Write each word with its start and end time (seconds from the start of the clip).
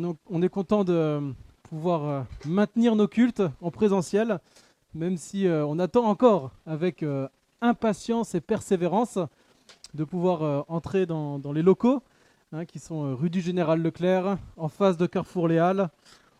on, 0.00 0.12
est, 0.12 0.16
on 0.28 0.42
est 0.42 0.48
content 0.48 0.84
de 0.84 1.32
pouvoir 1.62 2.04
euh, 2.04 2.22
maintenir 2.46 2.96
nos 2.96 3.06
cultes 3.06 3.42
en 3.60 3.70
présentiel, 3.70 4.40
même 4.94 5.16
si 5.16 5.46
euh, 5.46 5.64
on 5.66 5.78
attend 5.78 6.04
encore 6.04 6.50
avec 6.66 7.02
euh, 7.02 7.28
impatience 7.60 8.34
et 8.34 8.40
persévérance 8.40 9.18
de 9.94 10.04
pouvoir 10.04 10.64
entrer 10.68 11.04
dans, 11.06 11.40
les 11.52 11.62
locaux 11.62 12.02
hein, 12.52 12.64
qui 12.64 12.78
sont 12.78 13.14
rue 13.14 13.30
du 13.30 13.40
Général 13.40 13.82
Leclerc, 13.82 14.38
en 14.56 14.68
face 14.68 14.96
de 14.96 15.06
Carrefour 15.06 15.46
Les 15.46 15.58
Halles. 15.58 15.90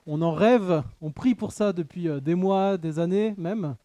On 0.07 0.23
en 0.23 0.33
rêve, 0.33 0.83
on 1.01 1.11
prie 1.11 1.35
pour 1.35 1.53
ça 1.53 1.73
depuis 1.73 2.09
des 2.21 2.35
mois, 2.35 2.77
des 2.77 2.99
années 2.99 3.35
même, 3.39 3.77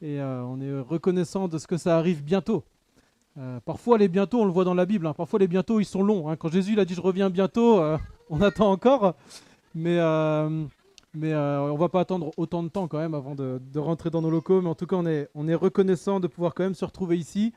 et 0.00 0.20
on 0.20 0.60
est 0.60 0.80
reconnaissant 0.80 1.48
de 1.48 1.58
ce 1.58 1.66
que 1.66 1.76
ça 1.76 1.98
arrive 1.98 2.24
bientôt. 2.24 2.64
Parfois 3.64 3.98
les 3.98 4.08
bientôt, 4.08 4.40
on 4.40 4.44
le 4.44 4.52
voit 4.52 4.64
dans 4.64 4.74
la 4.74 4.86
Bible, 4.86 5.06
hein, 5.06 5.14
parfois 5.14 5.38
les 5.38 5.48
bientôt 5.48 5.80
ils 5.80 5.84
sont 5.84 6.02
longs. 6.02 6.28
hein. 6.28 6.36
Quand 6.36 6.50
Jésus 6.50 6.78
a 6.80 6.84
dit 6.84 6.94
je 6.94 7.00
reviens 7.00 7.30
bientôt, 7.30 7.80
on 8.32 8.40
attend 8.40 8.70
encore, 8.70 9.14
mais, 9.74 9.98
euh, 9.98 10.64
mais 11.14 11.32
euh, 11.32 11.60
on 11.62 11.76
va 11.76 11.88
pas 11.88 12.00
attendre 12.00 12.30
autant 12.36 12.62
de 12.62 12.68
temps 12.68 12.86
quand 12.86 12.98
même 12.98 13.14
avant 13.14 13.34
de, 13.34 13.60
rentrer 13.76 14.10
dans 14.10 14.22
nos 14.22 14.30
locaux. 14.30 14.62
Mais 14.62 14.68
en 14.68 14.74
tout 14.76 14.86
cas, 14.86 14.96
on 14.96 15.06
est, 15.06 15.28
on 15.34 15.48
est 15.48 15.54
reconnaissant 15.54 16.20
de 16.20 16.28
pouvoir 16.28 16.54
quand 16.54 16.62
même 16.62 16.74
se 16.74 16.84
retrouver 16.84 17.18
ici, 17.18 17.52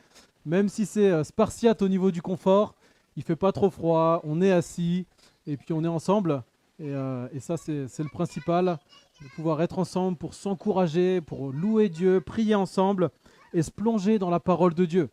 même 0.45 0.70
si 0.70 0.86
c'est 0.86 1.12
euh, 1.12 1.23
spartiate 1.23 1.81
au 1.84 1.88
niveau 1.88 2.09
du 2.12 2.22
confort. 2.22 2.76
Il 3.16 3.23
fait 3.23 3.36
pas 3.36 3.52
trop 3.52 3.70
froid, 3.70 4.22
on 4.23 4.41
est 4.41 4.52
assis 4.52 5.05
et 5.45 5.55
puis 5.58 5.73
on 5.73 5.84
est 5.84 5.88
ensemble. 5.88 6.44
Et, 6.80 6.90
euh, 6.90 7.28
et 7.31 7.40
ça, 7.40 7.55
c'est 7.55 8.00
le 8.00 8.09
principal, 8.12 8.80
de 9.22 9.28
pouvoir 9.36 9.62
être 9.62 9.78
ensemble 9.78 10.17
pour 10.17 10.34
s'encourager, 10.34 11.22
pour 11.22 11.52
louer 11.52 11.90
Dieu, 11.90 12.20
prier 12.20 12.55
ensemble 12.55 13.12
et 13.53 13.62
se 13.62 13.70
plonger 13.70 14.17
dans 14.17 14.31
la 14.31 14.40
parole 14.40 14.73
de 14.73 14.86
Dieu. 14.86 15.09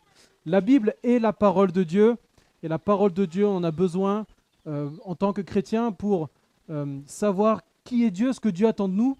La 0.46 0.62
Bible 0.62 0.94
est 1.02 1.18
la 1.18 1.34
parole 1.34 1.70
de 1.70 1.82
Dieu, 1.84 2.16
et 2.62 2.68
la 2.68 2.78
parole 2.78 3.12
de 3.12 3.26
Dieu, 3.26 3.46
on 3.46 3.56
en 3.56 3.64
a 3.64 3.70
besoin 3.70 4.26
euh, 4.66 4.90
en 5.04 5.14
tant 5.14 5.32
que 5.32 5.40
chrétien 5.40 5.92
pour 5.92 6.28
euh, 6.68 7.00
savoir 7.06 7.62
qui 7.84 8.04
est 8.04 8.10
Dieu, 8.10 8.32
ce 8.32 8.40
que 8.40 8.48
Dieu 8.48 8.68
attend 8.68 8.88
de 8.88 8.94
nous, 8.94 9.16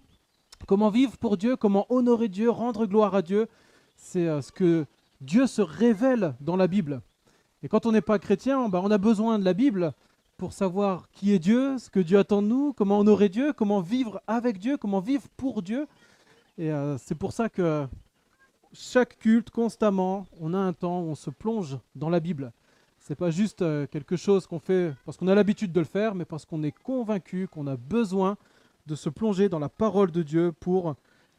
comment 0.67 0.89
vivre 0.89 1.17
pour 1.17 1.37
Dieu, 1.37 1.55
comment 1.55 1.85
honorer 1.89 2.29
Dieu, 2.29 2.49
rendre 2.49 2.85
gloire 2.85 3.15
à 3.15 3.21
Dieu. 3.21 3.47
C'est 3.95 4.27
euh, 4.27 4.41
ce 4.41 4.51
que 4.51 4.85
Dieu 5.19 5.47
se 5.47 5.61
révèle 5.61 6.35
dans 6.41 6.55
la 6.55 6.67
Bible. 6.67 7.01
Et 7.63 7.69
quand 7.69 7.85
on 7.85 7.91
n'est 7.91 8.01
pas 8.01 8.19
chrétien, 8.19 8.69
ben, 8.69 8.81
on 8.83 8.91
a 8.91 8.97
besoin 8.97 9.39
de 9.39 9.45
la 9.45 9.53
Bible 9.53 9.93
pour 10.37 10.53
savoir 10.53 11.09
qui 11.11 11.33
est 11.33 11.39
Dieu, 11.39 11.77
ce 11.77 11.89
que 11.89 11.99
Dieu 11.99 12.19
attend 12.19 12.41
de 12.41 12.47
nous, 12.47 12.73
comment 12.73 12.99
honorer 12.99 13.29
Dieu, 13.29 13.53
comment 13.53 13.81
vivre 13.81 14.21
avec 14.27 14.57
Dieu, 14.57 14.77
comment 14.77 14.99
vivre 14.99 15.27
pour 15.37 15.61
Dieu. 15.61 15.87
Et 16.57 16.71
c'est 16.97 17.13
pour 17.13 17.31
ça 17.31 17.47
que 17.47 17.87
chaque 18.73 19.19
culte, 19.19 19.51
constamment, 19.51 20.25
on 20.39 20.55
a 20.55 20.57
un 20.57 20.73
temps 20.73 21.01
où 21.01 21.09
on 21.09 21.15
se 21.15 21.29
plonge 21.29 21.77
dans 21.95 22.09
la 22.09 22.19
Bible. 22.19 22.51
C'est 23.01 23.15
pas 23.15 23.31
juste 23.31 23.63
euh, 23.63 23.87
quelque 23.87 24.15
chose 24.15 24.45
qu'on 24.45 24.59
fait 24.59 24.93
parce 25.05 25.17
qu'on 25.17 25.27
a 25.27 25.33
l'habitude 25.33 25.71
de 25.71 25.79
le 25.79 25.87
faire, 25.87 26.13
mais 26.13 26.23
parce 26.23 26.45
qu'on 26.45 26.61
est 26.61 26.71
convaincu 26.71 27.47
qu'on 27.47 27.65
a 27.65 27.75
besoin 27.75 28.37
de 28.85 28.93
se 28.93 29.09
plonger 29.09 29.49
dans 29.49 29.57
la 29.57 29.69
parole 29.69 30.11
de 30.11 30.21
Dieu 30.21 30.51
pour 30.51 30.95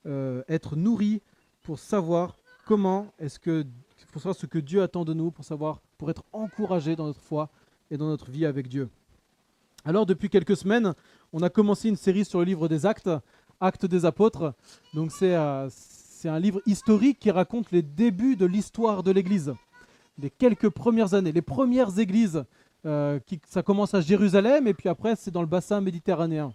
euh, 0.07 0.43
être 0.49 0.75
nourri, 0.75 1.23
pour 1.63 1.79
savoir 1.79 2.37
comment 2.67 3.13
est-ce 3.21 3.39
que, 3.39 3.65
pour 4.11 4.21
savoir 4.21 4.35
ce 4.35 4.47
que 4.47 4.59
Dieu 4.59 4.83
attend 4.83 5.05
de 5.05 5.15
nous, 5.15 5.31
pour 5.31 5.45
savoir, 5.45 5.81
pour 5.99 6.11
être 6.11 6.25
encouragé 6.33 6.97
dans 6.97 7.07
notre 7.07 7.21
foi 7.21 7.49
et 7.93 7.97
dans 7.97 8.09
notre 8.09 8.33
vie 8.33 8.45
avec 8.45 8.67
Dieu. 8.67 8.91
Alors 9.85 10.05
depuis 10.05 10.31
quelques 10.31 10.57
semaines, 10.57 10.95
on 11.33 11.43
a 11.43 11.49
commencé 11.49 11.89
une 11.89 11.97
série 11.97 12.25
sur 12.25 12.41
le 12.41 12.45
livre 12.45 12.67
des 12.67 12.87
Actes, 12.87 13.11
Actes 13.61 13.87
des 13.87 14.05
Apôtres. 14.05 14.53
Donc 14.95 15.13
c'est 15.13 15.37
euh, 15.37 15.69
c'est 15.71 16.29
un 16.29 16.41
livre 16.41 16.61
historique 16.67 17.21
qui 17.21 17.31
raconte 17.31 17.71
les 17.71 17.83
débuts 17.83 18.37
de 18.37 18.47
l'histoire 18.47 19.03
de 19.03 19.11
l'Église, 19.11 19.55
les 20.19 20.31
quelques 20.31 20.71
premières 20.71 21.15
années, 21.15 21.33
les 21.33 21.43
premières 21.43 21.99
églises. 21.99 22.45
euh, 22.85 23.21
qui, 23.21 23.41
ça 23.49 23.63
commence 23.63 23.95
à 23.95 24.01
Jérusalem 24.01 24.67
et 24.67 24.75
puis 24.75 24.89
après 24.89 25.15
c'est 25.15 25.31
dans 25.31 25.41
le 25.41 25.47
bassin 25.47 25.81
méditerranéen. 25.81 26.53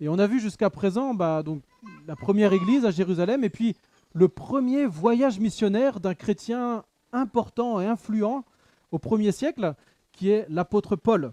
Et 0.00 0.08
on 0.08 0.18
a 0.18 0.26
vu 0.26 0.40
jusqu'à 0.40 0.70
présent 0.70 1.14
bah, 1.14 1.42
donc, 1.42 1.62
la 2.06 2.14
première 2.14 2.52
église 2.52 2.84
à 2.84 2.90
Jérusalem 2.90 3.42
et 3.42 3.50
puis 3.50 3.74
le 4.12 4.28
premier 4.28 4.86
voyage 4.86 5.40
missionnaire 5.40 6.00
d'un 6.00 6.14
chrétien 6.14 6.84
important 7.12 7.80
et 7.80 7.86
influent 7.86 8.44
au 8.92 8.98
premier 8.98 9.32
siècle, 9.32 9.74
qui 10.12 10.30
est 10.30 10.46
l'apôtre 10.48 10.96
Paul. 10.96 11.32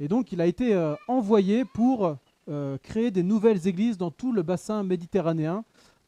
Et 0.00 0.08
donc 0.08 0.32
il 0.32 0.40
a 0.40 0.46
été 0.46 0.74
euh, 0.74 0.94
envoyé 1.06 1.64
pour 1.64 2.16
euh, 2.48 2.78
créer 2.82 3.10
des 3.10 3.22
nouvelles 3.22 3.68
églises 3.68 3.98
dans 3.98 4.10
tout 4.10 4.32
le 4.32 4.42
bassin 4.42 4.82
méditerranéen. 4.82 5.64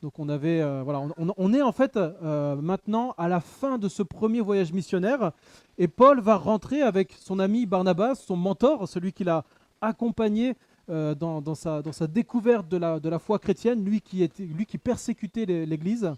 Donc 0.07 0.21
on 0.21 0.29
avait, 0.29 0.61
euh, 0.61 0.83
voilà, 0.85 1.03
on, 1.19 1.53
est 1.53 1.63
en 1.63 1.73
fait 1.73 1.97
euh, 1.97 2.55
maintenant 2.55 3.13
à 3.19 3.27
la 3.27 3.41
fin 3.41 3.77
de 3.77 3.89
ce 3.89 4.05
premier 4.05 4.41
voyage 4.41 4.73
missionnaire, 4.73 5.33
et 5.79 5.89
Paul 5.89 6.21
va 6.21 6.37
rentrer 6.37 6.81
avec 6.81 7.13
son 7.19 7.41
ami 7.41 7.67
Barnabas, 7.67 8.15
son 8.15 8.37
mentor, 8.37 8.87
celui 8.87 9.13
qui 9.13 9.25
l'a 9.25 9.43
accompagné 9.81 10.55
euh, 10.91 11.17
dans, 11.17 11.41
dans 11.41 11.57
sa, 11.57 11.83
dans 11.83 11.91
sa 11.91 12.07
découverte 12.07 12.69
de 12.69 12.77
la, 12.77 13.01
de 13.01 13.09
la 13.09 13.19
foi 13.19 13.41
chrétienne, 13.41 13.85
lui 13.85 14.01
qui, 14.01 14.23
était, 14.23 14.45
lui 14.45 14.65
qui 14.65 14.79
persécutait 14.79 15.45
l'Église. 15.45 16.13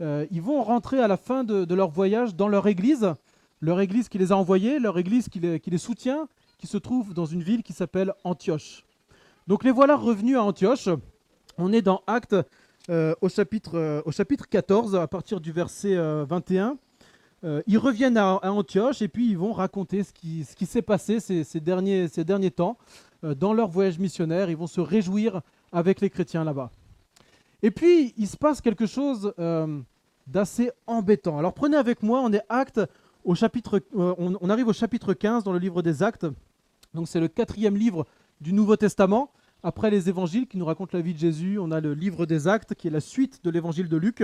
Ils 0.00 0.42
vont 0.42 0.64
rentrer 0.64 0.98
à 0.98 1.06
la 1.06 1.16
fin 1.16 1.44
de, 1.44 1.64
de 1.64 1.74
leur 1.76 1.90
voyage 1.90 2.34
dans 2.34 2.48
leur 2.48 2.66
église, 2.66 3.14
leur 3.60 3.78
église 3.78 4.08
qui 4.08 4.18
les 4.18 4.32
a 4.32 4.36
envoyés, 4.36 4.80
leur 4.80 4.98
église 4.98 5.28
qui 5.28 5.38
les, 5.38 5.60
qui 5.60 5.70
les 5.70 5.78
soutient, 5.78 6.26
qui 6.58 6.66
se 6.66 6.76
trouve 6.76 7.14
dans 7.14 7.26
une 7.26 7.44
ville 7.44 7.62
qui 7.62 7.72
s'appelle 7.72 8.14
Antioche. 8.24 8.84
Donc 9.46 9.62
les 9.62 9.70
voilà 9.70 9.94
revenus 9.94 10.36
à 10.36 10.42
Antioche. 10.42 10.88
On 11.56 11.72
est 11.72 11.82
dans 11.82 12.02
Actes 12.08 12.34
au, 12.88 13.28
chapitre, 13.28 13.78
euh, 13.78 14.02
au 14.04 14.12
chapitre 14.12 14.48
14, 14.48 14.94
à 14.96 15.06
partir 15.06 15.40
du 15.40 15.52
verset 15.52 15.96
euh, 15.96 16.24
21. 16.28 16.78
Euh, 17.44 17.62
ils 17.66 17.78
reviennent 17.78 18.16
à, 18.16 18.40
Antioche 18.50 19.02
et 19.02 19.08
puis 19.08 19.28
ils 19.28 19.38
vont 19.38 19.52
raconter 19.52 20.02
ce 20.02 20.12
qui, 20.12 20.44
ce 20.44 20.56
qui 20.56 20.66
s'est 20.66 20.82
passé 20.82 21.20
ces, 21.20 21.60
derniers, 21.60 22.08
ces 22.08 22.24
derniers 22.24 22.50
temps 22.50 22.78
euh, 23.24 23.34
dans 23.34 23.52
leur 23.52 23.68
voyage 23.68 23.98
missionnaire. 23.98 24.50
Ils 24.50 24.56
vont 24.56 24.66
se 24.66 24.80
réjouir 24.80 25.42
avec 25.70 26.00
les 26.00 26.10
chrétiens 26.10 26.44
là-bas. 26.44 26.70
Et 27.62 27.70
puis, 27.70 28.14
il 28.16 28.26
se 28.26 28.36
passe 28.36 28.60
quelque 28.60 28.86
chose 28.86 29.32
euh, 29.38 29.80
d'assez 30.26 30.70
embêtant. 30.86 31.38
Alors 31.38 31.54
prenez 31.54 31.76
avec 31.76 32.02
moi, 32.02 32.20
on 32.20 32.32
est 32.32 32.42
Actes 32.48 32.80
au 33.24 33.34
chapitre, 33.34 33.80
euh, 33.96 34.14
on 34.18 34.50
arrive 34.50 34.68
au 34.68 34.72
chapitre 34.72 35.12
15 35.12 35.44
dans 35.44 35.52
le 35.52 35.58
livre 35.58 35.82
des 35.82 36.02
Actes. 36.02 36.26
Donc 36.94 37.08
c'est 37.08 37.20
le 37.20 37.28
quatrième 37.28 37.76
livre 37.76 38.06
du 38.40 38.52
Nouveau 38.52 38.76
Testament. 38.76 39.30
Après 39.66 39.90
les 39.90 40.08
évangiles 40.08 40.46
qui 40.46 40.58
nous 40.58 40.64
racontent 40.64 40.96
la 40.96 41.02
vie 41.02 41.12
de 41.12 41.18
Jésus, 41.18 41.58
on 41.58 41.72
a 41.72 41.80
le 41.80 41.92
livre 41.92 42.24
des 42.24 42.46
Actes 42.46 42.76
qui 42.76 42.86
est 42.86 42.90
la 42.92 43.00
suite 43.00 43.40
de 43.42 43.50
l'évangile 43.50 43.88
de 43.88 43.96
Luc. 43.96 44.22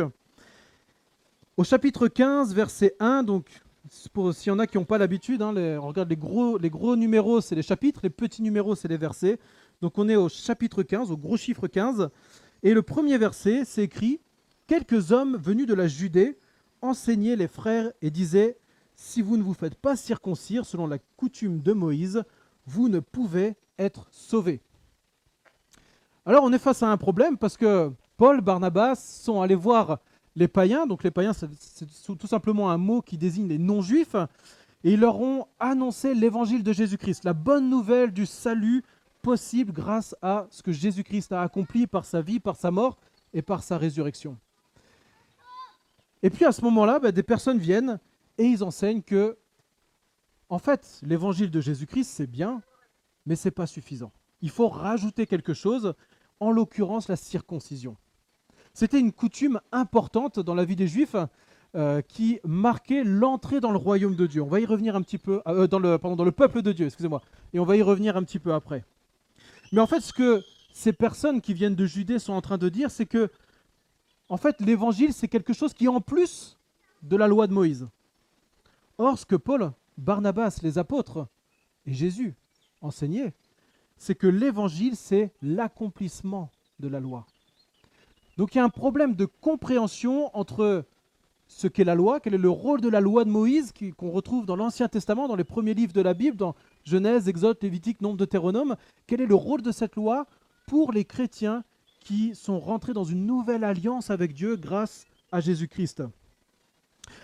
Au 1.57 1.65
chapitre 1.65 2.07
15, 2.07 2.55
verset 2.55 2.95
1, 3.01 3.25
donc 3.25 3.49
s'il 3.91 4.47
y 4.47 4.51
en 4.53 4.61
a 4.61 4.69
qui 4.69 4.79
n'ont 4.79 4.85
pas 4.85 4.99
l'habitude, 4.99 5.43
hein, 5.43 5.53
on 5.57 5.89
regarde 5.89 6.09
les 6.09 6.17
gros, 6.17 6.59
les 6.59 6.71
gros 6.71 6.95
numéros, 6.95 7.41
c'est 7.41 7.57
les 7.57 7.65
chapitres, 7.65 7.99
les 8.05 8.11
petits 8.11 8.41
numéros, 8.41 8.77
c'est 8.77 8.87
les 8.87 8.97
versets. 8.97 9.41
Donc 9.81 9.99
on 9.99 10.09
est 10.09 10.15
au 10.15 10.29
chapitre 10.29 10.85
15, 10.85 11.11
au 11.11 11.17
gros 11.17 11.37
chiffre 11.37 11.67
15. 11.67 12.09
Et 12.63 12.73
le 12.73 12.83
premier 12.83 13.19
verset, 13.19 13.65
c'est 13.65 13.83
écrit 13.83 14.21
Quelques 14.69 15.11
hommes 15.11 15.37
venus 15.37 15.67
de 15.67 15.75
la 15.75 15.89
Judée 15.89 16.39
enseignaient 16.83 17.35
les 17.35 17.49
frères 17.49 17.91
et 18.01 18.13
disaient 18.13 18.59
Si 18.95 19.21
vous 19.21 19.37
ne 19.37 19.43
vous 19.43 19.55
faites 19.55 19.75
pas 19.75 19.97
circoncire 19.97 20.67
selon 20.67 20.87
la 20.87 20.99
coutume 21.17 21.63
de 21.63 21.73
Moïse, 21.73 22.23
vous 22.65 22.89
ne 22.89 23.01
pouvez 23.01 23.57
être 23.77 24.07
sauvés. 24.13 24.61
Alors 26.25 26.45
on 26.45 26.53
est 26.53 26.59
face 26.59 26.83
à 26.83 26.89
un 26.89 26.97
problème 26.97 27.37
parce 27.37 27.57
que 27.57 27.93
Paul, 28.17 28.41
Barnabas 28.41 28.97
sont 28.97 29.41
allés 29.41 29.57
voir 29.57 29.99
les 30.37 30.47
païens, 30.47 30.87
donc 30.87 31.03
les 31.03 31.11
païens 31.11 31.33
c'est 31.33 32.17
tout 32.17 32.27
simplement 32.27 32.71
un 32.71 32.79
mot 32.79 33.03
qui 33.03 33.19
désigne 33.19 33.49
les 33.49 33.59
non-juifs, 33.59 34.15
et 34.85 34.93
ils 34.93 35.01
leur 35.01 35.21
ont 35.21 35.47
annoncé 35.59 36.15
l'évangile 36.15 36.63
de 36.63 36.73
Jésus-Christ, 36.73 37.25
la 37.25 37.35
bonne 37.35 37.69
nouvelle 37.69 38.13
du 38.13 38.25
salut 38.27 38.83
possible 39.21 39.73
grâce 39.73 40.15
à 40.23 40.47
ce 40.51 40.63
que 40.63 40.73
Jésus-Christ 40.73 41.33
a 41.33 41.43
accompli 41.43 41.87
par 41.87 42.05
sa 42.05 42.23
vie, 42.23 42.41
par 42.41 42.57
sa 42.57 42.71
mort 42.71 42.99
et 43.33 43.43
par 43.43 43.63
sa 43.63 43.77
résurrection. 43.77 44.39
Et 46.23 46.31
puis 46.31 46.45
à 46.45 46.53
ce 46.53 46.63
moment-là, 46.63 46.99
bah, 46.99 47.13
des 47.13 47.23
personnes 47.23 47.59
viennent 47.59 47.99
et 48.39 48.45
ils 48.45 48.63
enseignent 48.63 49.03
que, 49.03 49.37
en 50.49 50.59
fait, 50.59 51.01
l'évangile 51.03 51.51
de 51.51 51.61
Jésus-Christ, 51.61 52.05
c'est 52.05 52.27
bien, 52.27 52.63
mais 53.27 53.37
c'est 53.37 53.51
pas 53.51 53.67
suffisant. 53.67 54.13
Il 54.41 54.51
faut 54.51 54.69
rajouter 54.69 55.27
quelque 55.27 55.55
chose, 55.55 55.95
en 56.43 56.51
l'occurrence 56.51 57.09
la 57.09 57.15
circoncision. 57.15 57.97
C'était 58.75 58.99
une 58.99 59.13
coutume 59.13 59.61
importante 59.71 60.41
dans 60.41 60.57
la 60.57 60.65
vie 60.65 60.75
des 60.75 60.89
Juifs 60.89 61.15
euh, 61.77 62.03
qui 62.03 62.41
marquait 62.45 63.05
l'entrée 63.05 63.61
dans 63.61 63.71
le 63.71 63.79
royaume 63.79 64.17
de 64.17 64.27
Dieu. 64.27 64.43
On 64.43 64.49
va 64.49 64.59
y 64.59 64.67
revenir 64.67 64.97
un 64.97 65.03
petit 65.03 65.19
peu, 65.19 65.41
euh, 65.47 65.69
dans, 65.69 65.79
le, 65.79 65.99
pardon, 65.99 66.17
dans 66.17 66.25
le 66.25 66.33
peuple 66.33 66.63
de 66.63 66.73
Dieu, 66.73 66.87
excusez-moi, 66.87 67.23
et 67.53 67.61
on 67.61 67.65
va 67.65 67.77
y 67.77 67.83
revenir 67.83 68.17
un 68.17 68.25
petit 68.25 68.41
peu 68.41 68.53
après. 68.53 68.85
Mais 69.71 69.81
en 69.81 69.87
fait, 69.87 70.01
ce 70.01 70.13
que 70.13 70.43
ces 70.73 70.93
personnes 70.93 71.41
qui 71.41 71.55
viennent 71.55 71.77
de 71.77 71.87
Judée 71.87 72.19
sont 72.19 72.33
en 72.33 72.41
train 72.41 72.59
de 72.59 72.69
dire, 72.69 72.91
c'est 72.91 73.07
que, 73.07 73.31
en 74.29 74.37
fait, 74.37 74.61
l'évangile, 74.61 75.13
c'est 75.13 75.29
quelque 75.29 75.53
chose 75.53 75.73
qui 75.73 75.85
est 75.85 75.89
en 75.89 76.01
plus 76.01 76.59
de 77.03 77.17
la 77.17 77.29
loi 77.29 77.47
de 77.47 77.53
Moïse. 77.53 77.89
Or, 78.99 79.17
ce 79.17 79.27
que 79.27 79.37
Paul, 79.37 79.71
Barnabas, 79.97 80.59
les 80.63 80.77
apôtres 80.77 81.29
et 81.87 81.93
Jésus 81.93 82.35
enseignaient, 82.81 83.33
c'est 84.03 84.17
que 84.17 84.27
l'évangile, 84.27 84.97
c'est 84.97 85.33
l'accomplissement 85.43 86.51
de 86.81 86.89
la 86.89 86.99
loi. 86.99 87.25
Donc 88.37 88.53
il 88.53 88.59
y 88.59 88.61
a 88.61 88.65
un 88.65 88.69
problème 88.69 89.15
de 89.15 89.27
compréhension 89.27 90.37
entre 90.37 90.85
ce 91.47 91.69
qu'est 91.69 91.85
la 91.85 91.95
loi, 91.95 92.19
quel 92.19 92.35
est 92.35 92.39
le 92.39 92.51
rôle 92.51 92.81
de 92.81 92.89
la 92.89 93.01
loi 93.01 93.25
de 93.25 93.31
Moïse 93.31 93.73
qu'on 93.97 94.11
retrouve 94.11 94.45
dans 94.45 94.57
l'Ancien 94.57 94.89
Testament, 94.89 95.29
dans 95.29 95.37
les 95.37 95.45
premiers 95.45 95.75
livres 95.75 95.93
de 95.93 96.01
la 96.01 96.15
Bible, 96.15 96.37
dans 96.37 96.57
Genèse, 96.83 97.29
Exode, 97.29 97.59
Lévitique, 97.63 98.01
Nombre, 98.01 98.17
Deutéronome. 98.17 98.75
Quel 99.07 99.21
est 99.21 99.27
le 99.27 99.37
rôle 99.37 99.63
de 99.63 99.71
cette 99.71 99.95
loi 99.95 100.27
pour 100.67 100.91
les 100.91 101.05
chrétiens 101.05 101.63
qui 102.01 102.35
sont 102.35 102.59
rentrés 102.59 102.95
dans 102.95 103.05
une 103.05 103.25
nouvelle 103.25 103.63
alliance 103.63 104.11
avec 104.11 104.35
Dieu 104.35 104.57
grâce 104.57 105.05
à 105.31 105.39
Jésus-Christ? 105.39 106.03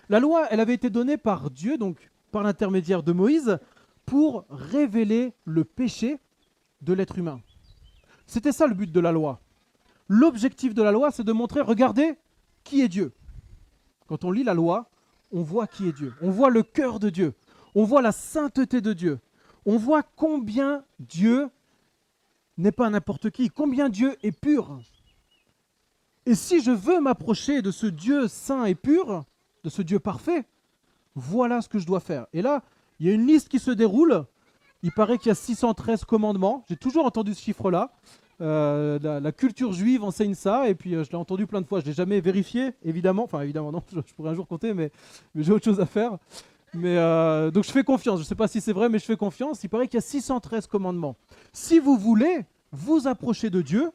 La 0.08 0.20
loi, 0.20 0.46
elle 0.48 0.60
avait 0.60 0.74
été 0.74 0.90
donnée 0.90 1.16
par 1.16 1.50
Dieu, 1.50 1.76
donc 1.76 2.08
par 2.31 2.44
l'intermédiaire 2.44 3.02
de 3.02 3.10
Moïse, 3.10 3.58
pour 4.06 4.44
révéler 4.48 5.32
le 5.44 5.64
péché 5.64 6.20
de 6.80 6.92
l'être 6.92 7.19
humain. 7.19 7.40
C'était 8.26 8.52
ça 8.52 8.66
le 8.66 8.75
but 8.75 8.90
de 8.90 9.00
la 9.00 9.12
loi. 9.12 9.40
L'objectif 10.08 10.75
de 10.75 10.82
la 10.82 10.92
loi, 10.92 11.10
c'est 11.10 11.25
de 11.25 11.32
montrer, 11.32 11.60
regardez, 11.60 12.16
qui 12.64 12.80
est 12.82 12.88
Dieu. 12.88 13.12
Quand 14.06 14.25
on 14.25 14.30
lit 14.30 14.44
la 14.44 14.54
loi, 14.54 14.90
on 15.32 15.42
voit 15.42 15.66
qui 15.66 15.88
est 15.88 15.92
Dieu. 15.92 16.14
On 16.22 16.30
voit 16.30 16.50
le 16.50 16.62
cœur 16.62 16.98
de 16.98 17.10
Dieu. 17.10 17.34
On 17.75 17.84
voit 17.84 18.02
la 18.02 18.12
sainteté 18.12 18.80
de 18.80 18.92
Dieu. 18.92 19.20
On 19.66 19.76
voit 19.76 20.02
combien 20.02 20.84
Dieu 20.98 21.50
n'est 22.56 22.72
pas 22.72 22.90
n'importe 22.90 23.31
qui, 23.31 23.50
combien 23.50 23.88
Dieu 23.88 24.16
est 24.22 24.32
pur. 24.32 24.81
Et 26.26 26.34
si 26.34 26.60
je 26.62 26.70
veux 26.70 27.00
m'approcher 27.00 27.62
de 27.62 27.70
ce 27.70 27.86
Dieu 27.86 28.28
saint 28.28 28.64
et 28.64 28.74
pur, 28.74 29.24
de 29.64 29.70
ce 29.70 29.82
Dieu 29.82 29.98
parfait, 29.98 30.46
voilà 31.14 31.62
ce 31.62 31.69
que 31.69 31.78
je 31.78 31.86
dois 31.86 32.00
faire. 32.00 32.26
Et 32.32 32.42
là, 32.42 32.62
il 32.98 33.06
y 33.06 33.10
a 33.10 33.12
une 33.12 33.26
liste 33.26 33.48
qui 33.48 33.58
se 33.58 33.70
déroule. 33.70 34.24
Il 34.82 34.92
paraît 34.92 35.19
qu'il 35.19 35.28
y 35.28 35.32
a 35.32 35.34
613 35.34 36.04
commandements. 36.04 36.64
J'ai 36.69 36.76
toujours 36.76 37.04
entendu 37.04 37.34
ce 37.34 37.42
chiffre-là. 37.42 37.92
Euh, 38.40 38.98
la, 39.20 39.32
culture 39.32 39.72
juive 39.72 40.04
enseigne 40.04 40.34
ça, 40.34 40.69
et 40.69 40.76
puis 40.76 40.94
euh, 40.94 41.02
je 41.02 41.10
l'ai 41.10 41.16
entendu 41.16 41.46
plein 41.46 41.60
de 41.60 41.66
fois. 41.66 41.80
Je 41.80 41.86
l'ai 41.86 41.92
jamais 41.92 42.20
vérifié, 42.20 42.72
évidemment. 42.84 43.25
Enfin, 43.25 43.40
évidemment, 43.40 43.72
non, 43.72 43.82
je, 43.92 44.14
pourrais 44.14 44.30
un 44.30 44.34
jour 44.34 44.46
compter, 44.46 44.75
mais, 44.75 44.92
j'ai 45.34 45.52
autre 45.52 45.64
chose 45.64 45.80
à 45.80 45.86
faire. 45.86 46.19
Mais 46.75 46.96
euh, 46.98 47.50
donc 47.50 47.64
je 47.64 47.70
fais 47.70 47.82
confiance. 47.82 48.19
Je 48.19 48.25
ne 48.25 48.26
sais 48.26 48.34
pas 48.34 48.46
si 48.46 48.60
c'est 48.60 48.75
vrai, 48.75 48.88
mais 48.88 48.98
je 48.98 49.04
fais 49.04 49.16
confiance. 49.16 49.64
Il 49.64 49.69
paraît 49.69 49.88
qu'il 49.88 49.96
y 49.96 49.98
a 49.98 50.02
613 50.02 50.66
commandements. 50.66 51.16
Si 51.52 51.78
vous 51.78 51.96
voulez 51.96 52.44
vous 52.70 53.08
approcher 53.08 53.48
de 53.48 53.62
Dieu, 53.62 53.90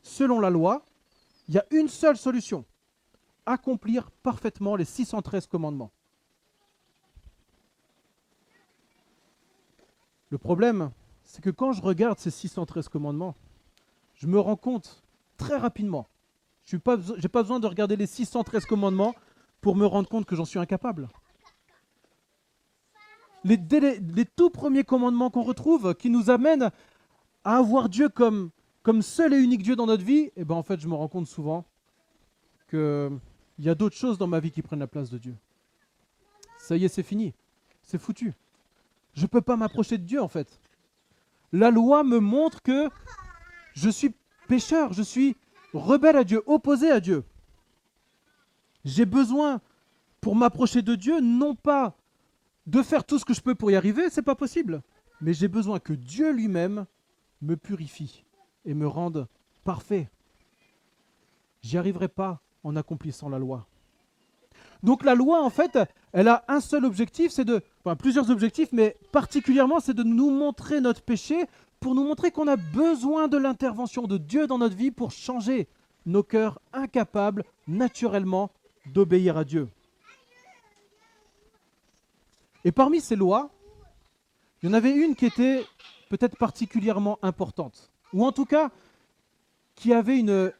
selon 0.00 0.38
la 0.40 0.48
loi, 0.48 0.84
il 1.48 1.56
y 1.56 1.58
a 1.58 1.64
une 1.72 1.88
seule 1.88 2.16
solution 2.16 2.64
accomplir 3.46 4.10
parfaitement 4.22 4.76
les 4.76 4.84
613 4.84 5.46
commandements. 5.48 5.90
Le 10.30 10.38
problème, 10.38 10.90
c'est 11.24 11.42
que 11.42 11.50
quand 11.50 11.72
je 11.72 11.82
regarde 11.82 12.18
ces 12.18 12.30
613 12.30 12.88
commandements, 12.88 13.36
je 14.14 14.26
me 14.26 14.38
rends 14.38 14.56
compte 14.56 15.02
très 15.36 15.56
rapidement. 15.56 16.08
Je 16.64 16.76
n'ai 16.76 16.80
pas, 16.80 16.96
besoin 17.42 17.58
de 17.58 17.66
regarder 17.66 17.96
les 17.96 18.06
613 18.06 18.64
commandements 18.64 19.14
pour 19.60 19.76
me 19.76 19.84
rendre 19.86 20.08
compte 20.08 20.24
que 20.24 20.36
j'en 20.36 20.44
suis 20.44 20.58
incapable. 20.58 21.08
Les, 23.42 23.58
tout 24.36 24.50
premiers 24.50 24.84
commandements 24.84 25.30
qu'on 25.30 25.42
retrouve, 25.42 25.94
qui 25.94 26.10
nous 26.10 26.30
amènent 26.30 26.70
à 27.42 27.56
avoir 27.56 27.88
Dieu 27.88 28.08
comme, 28.08 28.50
comme 28.82 29.02
seul 29.02 29.34
et 29.34 29.38
unique 29.38 29.62
Dieu 29.62 29.74
dans 29.74 29.86
notre 29.86 30.04
vie, 30.04 30.18
et 30.18 30.32
eh 30.36 30.44
ben 30.44 30.54
en 30.54 30.62
fait, 30.62 30.78
je 30.78 30.86
me 30.86 30.94
rends 30.94 31.08
compte 31.08 31.26
souvent 31.26 31.64
qu'il 32.68 33.18
y 33.58 33.68
a 33.68 33.74
d'autres 33.74 33.96
choses 33.96 34.18
dans 34.18 34.26
ma 34.26 34.38
vie 34.40 34.52
qui 34.52 34.62
prennent 34.62 34.80
la 34.80 34.86
place 34.86 35.10
de 35.10 35.18
Dieu. 35.18 35.34
Ça 36.58 36.76
y 36.76 36.84
est, 36.84 36.88
c'est 36.88 37.02
fini. 37.02 37.32
C'est 37.82 37.98
foutu. 37.98 38.34
Je 39.14 39.22
ne 39.22 39.26
peux 39.26 39.40
pas 39.40 39.56
m'approcher 39.56 39.98
de 39.98 40.04
Dieu 40.04 40.22
en 40.22 40.28
fait 40.28 40.60
la 41.52 41.70
loi 41.70 42.04
me 42.04 42.18
montre 42.18 42.62
que 42.62 42.88
je 43.74 43.90
suis 43.90 44.14
pécheur, 44.48 44.92
je 44.92 45.02
suis 45.02 45.36
rebelle 45.72 46.16
à 46.16 46.24
Dieu, 46.24 46.42
opposé 46.46 46.90
à 46.90 47.00
Dieu. 47.00 47.24
J'ai 48.84 49.06
besoin, 49.06 49.60
pour 50.20 50.36
m'approcher 50.36 50.82
de 50.82 50.94
Dieu, 50.94 51.20
non 51.20 51.54
pas 51.54 51.96
de 52.66 52.82
faire 52.82 53.04
tout 53.04 53.18
ce 53.18 53.24
que 53.24 53.34
je 53.34 53.40
peux 53.40 53.54
pour 53.54 53.70
y 53.70 53.76
arriver, 53.76 54.10
c'est 54.10 54.22
pas 54.22 54.34
possible, 54.34 54.82
mais 55.20 55.34
j'ai 55.34 55.48
besoin 55.48 55.80
que 55.80 55.92
Dieu 55.92 56.32
lui-même 56.32 56.86
me 57.42 57.56
purifie 57.56 58.24
et 58.64 58.74
me 58.74 58.86
rende 58.86 59.28
parfait. 59.64 60.08
J'y 61.62 61.78
arriverai 61.78 62.08
pas 62.08 62.40
en 62.62 62.76
accomplissant 62.76 63.28
la 63.28 63.38
loi. 63.38 63.66
Donc 64.82 65.04
la 65.04 65.14
loi, 65.14 65.42
en 65.42 65.50
fait, 65.50 65.78
elle 66.12 66.28
a 66.28 66.44
un 66.48 66.60
seul 66.60 66.84
objectif, 66.84 67.32
c'est 67.32 67.44
de, 67.44 67.62
plusieurs 67.98 68.30
objectifs, 68.30 68.70
mais 68.72 68.96
particulièrement, 69.12 69.80
c'est 69.80 69.94
de 69.94 70.02
nous 70.02 70.30
montrer 70.30 70.80
notre 70.80 71.02
péché, 71.02 71.46
pour 71.80 71.94
nous 71.94 72.04
montrer 72.04 72.30
qu'on 72.30 72.46
a 72.46 72.56
besoin 72.56 73.26
de 73.26 73.38
l'intervention 73.38 74.06
de 74.06 74.18
Dieu 74.18 74.46
dans 74.46 74.58
notre 74.58 74.76
vie 74.76 74.90
pour 74.90 75.10
changer 75.10 75.66
nos 76.04 76.22
cœurs 76.22 76.60
incapables 76.74 77.44
naturellement 77.66 78.50
d'obéir 78.86 79.38
à 79.38 79.44
Dieu. 79.44 79.68
Et 82.64 82.72
parmi 82.72 83.00
ces 83.00 83.16
lois, 83.16 83.50
il 84.62 84.68
y 84.68 84.70
en 84.70 84.74
avait 84.74 84.92
une 84.92 85.16
qui 85.16 85.24
était 85.24 85.64
peut-être 86.10 86.36
particulièrement 86.36 87.18
importante, 87.22 87.90
ou 88.12 88.26
en 88.26 88.32
tout 88.32 88.44
cas 88.44 88.70
qui 89.74 89.94
avait 89.94 90.18
une 90.18 90.52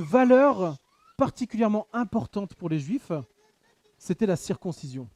valeur 0.00 0.76
particulièrement 1.16 1.86
importante 1.92 2.54
pour 2.56 2.68
les 2.68 2.80
Juifs, 2.80 3.12
c'était 3.96 4.26
la 4.26 4.34
circoncision. 4.34 5.08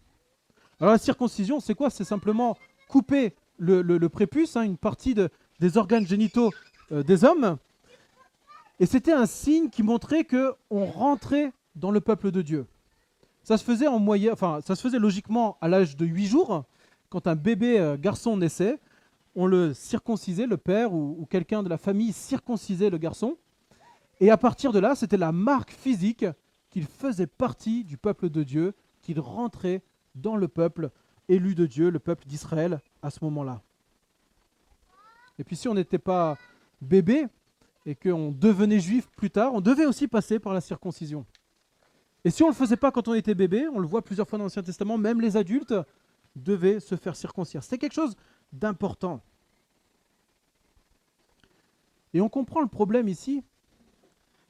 Alors 0.80 0.92
la 0.92 0.98
circoncision, 0.98 1.60
c'est 1.60 1.74
quoi? 1.74 1.90
C'est 1.90 2.04
simplement 2.04 2.56
couper 2.88 3.34
le, 3.58 4.06
prépuce, 4.08 4.56
hein, 4.56 4.62
une 4.62 4.76
partie 4.76 5.14
des 5.14 5.76
organes 5.76 6.06
génitaux 6.06 6.52
euh, 6.92 7.02
des 7.02 7.24
hommes. 7.24 7.58
Et 8.78 8.86
c'était 8.86 9.12
un 9.12 9.26
signe 9.26 9.70
qui 9.70 9.82
montrait 9.82 10.24
que 10.24 10.54
on 10.70 10.86
rentrait 10.86 11.52
dans 11.74 11.90
le 11.90 12.00
peuple 12.00 12.30
de 12.30 12.42
Dieu. 12.42 12.66
Ça 13.42 13.58
se 13.58 13.64
faisait 13.64 13.88
en 13.88 13.98
moyenne, 13.98 14.32
enfin, 14.32 14.60
ça 14.64 14.76
se 14.76 14.82
faisait 14.82 14.98
logiquement 14.98 15.56
à 15.60 15.68
l'âge 15.68 15.96
de 15.96 16.06
8 16.06 16.26
jours, 16.26 16.64
quand 17.08 17.26
un 17.26 17.34
bébé 17.34 17.80
euh, 17.80 17.96
garçon 17.96 18.36
naissait, 18.36 18.78
on 19.34 19.46
le 19.46 19.74
circoncisait, 19.74 20.46
le 20.46 20.56
père 20.56 20.92
ou 20.92 21.26
quelqu'un 21.30 21.62
de 21.62 21.68
la 21.68 21.78
famille 21.78 22.12
circoncisait 22.12 22.90
le 22.90 22.98
garçon. 22.98 23.36
Et 24.20 24.30
à 24.30 24.36
partir 24.36 24.72
de 24.72 24.78
là, 24.78 24.94
c'était 24.94 25.16
la 25.16 25.32
marque 25.32 25.70
physique 25.70 26.24
qu'il 26.70 26.84
faisait 26.84 27.26
partie 27.26 27.84
du 27.84 27.96
peuple 27.96 28.28
de 28.30 28.42
Dieu, 28.42 28.74
qu'il 29.00 29.20
rentrait 29.20 29.82
dans 30.20 30.36
le 30.36 30.48
peuple 30.48 30.90
élu 31.28 31.54
de 31.54 31.66
Dieu, 31.66 31.90
le 31.90 31.98
peuple 31.98 32.26
d'Israël, 32.26 32.80
à 33.02 33.10
ce 33.10 33.22
moment-là. 33.24 33.62
Et 35.38 35.44
puis 35.44 35.56
si 35.56 35.68
on 35.68 35.74
n'était 35.74 35.98
pas 35.98 36.36
bébé 36.80 37.26
et 37.86 37.94
qu'on 37.94 38.32
devenait 38.32 38.80
juif 38.80 39.08
plus 39.16 39.30
tard, 39.30 39.54
on 39.54 39.60
devait 39.60 39.86
aussi 39.86 40.08
passer 40.08 40.38
par 40.38 40.52
la 40.52 40.60
circoncision. 40.60 41.24
Et 42.24 42.30
si 42.30 42.42
on 42.42 42.46
ne 42.46 42.52
le 42.52 42.56
faisait 42.56 42.76
pas 42.76 42.90
quand 42.90 43.08
on 43.08 43.14
était 43.14 43.34
bébé, 43.34 43.68
on 43.72 43.78
le 43.78 43.86
voit 43.86 44.02
plusieurs 44.02 44.28
fois 44.28 44.38
dans 44.38 44.44
l'Ancien 44.44 44.62
Testament, 44.62 44.98
même 44.98 45.20
les 45.20 45.36
adultes 45.36 45.74
devaient 46.34 46.80
se 46.80 46.96
faire 46.96 47.16
circoncire. 47.16 47.62
C'était 47.62 47.78
quelque 47.78 47.94
chose 47.94 48.16
d'important. 48.52 49.22
Et 52.12 52.20
on 52.20 52.28
comprend 52.28 52.60
le 52.60 52.68
problème 52.68 53.08
ici, 53.08 53.44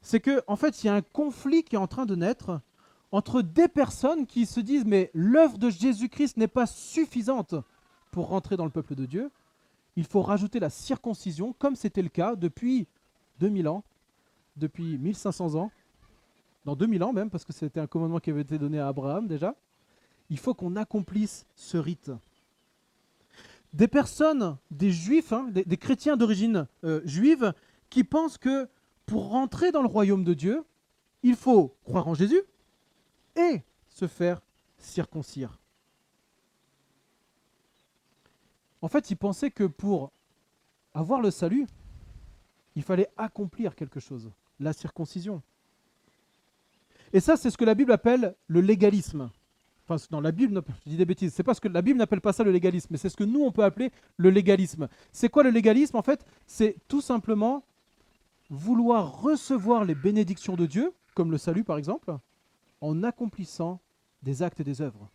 c'est 0.01 0.21
que 0.21 0.43
en 0.47 0.57
fait, 0.57 0.83
il 0.83 0.87
y 0.87 0.91
a 0.91 0.95
un 0.95 1.03
conflit 1.03 1.63
qui 1.63 1.75
est 1.75 1.79
en 1.79 1.87
train 1.87 2.07
de 2.07 2.15
naître 2.15 2.61
entre 3.13 3.43
des 3.43 3.69
personnes 3.69 4.27
qui 4.27 4.47
se 4.47 4.61
disent 4.61 4.85
mais 4.85 5.11
l'œuvre 5.15 5.59
de 5.59 5.71
Jésus-Christ 5.71 6.37
n'est 6.37 6.49
pas 6.49 6.67
suffisante 6.67 7.55
pour 8.11 8.29
rentrer 8.29 8.57
dans 8.57 8.65
le 8.65 8.71
peuple 8.71 8.95
de 8.95 9.07
Dieu. 9.07 9.31
Il 9.97 10.05
faut 10.05 10.23
rajouter 10.23 10.61
la 10.61 10.71
circoncision, 10.71 11.53
comme 11.53 11.75
c'était 11.75 12.03
le 12.03 12.09
cas 12.09 12.37
depuis 12.37 12.87
2000 13.41 13.69
ans, 13.69 13.85
depuis 14.57 14.99
1500 14.99 15.55
ans, 15.55 15.71
dans 16.65 16.77
2000 16.77 17.03
ans 17.03 17.13
même, 17.13 17.31
parce 17.31 17.45
que 17.45 17.53
c'était 17.53 17.81
un 17.81 17.87
commandement 17.87 18.21
qui 18.21 18.31
avait 18.31 18.43
été 18.43 18.59
donné 18.59 18.79
à 18.79 18.89
Abraham 18.89 19.27
déjà. 19.27 19.55
Il 20.31 20.39
faut 20.39 20.55
qu'on 20.55 20.77
accomplisse 20.77 21.47
ce 21.57 21.79
rite. 21.79 22.11
Des 23.73 23.89
personnes, 23.89 24.57
des 24.71 24.91
juifs, 24.91 25.33
hein, 25.33 25.49
des, 25.51 25.77
chrétiens 25.77 26.17
d'origine 26.17 26.67
euh, 26.85 27.01
juive, 27.05 27.53
qui 27.91 28.05
pensent 28.05 28.39
que 28.39 28.69
pour 29.07 29.29
rentrer 29.29 29.73
dans 29.73 29.83
le 29.83 29.89
royaume 29.89 30.25
de 30.25 30.35
Dieu, 30.35 30.65
il 31.23 31.37
faut 31.37 31.75
croire 31.85 32.09
en 32.09 32.15
Jésus 32.15 32.43
et 33.39 33.63
se 33.89 34.07
faire 34.07 34.41
circoncire. 34.79 35.59
En 38.83 38.89
fait, 38.89 39.11
ils 39.11 39.17
pensaient 39.17 39.51
que 39.51 39.65
pour 39.65 40.13
avoir 40.95 41.21
le 41.21 41.31
salut, 41.31 41.67
il 42.77 42.83
fallait 42.83 43.09
accomplir 43.17 43.75
quelque 43.75 44.01
chose, 44.01 44.31
la 44.61 44.73
circoncision. 44.73 45.43
Et 47.13 47.21
ça, 47.21 47.37
c'est 47.37 47.51
ce 47.51 47.57
que 47.57 47.65
la 47.65 47.75
Bible 47.75 47.93
appelle 47.93 48.37
le 48.47 48.61
légalisme. 48.61 49.31
Enfin, 49.89 50.05
dans 50.11 50.21
la 50.21 50.33
Bible, 50.33 50.63
je 50.85 50.91
dis 50.91 50.97
des 50.97 51.07
bêtises, 51.07 51.33
c'est 51.33 51.43
parce 51.43 51.61
que 51.61 51.69
la 51.69 51.81
Bible 51.81 51.99
n'appelle 51.99 52.21
pas 52.21 52.35
ça 52.35 52.45
le 52.45 52.53
légalisme, 52.53 52.89
mais 52.91 52.99
c'est 52.99 53.09
ce 53.09 53.17
que 53.17 53.25
nous, 53.25 53.41
on 53.41 53.51
peut 53.51 53.65
appeler 53.65 53.91
le 54.17 54.31
légalisme. 54.31 54.87
C'est 55.13 55.31
quoi 55.31 55.43
le 55.43 55.51
légalisme 55.51 55.97
En 55.97 56.03
fait, 56.03 56.25
c'est 56.47 56.77
tout 56.89 57.01
simplement 57.01 57.65
vouloir 58.51 59.23
recevoir 59.23 59.85
les 59.85 59.95
bénédictions 59.95 60.57
de 60.57 60.67
Dieu, 60.67 60.93
comme 61.15 61.31
le 61.31 61.39
salut 61.39 61.65
par 61.65 61.79
exemple, 61.79 62.17
en 62.81 63.03
accomplissant 63.03 63.81
des 64.23 64.43
actes 64.43 64.61
et 64.61 64.65
des 64.65 64.81
œuvres. 64.81 65.09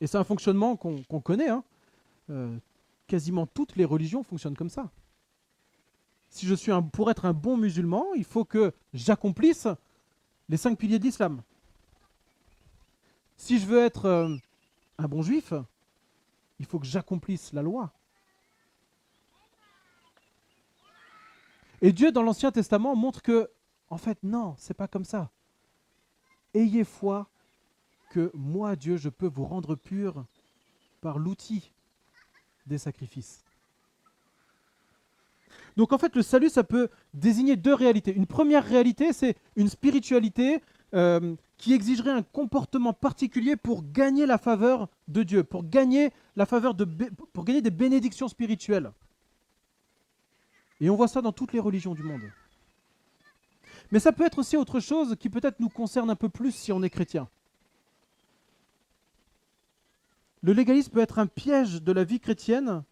Et 0.00 0.06
c'est 0.06 0.18
un 0.18 0.24
fonctionnement 0.24 0.76
qu'on 0.76 1.20
connaît. 1.20 1.48
Hein. 1.48 1.64
Euh, 2.30 2.56
quasiment 3.06 3.46
toutes 3.46 3.76
les 3.76 3.84
religions 3.84 4.22
fonctionnent 4.22 4.56
comme 4.56 4.70
ça. 4.70 4.90
Si 6.30 6.46
je 6.46 6.54
suis 6.54 6.72
pour 6.92 7.10
être 7.10 7.24
un 7.26 7.32
bon 7.32 7.56
musulman, 7.56 8.14
il 8.14 8.24
faut 8.24 8.44
que 8.44 8.72
j'accomplisse 8.94 9.68
les 10.48 10.56
cinq 10.56 10.78
piliers 10.78 10.98
de 10.98 11.04
l'islam. 11.04 11.42
Si 13.36 13.58
je 13.58 13.66
veux 13.66 13.80
être 13.80 14.06
euh, 14.06 14.36
un 14.98 15.08
bon 15.08 15.22
juif, 15.22 15.52
il 16.58 16.66
faut 16.66 16.78
que 16.78 16.86
j'accomplisse 16.86 17.52
la 17.52 17.62
loi. 17.62 17.92
Et 21.80 21.92
Dieu, 21.92 22.12
dans 22.12 22.22
l'Ancien 22.22 22.52
Testament, 22.52 22.94
montre 22.94 23.20
que, 23.20 23.50
en 23.90 23.98
fait, 23.98 24.16
non, 24.22 24.54
c'est 24.56 24.74
pas 24.74 24.88
comme 24.88 25.04
ça. 25.04 25.30
Ayez 26.54 26.84
foi 26.84 27.28
que 28.10 28.30
moi, 28.34 28.76
Dieu, 28.76 28.96
je 28.96 29.08
peux 29.08 29.26
vous 29.26 29.44
rendre 29.44 29.74
pur 29.74 30.24
par 31.00 31.18
l'outil 31.18 31.72
des 32.66 32.78
sacrifices. 32.78 33.44
Donc 35.76 35.92
en 35.92 35.98
fait, 35.98 36.14
le 36.14 36.22
salut, 36.22 36.50
ça 36.50 36.64
peut 36.64 36.88
désigner 37.14 37.56
deux 37.56 37.74
réalités. 37.74 38.14
Une 38.14 38.26
première 38.26 38.64
réalité, 38.64 39.12
c'est 39.12 39.36
une 39.56 39.68
spiritualité 39.68 40.62
euh, 40.94 41.34
qui 41.56 41.72
exigerait 41.72 42.10
un 42.10 42.22
comportement 42.22 42.92
particulier 42.92 43.56
pour 43.56 43.82
gagner 43.90 44.26
la 44.26 44.36
faveur 44.36 44.88
de 45.08 45.22
Dieu, 45.22 45.44
pour 45.44 45.64
gagner 45.64 46.12
la 46.36 46.44
faveur 46.44 46.74
de, 46.74 46.84
pour 47.32 47.44
gagner 47.44 47.62
des 47.62 47.70
bénédictions 47.70 48.28
spirituelles. 48.28 48.92
Et 50.80 50.90
on 50.90 50.96
voit 50.96 51.08
ça 51.08 51.22
dans 51.22 51.32
toutes 51.32 51.52
les 51.52 51.60
religions 51.60 51.94
du 51.94 52.02
monde. 52.02 52.22
Mais 53.92 54.00
ça 54.00 54.10
peut 54.10 54.24
être 54.24 54.38
aussi 54.38 54.56
autre 54.56 54.80
chose 54.80 55.14
qui 55.20 55.28
peut-être 55.28 55.60
nous 55.60 55.68
concerne 55.68 56.08
un 56.08 56.16
peu 56.16 56.30
plus 56.30 56.52
si 56.52 56.72
on 56.72 56.82
est 56.82 56.90
chrétien. 56.90 57.28
Le 60.42 60.54
légalisme 60.54 60.90
peut 60.90 61.00
être 61.00 61.18
un 61.18 61.26
piège 61.26 61.82
de 61.82 61.92
la 61.92 62.02
vie 62.02 62.18
chrétienne 62.18 62.82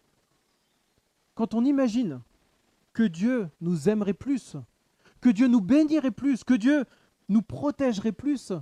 quand 1.33 1.55
on 1.55 1.65
imagine 1.65 2.21
que 2.93 3.03
Dieu 3.03 3.49
nous 3.61 3.89
aimerait 3.89 4.13
plus, 4.13 4.55
que 5.21 5.29
Dieu 5.29 5.47
nous 5.47 5.59
bénirait 5.59 6.11
plus, 6.11 6.43
que 6.43 6.53
Dieu 6.53 6.85
nous 7.29 7.41
protégerait 7.41 8.11
plus 8.11 8.53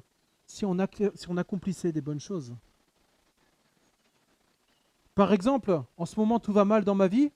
si 0.48 0.66
on, 0.66 0.80
accomplissait 0.80 1.92
des 1.92 2.02
bonnes 2.02 2.20
choses. 2.22 2.56
Par 5.14 5.34
exemple, 5.34 5.84
en 5.98 6.06
ce 6.06 6.18
moment 6.18 6.40
tout 6.40 6.54
va 6.54 6.64
mal 6.64 6.86
dans 6.86 6.96
ma 6.96 7.08
vie. 7.08 7.32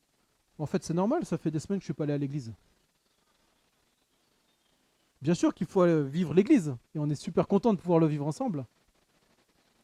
En 0.58 0.66
fait, 0.66 0.84
c'est 0.84 0.94
normal, 0.94 1.26
ça 1.26 1.38
fait 1.38 1.52
des 1.52 1.60
semaines 1.60 1.80
que 1.80 1.84
je 1.84 1.92
ne 1.92 1.94
suis 1.94 1.98
pas 1.98 2.06
allé 2.06 2.14
à 2.14 2.18
l'église. 2.18 2.54
Bien 5.24 5.34
sûr 5.34 5.56
qu'il 5.56 5.68
faut 5.68 6.04
vivre 6.04 6.34
l'église, 6.34 6.76
et 6.94 7.00
on 7.00 7.10
est 7.10 7.16
super 7.16 7.48
content 7.48 7.74
de 7.74 7.80
pouvoir 7.80 7.98
le 7.98 8.08
vivre 8.08 8.28
ensemble. 8.28 8.66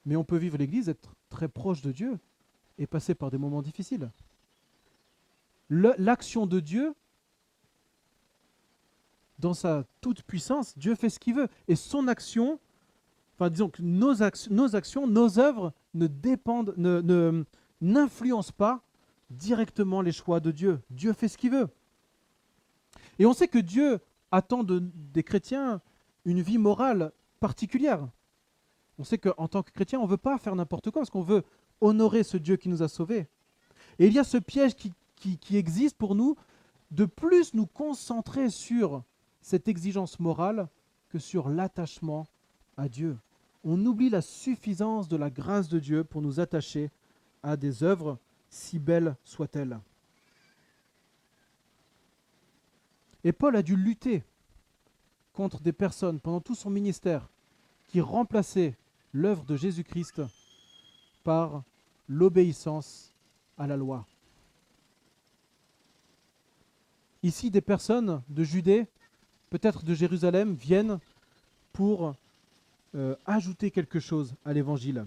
Mais 0.06 0.16
on 0.16 0.24
peut 0.24 0.38
vivre 0.38 0.58
l'église, 0.58 0.90
être 0.90 1.16
très 1.30 1.48
proche 1.48 1.82
de 1.82 1.92
Dieu, 1.92 2.20
et 2.78 2.86
passer 2.86 3.16
par 3.16 3.32
des 3.32 3.38
moments 3.38 3.62
difficiles 3.62 4.12
l'action 5.70 6.48
de 6.48 6.60
Dieu, 6.60 6.96
dans 9.38 9.54
sa 9.54 9.86
toute 10.02 10.24
puissance, 10.24 10.78
Dieu 10.78 10.96
fait 10.96 11.10
ce 11.10 11.20
qu'il 11.20 11.36
veut. 11.36 11.48
Et 11.68 11.76
son 11.76 12.08
action, 12.08 12.60
enfin 13.36 13.50
disons 13.50 13.70
que 13.70 13.82
nos, 13.82 14.16
nos 14.50 14.76
actions, 14.76 15.08
nos 15.08 15.40
œuvres 15.40 15.72
ne 15.94 16.08
dépendent, 16.08 16.74
ne, 16.76 17.46
n'influencent 17.80 18.52
pas 18.52 18.82
directement 19.30 20.02
les 20.02 20.12
choix 20.12 20.40
de 20.42 20.52
Dieu. 20.52 20.82
Dieu 20.90 21.14
fait 21.14 21.30
ce 21.30 21.38
qu'il 21.38 21.52
veut. 21.52 21.70
Et 23.18 23.26
on 23.26 23.34
sait 23.34 23.48
que 23.48 23.60
Dieu 23.60 24.00
attend 24.32 24.64
de, 24.64 24.80
des 25.14 25.24
chrétiens 25.24 25.82
une 26.26 26.42
vie 26.42 26.58
morale 26.58 27.12
particulière. 27.40 28.08
On 28.98 29.04
sait 29.04 29.18
qu'en 29.18 29.48
tant 29.48 29.64
que 29.64 29.72
chrétien, 29.72 30.00
on 30.00 30.06
ne 30.06 30.10
veut 30.10 30.18
pas 30.18 30.38
faire 30.38 30.56
n'importe 30.56 30.92
quoi 30.92 31.02
parce 31.02 31.10
qu'on 31.10 31.22
veut 31.22 31.44
honorer 31.82 32.24
ce 32.24 32.38
Dieu 32.38 32.58
qui 32.58 32.70
nous 32.70 32.84
a 32.84 32.88
sauvés. 32.88 33.28
Et 33.98 34.08
il 34.08 34.14
y 34.14 34.20
a 34.20 34.24
ce 34.24 34.38
piège 34.38 34.76
qui, 34.76 34.94
qui, 35.16 35.58
existe 35.58 35.98
pour 35.98 36.16
nous, 36.16 36.36
de 36.92 37.06
plus 37.06 37.54
nous 37.54 37.66
concentrer 37.66 38.50
sur 38.50 39.04
cette 39.42 39.68
exigence 39.68 40.20
morale 40.20 40.68
que 41.10 41.20
sur 41.20 41.50
l'attachement 41.50 42.28
à 42.78 42.90
Dieu. 42.90 43.18
On 43.64 43.86
oublie 43.86 44.10
la 44.10 44.22
suffisance 44.22 45.08
de 45.08 45.18
la 45.18 45.30
grâce 45.30 45.70
de 45.70 45.80
Dieu 45.80 46.04
pour 46.04 46.22
nous 46.22 46.40
attacher 46.40 46.92
à 47.44 47.58
des 47.58 47.84
œuvres, 47.84 48.18
si 48.50 48.80
belles 48.80 49.16
soient-elles. 49.24 49.80
Et 53.24 53.32
Paul 53.32 53.56
a 53.56 53.62
dû 53.62 53.76
lutter 53.76 54.24
contre 55.34 55.62
des 55.62 55.74
personnes 55.74 56.20
pendant 56.20 56.42
tout 56.42 56.56
son 56.56 56.70
ministère 56.70 57.30
qui 57.88 58.02
remplaçaient 58.02 58.76
l'œuvre 59.14 59.44
de 59.44 59.56
Jésus-Christ 59.56 60.22
par 61.24 61.64
l'obéissance 62.08 63.14
à 63.58 63.68
la 63.68 63.78
loi. 63.78 64.06
Ici, 67.24 67.52
des 67.52 67.62
personnes 67.62 68.22
de 68.30 68.44
Judée, 68.44 68.88
peut-être 69.50 69.84
de 69.84 69.94
Jérusalem, 69.94 70.54
viennent 70.54 71.00
pour 71.74 72.14
euh, 72.96 73.16
ajouter 73.26 73.72
quelque 73.72 74.00
chose 74.00 74.36
à 74.46 74.54
l'évangile. 74.54 75.06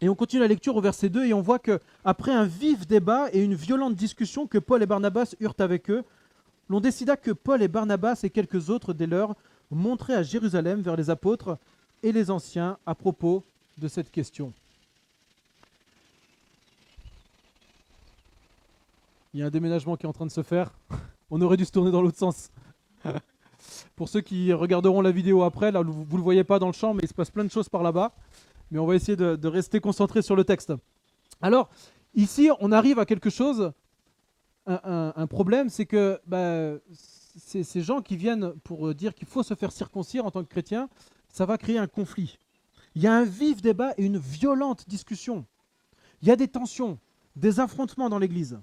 Et 0.00 0.08
on 0.08 0.14
continue 0.14 0.42
la 0.42 0.48
lecture 0.48 0.76
au 0.76 0.80
verset 0.80 1.08
2 1.08 1.26
et 1.26 1.34
on 1.34 1.40
voit 1.40 1.58
que 1.58 1.80
après 2.04 2.32
un 2.32 2.44
vif 2.44 2.86
débat 2.86 3.28
et 3.32 3.42
une 3.42 3.54
violente 3.54 3.94
discussion 3.94 4.46
que 4.46 4.58
Paul 4.58 4.82
et 4.82 4.86
Barnabas 4.86 5.34
eurent 5.40 5.56
avec 5.58 5.90
eux, 5.90 6.04
l'on 6.68 6.80
décida 6.80 7.16
que 7.16 7.30
Paul 7.30 7.62
et 7.62 7.68
Barnabas 7.68 8.20
et 8.22 8.30
quelques 8.30 8.70
autres 8.70 8.92
des 8.92 9.06
leurs 9.06 9.34
montraient 9.70 10.14
à 10.14 10.22
Jérusalem 10.22 10.80
vers 10.80 10.96
les 10.96 11.10
apôtres 11.10 11.58
et 12.02 12.12
les 12.12 12.30
anciens 12.30 12.78
à 12.86 12.94
propos 12.94 13.44
de 13.78 13.88
cette 13.88 14.10
question. 14.10 14.52
Il 19.32 19.40
y 19.40 19.42
a 19.42 19.46
un 19.46 19.50
déménagement 19.50 19.96
qui 19.96 20.06
est 20.06 20.08
en 20.08 20.12
train 20.12 20.26
de 20.26 20.30
se 20.30 20.42
faire. 20.42 20.70
On 21.30 21.40
aurait 21.42 21.56
dû 21.56 21.64
se 21.64 21.72
tourner 21.72 21.90
dans 21.90 22.02
l'autre 22.02 22.18
sens. 22.18 22.50
Pour 23.96 24.08
ceux 24.08 24.20
qui 24.20 24.52
regarderont 24.52 25.00
la 25.00 25.10
vidéo 25.10 25.42
après, 25.42 25.72
là, 25.72 25.82
vous 25.82 26.04
ne 26.08 26.16
le 26.16 26.22
voyez 26.22 26.44
pas 26.44 26.60
dans 26.60 26.68
le 26.68 26.72
champ, 26.72 26.94
mais 26.94 27.00
il 27.02 27.08
se 27.08 27.14
passe 27.14 27.30
plein 27.30 27.44
de 27.44 27.50
choses 27.50 27.68
par 27.68 27.82
là-bas. 27.82 28.12
Mais 28.70 28.78
on 28.78 28.86
va 28.86 28.94
essayer 28.94 29.16
de, 29.16 29.48
rester 29.48 29.80
concentré 29.80 30.22
sur 30.22 30.36
le 30.36 30.44
texte. 30.44 30.72
Alors, 31.42 31.68
ici, 32.14 32.50
on 32.60 32.70
arrive 32.70 32.98
à 32.98 33.06
quelque 33.06 33.30
chose, 33.30 33.72
un, 34.66 35.26
problème, 35.26 35.68
c'est 35.68 35.86
que 35.86 36.20
bah, 36.26 36.78
ces 37.36 37.82
gens 37.82 38.00
qui 38.00 38.16
viennent 38.16 38.52
pour 38.64 38.94
dire 38.94 39.14
qu'il 39.14 39.28
faut 39.28 39.42
se 39.42 39.54
faire 39.54 39.72
circoncire 39.72 40.24
en 40.24 40.30
tant 40.30 40.42
que 40.42 40.48
chrétien, 40.48 40.88
ça 41.28 41.46
va 41.46 41.58
créer 41.58 41.78
un 41.78 41.86
conflit. 41.86 42.38
Il 42.94 43.02
y 43.02 43.06
a 43.06 43.14
un 43.14 43.24
vif 43.24 43.60
débat 43.60 43.92
et 43.98 44.04
une 44.04 44.18
violente 44.18 44.88
discussion. 44.88 45.44
Il 46.22 46.28
y 46.28 46.30
a 46.30 46.36
des 46.36 46.48
tensions, 46.48 46.98
des 47.36 47.60
affrontements 47.60 48.08
dans 48.08 48.18
l'Église. 48.18 48.58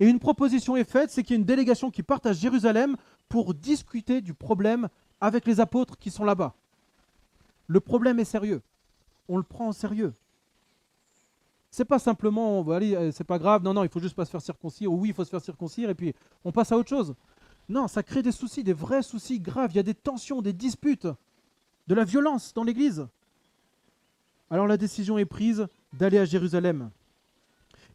Et 0.00 0.08
une 0.08 0.18
proposition 0.18 0.76
est 0.76 0.88
faite, 0.88 1.10
c'est 1.10 1.22
qu'il 1.22 1.34
y 1.34 1.36
a 1.36 1.40
une 1.40 1.44
délégation 1.44 1.90
qui 1.90 2.02
part 2.02 2.20
à 2.24 2.32
Jérusalem 2.32 2.96
pour 3.28 3.54
discuter 3.54 4.20
du 4.20 4.34
problème 4.34 4.88
avec 5.20 5.46
les 5.46 5.60
apôtres 5.60 5.96
qui 5.96 6.10
sont 6.10 6.24
là-bas. 6.24 6.54
Le 7.68 7.80
problème 7.80 8.18
est 8.18 8.24
sérieux. 8.24 8.60
On 9.28 9.36
le 9.36 9.42
prend 9.42 9.68
en 9.68 9.72
sérieux. 9.72 10.12
C'est 11.74 11.84
pas 11.84 11.98
simplement, 11.98 12.64
euh, 12.68 13.10
c'est 13.10 13.24
pas 13.24 13.36
grave, 13.36 13.64
non, 13.64 13.74
non, 13.74 13.82
il 13.82 13.88
faut 13.88 13.98
juste 13.98 14.14
pas 14.14 14.24
se 14.24 14.30
faire 14.30 14.40
circoncire, 14.40 14.92
ou 14.92 15.00
oui, 15.00 15.08
il 15.08 15.12
faut 15.12 15.24
se 15.24 15.30
faire 15.30 15.40
circoncire, 15.40 15.90
et 15.90 15.96
puis 15.96 16.14
on 16.44 16.52
passe 16.52 16.70
à 16.70 16.78
autre 16.78 16.88
chose. 16.88 17.16
Non, 17.68 17.88
ça 17.88 18.04
crée 18.04 18.22
des 18.22 18.30
soucis, 18.30 18.62
des 18.62 18.72
vrais 18.72 19.02
soucis 19.02 19.40
graves. 19.40 19.72
Il 19.72 19.76
y 19.76 19.80
a 19.80 19.82
des 19.82 19.92
tensions, 19.92 20.40
des 20.40 20.52
disputes, 20.52 21.08
de 21.88 21.94
la 21.96 22.04
violence 22.04 22.54
dans 22.54 22.62
l'Église. 22.62 23.08
Alors 24.50 24.68
la 24.68 24.76
décision 24.76 25.18
est 25.18 25.24
prise 25.24 25.66
d'aller 25.92 26.18
à 26.18 26.24
Jérusalem. 26.24 26.92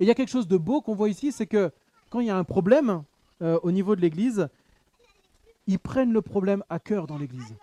Et 0.01 0.03
il 0.03 0.07
y 0.07 0.11
a 0.11 0.13
quelque 0.13 0.27
chose 0.27 0.49
de 0.49 0.57
beau 0.57 0.81
qu'on 0.81 0.93
voit 0.93 1.07
ici, 1.07 1.31
c'est 1.31 1.47
que 1.47 1.71
quand 2.09 2.19
il 2.19 2.27
y 2.27 2.31
a 2.31 2.37
un 2.37 2.43
problème 2.43 3.03
euh, 3.41 3.61
au 3.63 3.71
niveau 3.71 3.95
de 3.95 4.01
l'Église, 4.01 4.49
ils 5.67 5.79
prennent 5.79 6.11
le 6.11 6.21
problème 6.21 6.65
à 6.67 6.79
cœur 6.79 7.07
dans 7.07 7.17
l'Église. 7.17 7.55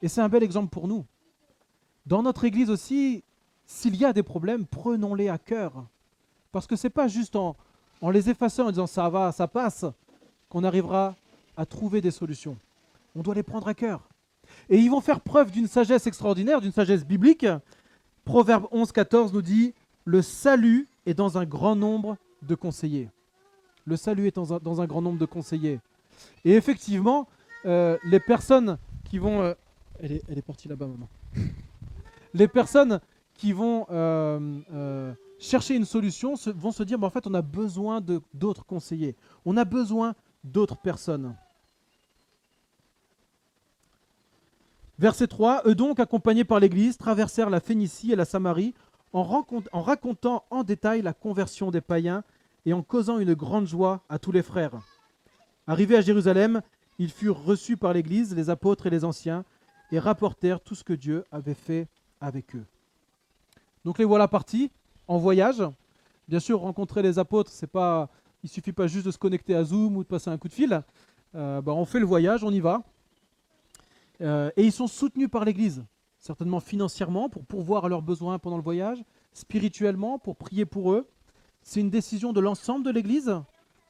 Et 0.00 0.08
c'est 0.08 0.22
un 0.22 0.30
bel 0.30 0.42
exemple 0.42 0.70
pour 0.70 0.88
nous. 0.88 1.04
Dans 2.06 2.22
notre 2.22 2.46
Église 2.46 2.70
aussi, 2.70 3.24
s'il 3.68 3.96
y 3.96 4.04
a 4.06 4.14
des 4.14 4.22
problèmes, 4.22 4.64
prenons-les 4.64 5.28
à 5.28 5.36
cœur. 5.36 5.84
Parce 6.50 6.66
que 6.66 6.74
ce 6.74 6.86
n'est 6.86 6.90
pas 6.90 7.06
juste 7.06 7.36
en, 7.36 7.54
les 8.10 8.30
effaçant, 8.30 8.66
en 8.66 8.70
disant 8.70 8.86
ça 8.86 9.08
va, 9.10 9.30
ça 9.30 9.46
passe, 9.46 9.84
qu'on 10.48 10.64
arrivera 10.64 11.14
à 11.54 11.66
trouver 11.66 12.00
des 12.00 12.10
solutions. 12.10 12.56
On 13.14 13.20
doit 13.20 13.34
les 13.34 13.42
prendre 13.42 13.68
à 13.68 13.74
cœur. 13.74 14.08
Et 14.70 14.78
ils 14.78 14.90
vont 14.90 15.02
faire 15.02 15.20
preuve 15.20 15.50
d'une 15.50 15.68
sagesse 15.68 16.06
extraordinaire, 16.06 16.62
d'une 16.62 16.72
sagesse 16.72 17.04
biblique. 17.04 17.46
Proverbe 18.24 18.66
11, 18.72 18.90
14 18.90 19.34
nous 19.34 19.42
dit, 19.42 19.74
le 20.06 20.22
salut 20.22 20.88
est 21.04 21.12
dans 21.12 21.36
un 21.36 21.44
grand 21.44 21.76
nombre 21.76 22.16
de 22.40 22.54
conseillers. 22.54 23.10
Le 23.84 23.96
salut 23.96 24.28
est 24.28 24.36
dans 24.36 24.80
un, 24.80 24.86
grand 24.86 25.02
nombre 25.02 25.18
de 25.18 25.26
conseillers. 25.26 25.80
Et 26.46 26.52
effectivement, 26.52 27.28
euh, 27.66 27.98
les 28.04 28.20
personnes 28.20 28.78
qui 29.04 29.18
vont... 29.18 29.42
Euh, 29.42 29.54
elle, 30.00 30.12
est, 30.12 30.42
partie 30.42 30.68
là-bas, 30.68 30.86
maman. 30.86 31.08
les 32.32 32.48
personnes 32.48 33.00
qui 33.38 33.52
vont 33.52 33.86
euh, 33.90 35.14
chercher 35.38 35.76
une 35.76 35.86
solution 35.86 36.34
vont 36.54 36.72
se 36.72 36.82
dire, 36.82 37.02
en 37.02 37.08
fait, 37.08 37.26
on 37.26 37.34
a 37.34 37.40
besoin 37.40 38.04
d'autres 38.34 38.66
conseillers. 38.66 39.16
On 39.46 39.56
a 39.56 39.64
besoin 39.64 40.14
d'autres 40.44 40.76
personnes. 40.76 41.34
Verset 44.98 45.28
3, 45.28 45.62
eux 45.66 45.76
donc, 45.76 46.00
accompagnés 46.00 46.44
par 46.44 46.58
l'Église, 46.58 46.98
traversèrent 46.98 47.50
la 47.50 47.60
Phénicie 47.60 48.12
et 48.12 48.16
la 48.16 48.24
Samarie 48.24 48.74
en 49.12 49.22
racontant 49.22 50.44
en 50.50 50.64
détail 50.64 51.00
la 51.00 51.14
conversion 51.14 51.70
des 51.70 51.80
païens 51.80 52.24
et 52.66 52.72
en 52.72 52.82
causant 52.82 53.20
une 53.20 53.34
grande 53.34 53.66
joie 53.66 54.02
à 54.08 54.18
tous 54.18 54.32
les 54.32 54.42
frères. 54.42 54.74
Arrivés 55.68 55.96
à 55.96 56.00
Jérusalem, 56.00 56.60
ils 56.98 57.10
furent 57.10 57.42
reçus 57.42 57.76
par 57.76 57.92
l'Église, 57.92 58.34
les 58.34 58.50
apôtres 58.50 58.88
et 58.88 58.90
les 58.90 59.04
anciens, 59.04 59.44
et 59.92 60.00
rapportèrent 60.00 60.60
tout 60.60 60.74
ce 60.74 60.82
que 60.82 60.92
Dieu 60.92 61.24
avait 61.30 61.54
fait 61.54 61.86
avec 62.20 62.56
eux. 62.56 62.66
Donc 63.84 63.98
les 63.98 64.04
voilà 64.04 64.28
partis 64.28 64.70
en 65.06 65.18
voyage. 65.18 65.62
Bien 66.28 66.40
sûr, 66.40 66.60
rencontrer 66.60 67.02
les 67.02 67.18
apôtres, 67.18 67.50
c'est 67.50 67.66
pas, 67.66 68.08
il 68.42 68.48
suffit 68.48 68.72
pas 68.72 68.86
juste 68.86 69.06
de 69.06 69.10
se 69.10 69.18
connecter 69.18 69.54
à 69.54 69.64
Zoom 69.64 69.96
ou 69.96 70.02
de 70.02 70.08
passer 70.08 70.30
un 70.30 70.36
coup 70.36 70.48
de 70.48 70.52
fil. 70.52 70.82
Euh, 71.34 71.60
bah, 71.62 71.72
on 71.72 71.84
fait 71.84 72.00
le 72.00 72.06
voyage, 72.06 72.44
on 72.44 72.50
y 72.50 72.60
va. 72.60 72.82
Euh, 74.20 74.50
et 74.56 74.64
ils 74.64 74.72
sont 74.72 74.86
soutenus 74.86 75.30
par 75.30 75.44
l'Église, 75.44 75.84
certainement 76.18 76.60
financièrement 76.60 77.28
pour 77.28 77.44
pourvoir 77.44 77.84
à 77.84 77.88
leurs 77.88 78.02
besoins 78.02 78.38
pendant 78.38 78.56
le 78.56 78.62
voyage, 78.62 79.02
spirituellement 79.32 80.18
pour 80.18 80.36
prier 80.36 80.66
pour 80.66 80.92
eux. 80.92 81.06
C'est 81.62 81.80
une 81.80 81.90
décision 81.90 82.32
de 82.32 82.40
l'ensemble 82.40 82.84
de 82.84 82.90
l'Église. 82.90 83.34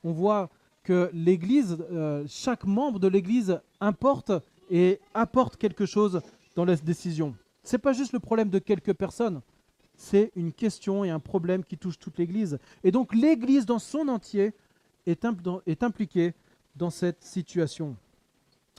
On 0.04 0.12
voit 0.12 0.50
que 0.84 1.10
l'Église, 1.12 1.76
euh, 1.90 2.24
chaque 2.28 2.64
membre 2.64 2.98
de 2.98 3.08
l'Église 3.08 3.60
importe 3.80 4.32
et 4.70 5.00
apporte 5.14 5.56
quelque 5.56 5.86
chose 5.86 6.20
dans 6.54 6.64
la 6.64 6.76
décision. 6.76 7.34
Ce 7.62 7.76
n'est 7.76 7.80
pas 7.80 7.92
juste 7.92 8.12
le 8.12 8.20
problème 8.20 8.50
de 8.50 8.58
quelques 8.58 8.94
personnes, 8.94 9.40
c'est 9.98 10.30
une 10.36 10.52
question 10.52 11.04
et 11.04 11.10
un 11.10 11.18
problème 11.18 11.64
qui 11.64 11.76
touche 11.76 11.98
toute 11.98 12.18
l'Église. 12.18 12.58
Et 12.84 12.92
donc 12.92 13.12
l'Église 13.12 13.66
dans 13.66 13.80
son 13.80 14.06
entier 14.08 14.54
est, 15.06 15.24
impliquée 15.82 16.34
dans 16.76 16.88
cette 16.88 17.22
situation. 17.24 17.96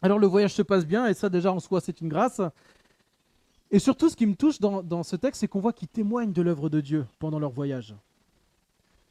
Alors 0.02 0.18
le 0.18 0.28
voyage 0.28 0.54
se 0.54 0.62
passe 0.62 0.86
bien, 0.86 1.08
et 1.08 1.14
ça 1.14 1.30
déjà 1.30 1.52
en 1.52 1.60
soi 1.60 1.82
c'est 1.82 2.00
une 2.00 2.08
grâce. 2.08 2.42
Et 3.70 3.80
surtout 3.80 4.10
ce 4.10 4.16
qui 4.16 4.26
me 4.26 4.36
touche 4.36 4.60
dans, 4.62 5.04
ce 5.04 5.18
texte, 5.18 5.42
c'est 5.42 5.50
qu'on 5.50 5.60
voit 5.60 5.74
qu'ils 5.74 5.90
témoignent 5.90 6.32
de 6.32 6.42
l'œuvre 6.42 6.70
de 6.70 6.80
Dieu 6.80 7.06
pendant 7.20 7.38
leur 7.38 7.52
voyage. 7.52 7.94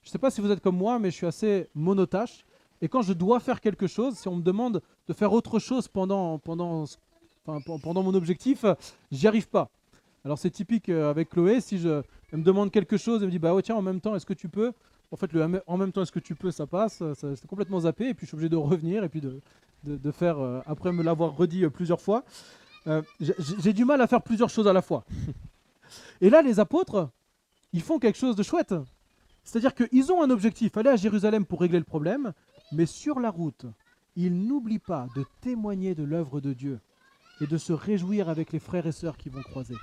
Je 0.02 0.08
ne 0.08 0.12
sais 0.12 0.18
pas 0.18 0.30
si 0.30 0.40
vous 0.40 0.50
êtes 0.50 0.60
comme 0.60 0.78
moi, 0.78 0.98
mais 0.98 1.10
je 1.10 1.16
suis 1.16 1.26
assez 1.26 1.68
monotache. 1.74 2.46
Et 2.80 2.88
quand 2.88 3.02
je 3.02 3.12
dois 3.12 3.38
faire 3.38 3.60
quelque 3.60 3.86
chose, 3.86 4.16
si 4.16 4.28
on 4.28 4.36
me 4.36 4.42
demande 4.42 4.80
de 5.06 5.12
faire 5.12 5.32
autre 5.34 5.58
chose 5.58 5.88
pendant, 5.88 6.38
pendant, 6.38 6.84
pendant 7.44 8.02
mon 8.02 8.14
objectif, 8.14 8.64
j'y 9.10 9.28
arrive 9.28 9.48
pas. 9.48 9.68
Alors 10.28 10.38
c'est 10.38 10.50
typique 10.50 10.88
euh, 10.90 11.10
avec 11.10 11.30
Chloé, 11.30 11.60
si 11.60 11.78
je, 11.78 12.02
elle 12.32 12.38
me 12.38 12.44
demande 12.44 12.70
quelque 12.70 12.96
chose, 12.96 13.22
elle 13.22 13.28
me 13.28 13.32
dit 13.32 13.38
bah 13.38 13.54
ouais 13.54 13.62
tiens 13.62 13.76
en 13.76 13.82
même 13.82 14.00
temps 14.00 14.14
est-ce 14.14 14.26
que 14.26 14.34
tu 14.34 14.48
peux? 14.48 14.72
En 15.10 15.16
fait 15.16 15.32
le 15.32 15.62
en 15.66 15.76
même 15.78 15.90
temps 15.90 16.02
est-ce 16.02 16.12
que 16.12 16.18
tu 16.18 16.34
peux 16.34 16.50
ça 16.50 16.66
passe, 16.66 17.02
c'est 17.14 17.46
complètement 17.46 17.80
zappé 17.80 18.10
et 18.10 18.14
puis 18.14 18.26
je 18.26 18.28
suis 18.28 18.34
obligé 18.34 18.50
de 18.50 18.56
revenir 18.56 19.04
et 19.04 19.08
puis 19.08 19.22
de, 19.22 19.40
de, 19.84 20.10
faire, 20.10 20.38
euh, 20.38 20.60
après 20.66 20.92
me 20.92 21.02
l'avoir 21.02 21.36
redit 21.36 21.64
euh, 21.64 21.70
plusieurs 21.70 22.00
fois, 22.00 22.24
euh, 22.86 23.02
j'ai 23.20 23.72
du 23.72 23.84
mal 23.84 24.00
à 24.00 24.06
faire 24.06 24.22
plusieurs 24.22 24.50
choses 24.50 24.68
à 24.68 24.72
la 24.72 24.82
fois. 24.82 25.04
Et 26.20 26.30
là, 26.30 26.42
les 26.42 26.60
apôtres, 26.60 27.10
ils 27.72 27.82
font 27.82 27.98
quelque 27.98 28.18
chose 28.18 28.36
de 28.36 28.42
chouette. 28.42 28.74
C'est-à-dire 29.44 29.74
qu'ils 29.74 30.12
ont 30.12 30.22
un 30.22 30.30
objectif, 30.30 30.76
aller 30.76 30.90
à 30.90 30.96
Jérusalem 30.96 31.46
pour 31.46 31.60
régler 31.60 31.78
le 31.78 31.84
problème, 31.84 32.32
mais 32.72 32.86
sur 32.86 33.20
la 33.20 33.30
route, 33.30 33.66
ils 34.16 34.46
n'oublient 34.46 34.78
pas 34.78 35.06
de 35.16 35.24
témoigner 35.40 35.94
de 35.94 36.02
l'œuvre 36.02 36.40
de 36.40 36.52
Dieu 36.52 36.80
et 37.40 37.46
de 37.46 37.56
se 37.56 37.72
réjouir 37.72 38.28
avec 38.28 38.52
les 38.52 38.58
frères 38.58 38.86
et 38.86 38.92
sœurs 38.92 39.16
qui 39.16 39.28
vont 39.28 39.42
croiser. 39.42 39.76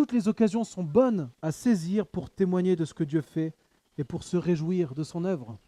Toutes 0.00 0.12
les 0.12 0.28
occasions 0.28 0.64
sont 0.64 0.82
bonnes 0.82 1.30
à 1.42 1.52
saisir 1.52 2.06
pour 2.06 2.30
témoigner 2.30 2.74
de 2.74 2.86
ce 2.86 2.94
que 2.94 3.04
Dieu 3.04 3.20
fait 3.20 3.52
et 3.98 4.02
pour 4.02 4.22
se 4.22 4.38
réjouir 4.38 4.94
de 4.94 5.04
son 5.04 5.26
œuvre 5.26 5.58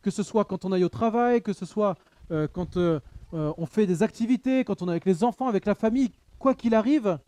que 0.00 0.10
ce 0.10 0.22
soit 0.22 0.46
quand 0.46 0.64
on 0.64 0.72
aille 0.72 0.84
au 0.84 0.88
travail, 0.88 1.42
que 1.42 1.52
ce 1.52 1.66
soit 1.66 1.98
euh, 2.30 2.48
quand 2.50 2.78
euh, 2.78 3.00
euh, 3.34 3.52
on 3.58 3.66
fait 3.66 3.86
des 3.86 4.02
activités, 4.02 4.64
quand 4.64 4.80
on 4.80 4.86
est 4.86 4.92
avec 4.92 5.04
les 5.04 5.22
enfants, 5.22 5.46
avec 5.46 5.66
la 5.66 5.74
famille, 5.74 6.10
quoi 6.38 6.54
qu'il 6.54 6.74
arrive, 6.74 7.18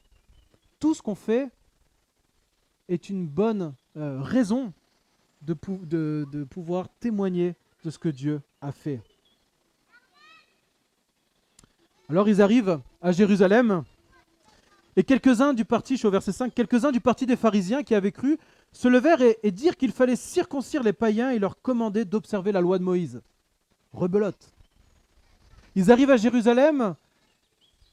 tout 0.80 0.94
ce 0.94 1.02
qu'on 1.02 1.14
fait 1.14 1.50
est 2.88 3.10
une 3.10 3.26
bonne 3.26 3.74
raison 3.94 4.72
de, 5.42 5.54
de, 5.84 6.44
pouvoir 6.44 6.88
témoigner 6.98 7.56
de 7.84 7.90
ce 7.90 7.98
que 7.98 8.08
Dieu 8.08 8.40
a 8.62 8.72
fait. 8.72 9.02
Alors 12.08 12.26
ils 12.26 12.40
arrivent 12.40 12.80
à 13.02 13.12
Jérusalem, 13.12 13.84
et 14.96 15.04
quelques-uns 15.04 15.54
du 15.54 15.64
parti, 15.64 15.94
je 15.94 15.98
suis 15.98 16.06
au 16.06 16.10
verset 16.10 16.32
5, 16.32 16.54
quelques-uns 16.54 16.92
du 16.92 17.00
parti 17.00 17.24
des 17.24 17.36
pharisiens 17.36 17.82
qui 17.82 17.94
avaient 17.94 18.12
cru 18.12 18.38
se 18.72 18.88
levèrent 18.88 19.22
et, 19.42 19.50
dirent 19.50 19.76
qu'il 19.76 19.92
fallait 19.92 20.16
circoncire 20.16 20.82
les 20.82 20.92
païens 20.92 21.30
et 21.30 21.38
leur 21.38 21.60
commander 21.60 22.04
d'observer 22.04 22.52
la 22.52 22.60
loi 22.60 22.78
de 22.78 22.84
Moïse. 22.84 23.22
Rebelote. 23.92 24.52
Ils 25.76 25.90
arrivent 25.90 26.10
à 26.10 26.16
Jérusalem, 26.18 26.94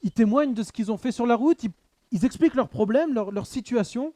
ils 0.03 0.11
témoignent 0.11 0.53
de 0.53 0.63
ce 0.63 0.73
qu'ils 0.73 0.91
ont 0.91 0.97
fait 0.97 1.11
sur 1.11 1.25
la 1.25 1.35
route, 1.35 1.65
ils, 2.11 2.25
expliquent 2.25 2.55
leurs 2.55 2.69
problèmes, 2.69 3.13
leur, 3.13 3.47
situation. 3.47 4.13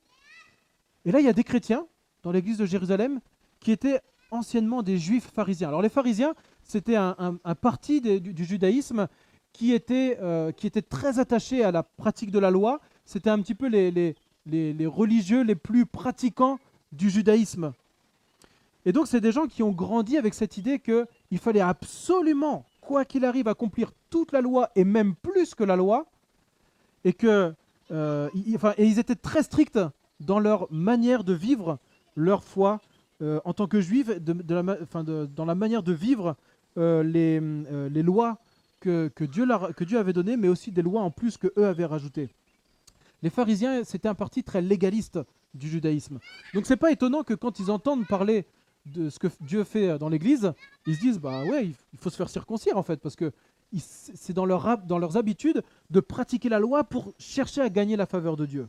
Et 1.06 1.12
là, 1.12 1.20
il 1.20 1.26
y 1.26 1.30
a 1.30 1.34
des 1.34 1.44
chrétiens 1.44 1.86
dans 2.24 2.32
l'église 2.32 2.58
de 2.58 2.66
Jérusalem 2.66 3.20
qui 3.62 3.72
étaient 3.72 4.02
anciennement 4.32 4.84
des 4.84 4.98
juifs 4.98 5.30
pharisiens. 5.34 5.70
Alors 5.70 5.82
les 5.82 5.90
pharisiens, 5.90 6.34
c'était 6.64 6.96
un, 6.96 7.38
parti 7.62 8.02
du, 8.02 8.44
judaïsme 8.44 9.08
qui 9.54 9.72
était, 9.72 10.18
euh, 10.22 10.52
qui 10.52 10.68
était 10.68 10.82
très 10.82 11.20
attaché 11.20 11.64
à 11.64 11.72
la 11.72 11.84
pratique 11.84 12.32
de 12.32 12.40
la 12.40 12.52
loi. 12.52 12.82
C'était 13.06 13.30
un 13.30 13.40
petit 13.40 13.56
peu 13.56 13.68
les, 13.68 13.92
les, 14.46 14.86
religieux 14.86 15.44
les 15.44 15.56
plus 15.56 15.86
pratiquants 15.86 16.60
du 16.92 17.10
judaïsme. 17.10 17.72
Et 18.86 18.92
donc, 18.92 19.08
c'est 19.08 19.22
des 19.22 19.32
gens 19.32 19.46
qui 19.48 19.64
ont 19.64 19.72
grandi 19.72 20.18
avec 20.18 20.34
cette 20.34 20.58
idée 20.58 20.80
qu'il 20.80 21.38
fallait 21.40 21.62
absolument, 21.62 22.66
quoi 22.82 23.06
qu'il 23.06 23.24
arrive, 23.24 23.48
accomplir 23.48 23.92
toute 24.10 24.32
la 24.34 24.42
loi 24.42 24.70
et 24.76 24.84
même 24.84 25.16
plus 25.16 25.56
que 25.56 25.64
la 25.64 25.76
loi, 25.76 26.08
et 27.06 27.14
que, 27.14 27.54
euh, 27.92 28.30
enfin, 28.56 28.74
ils 28.78 29.00
étaient 29.00 29.16
très 29.16 29.44
stricts 29.44 29.80
dans 30.20 30.40
leur 30.40 30.68
manière 30.72 31.24
de 31.24 31.34
vivre 31.34 31.78
leur 32.16 32.44
foi 32.44 32.82
euh, 33.22 33.40
en 33.46 33.54
tant 33.54 33.68
que 33.68 33.80
juifs, 33.80 34.10
enfin, 34.82 35.04
dans 35.04 35.46
la 35.46 35.56
manière 35.56 35.84
de 35.84 35.94
vivre 35.94 36.36
les, 36.76 37.40
les, 37.40 38.02
lois 38.02 38.40
que, 38.84 39.26
Dieu 39.26 39.48
Dieu 39.86 39.98
avait 39.98 40.14
données, 40.14 40.38
mais 40.38 40.48
aussi 40.48 40.72
des 40.72 40.82
lois 40.82 41.02
en 41.02 41.12
plus 41.12 41.38
que 41.38 41.48
eux 41.58 41.66
avaient 41.66 41.86
rajoutées. 41.86 42.30
Les 43.22 43.30
pharisiens, 43.30 43.84
c'était 43.84 44.10
un 44.10 44.16
parti 44.16 44.44
très 44.44 44.62
légaliste 44.62 45.20
du 45.54 45.70
judaïsme. 45.70 46.20
Donc 46.54 46.66
c'est 46.66 46.78
pas 46.78 46.92
étonnant 46.92 47.24
que 47.24 47.34
quand 47.34 47.60
ils 47.60 47.72
entendent 47.72 48.06
parler 48.08 48.46
de 48.86 49.10
ce 49.10 49.18
que 49.18 49.28
Dieu 49.40 49.64
fait 49.64 49.98
dans 49.98 50.10
l'Église, 50.10 50.52
ils 50.86 50.96
se 50.96 51.00
disent 51.00 51.20
bah 51.20 51.44
ouais, 51.46 51.72
il 51.94 52.00
faut 52.00 52.10
se 52.10 52.18
faire 52.18 52.30
circoncire 52.30 52.78
en 52.78 52.84
fait, 52.84 52.98
parce 52.98 53.16
que 53.16 53.32
c'est 53.78 54.34
dans, 54.34 54.46
leur, 54.46 54.78
dans 54.80 55.00
leurs 55.00 55.18
habitudes 55.18 55.64
de 55.90 56.00
pratiquer 56.00 56.50
la 56.50 56.60
loi 56.60 56.84
pour 56.84 57.14
chercher 57.18 57.62
à 57.62 57.70
gagner 57.70 57.96
la 57.96 58.06
faveur 58.06 58.36
de 58.36 58.46
Dieu. 58.46 58.68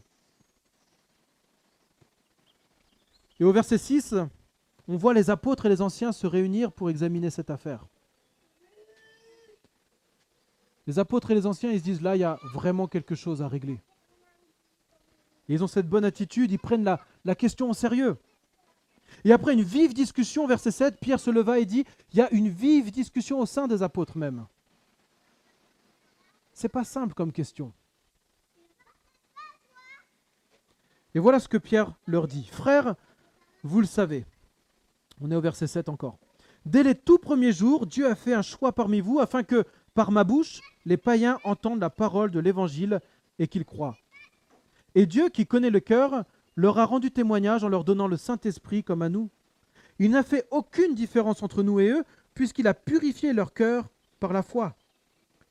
Et 3.41 3.45
au 3.45 3.53
verset 3.53 3.79
6, 3.79 4.15
on 4.87 4.97
voit 4.97 5.13
les 5.13 5.31
apôtres 5.31 5.67
et 5.67 5.69
les 5.69 5.83
anciens 5.83 6.13
se 6.13 6.27
réunir 6.27 6.71
pour 6.71 6.89
examiner 6.89 7.31
cette 7.31 7.51
affaire. 7.51 7.85
Les 10.87 10.99
apôtres 10.99 11.31
et 11.31 11.35
les 11.35 11.47
anciens, 11.47 11.71
ils 11.71 11.79
se 11.79 11.85
disent 11.85 12.03
là, 12.03 12.17
il 12.17 12.21
y 12.21 12.25
a 12.25 12.39
vraiment 12.53 12.87
quelque 12.87 13.15
chose 13.15 13.43
à 13.43 13.49
régler 13.49 13.81
ils 15.49 15.63
ont 15.63 15.67
cette 15.67 15.89
bonne 15.89 16.05
attitude, 16.05 16.51
ils 16.51 16.59
prennent 16.59 16.85
la, 17.25 17.35
question 17.35 17.71
au 17.71 17.75
sérieux. 17.75 18.17
Et 19.25 19.33
après 19.33 19.53
une 19.53 19.63
vive 19.63 19.95
discussion, 19.95 20.47
verset 20.47 20.71
7, 20.71 20.99
Pierre 20.99 21.21
se 21.21 21.31
leva 21.31 21.59
et 21.59 21.67
dit, 21.67 21.85
il 22.13 22.19
y 22.19 22.23
a 22.23 22.33
une 22.33 22.49
vive 22.49 22.91
discussion 22.91 23.41
au 23.41 23.47
sein 23.47 23.69
des 23.69 23.83
apôtres 23.83 24.17
même. 24.17 24.47
C'est 26.53 26.69
pas 26.69 26.85
simple 26.85 27.15
comme 27.15 27.33
question. 27.33 27.73
Et 31.15 31.19
voilà 31.19 31.39
ce 31.39 31.49
que 31.49 31.59
Pierre 31.59 31.93
leur 32.07 32.27
dit. 32.27 32.45
Frères, 32.51 32.95
vous 33.63 33.81
le 33.81 33.87
savez. 33.87 34.25
On 35.21 35.31
est 35.31 35.37
au 35.37 35.41
verset 35.41 35.67
7 35.67 35.89
encore. 35.89 36.19
Dès 36.65 36.83
les 36.83 36.95
tout 36.95 37.19
premiers 37.19 37.53
jours, 37.53 37.87
Dieu 37.87 38.09
a 38.09 38.15
fait 38.15 38.35
un 38.35 38.43
choix 38.43 38.73
parmi 38.73 39.01
vous 39.01 39.21
afin 39.21 39.43
que, 39.43 39.65
par 39.95 40.11
ma 40.11 40.25
bouche, 40.25 40.61
les 40.85 40.97
païens 40.97 41.39
entendent 41.45 41.81
la 41.81 41.91
parole 41.91 42.31
de 42.31 42.41
l'Évangile 42.41 43.01
et 43.39 43.49
qu'ils 43.49 43.65
croient. 43.65 43.97
Et 44.95 45.07
Dieu, 45.07 45.29
qui 45.29 45.47
connaît 45.47 45.71
le 45.71 45.81
cœur, 45.81 46.25
leur 46.57 46.79
a 46.79 46.85
rendu 46.85 47.11
témoignage 47.11 47.65
en 47.65 47.69
leur 47.69 47.85
donnant 47.85 48.07
le 48.07 48.17
Saint-Esprit 48.17 48.85
comme 48.85 49.03
à 49.03 49.09
nous. 49.09 49.31
Il 49.99 50.11
n'a 50.11 50.23
fait 50.23 50.47
aucune 50.51 50.95
différence 50.95 51.43
entre 51.43 51.63
nous 51.63 51.81
et 51.81 51.89
eux, 51.89 52.05
puisqu'il 52.35 52.67
a 52.67 52.75
purifié 52.75 53.33
leur 53.33 53.55
cœur 53.55 53.89
par 54.21 54.33
la 54.33 54.43
foi. 54.43 54.77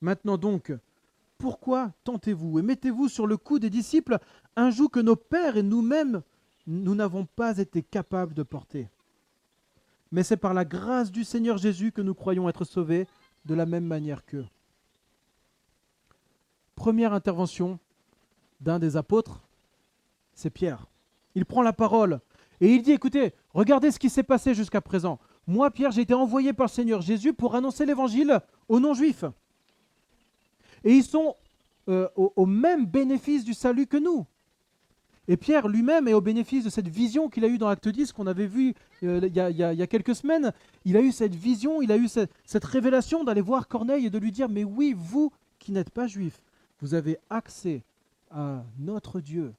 Maintenant 0.02 0.38
donc, 0.38 0.74
pourquoi 1.38 1.92
tentez-vous 2.04 2.60
et 2.60 2.62
mettez-vous 2.62 3.10
sur 3.10 3.28
le 3.28 3.38
cou 3.38 3.60
des 3.60 3.70
disciples 3.70 4.20
un 4.56 4.70
joug 4.70 4.90
que 4.90 5.00
nos 5.00 5.16
pères 5.16 5.58
et 5.58 5.64
nous-mêmes, 5.64 6.22
nous 6.68 6.96
n'avons 6.96 7.26
pas 7.26 7.58
été 7.58 7.82
capables 7.82 8.34
de 8.34 8.44
porter? 8.44 8.90
Mais 10.12 10.24
c'est 10.24 10.38
par 10.38 10.54
la 10.54 10.64
grâce 10.64 11.12
du 11.12 11.24
Seigneur 11.24 11.58
Jésus 11.58 11.92
que 11.92 12.02
nous 12.02 12.14
croyons 12.14 12.48
être 12.48 12.66
sauvés 12.66 13.08
de 13.46 13.56
la 13.56 13.66
même 13.66 13.86
manière 13.86 14.26
qu'eux. 14.26 14.46
Première 16.76 17.14
intervention, 17.14 17.80
d'un 18.60 18.80
des 18.80 18.98
apôtres, 18.98 19.42
c'est 20.34 20.50
Pierre. 20.50 20.88
Il 21.36 21.46
prend 21.46 21.62
la 21.62 21.74
parole 21.74 22.20
et 22.62 22.70
il 22.74 22.82
dit, 22.82 22.92
écoutez, 22.92 23.34
regardez 23.54 23.92
ce 23.92 24.00
qui 24.00 24.10
s'est 24.10 24.24
passé 24.24 24.54
jusqu'à 24.54 24.82
présent. 24.82 25.20
Moi, 25.48 25.70
Pierre, 25.72 25.92
j'ai 25.92 26.02
été 26.02 26.14
envoyé 26.14 26.54
par 26.54 26.68
le 26.68 26.72
Seigneur 26.72 27.02
Jésus 27.02 27.34
pour 27.34 27.56
annoncer 27.56 27.86
l'évangile 27.86 28.40
aux 28.70 28.80
non-juifs. 28.80 29.26
Et 30.84 30.94
ils 30.94 31.04
sont 31.04 31.36
euh, 31.90 32.08
au, 32.16 32.46
même 32.46 32.86
bénéfice 32.86 33.44
du 33.44 33.54
salut 33.54 33.88
que 33.88 33.98
nous. 33.98 34.26
Et 35.28 35.38
Pierre 35.38 35.68
lui-même 35.68 36.08
est 36.08 36.14
au 36.14 36.22
bénéfice 36.22 36.66
de 36.66 36.70
cette 36.70 36.88
vision 36.88 37.30
qu'il 37.30 37.46
a 37.46 37.48
eue 37.48 37.58
dans 37.58 37.70
Acte 37.70 37.88
10, 37.88 38.12
qu'on 38.12 38.28
avait 38.28 38.48
vu 38.48 38.74
euh, 39.04 39.22
il, 39.24 39.34
y 39.34 39.40
a, 39.64 39.88
quelques 39.88 40.16
semaines. 40.16 40.52
Il 40.84 40.98
a 40.98 41.02
eu 41.02 41.12
cette 41.12 41.36
vision, 41.36 41.82
il 41.82 41.92
a 41.92 41.98
eu 41.98 42.10
cette 42.10 42.66
révélation 42.66 43.24
d'aller 43.24 43.42
voir 43.42 43.68
Corneille 43.68 44.08
et 44.08 44.10
de 44.10 44.18
lui 44.18 44.32
dire, 44.32 44.50
mais 44.50 44.66
oui, 44.66 44.94
vous 44.98 45.32
qui 45.60 45.72
n'êtes 45.72 45.92
pas 45.92 46.08
juif, 46.08 46.42
vous 46.82 46.94
avez 46.94 47.18
accès 47.30 47.84
à 48.32 48.64
notre 48.80 49.22
Dieu 49.22 49.54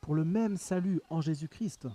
pour 0.00 0.14
le 0.14 0.24
même 0.24 0.56
salut 0.56 1.00
en 1.08 1.20
Jésus-Christ. 1.20 1.86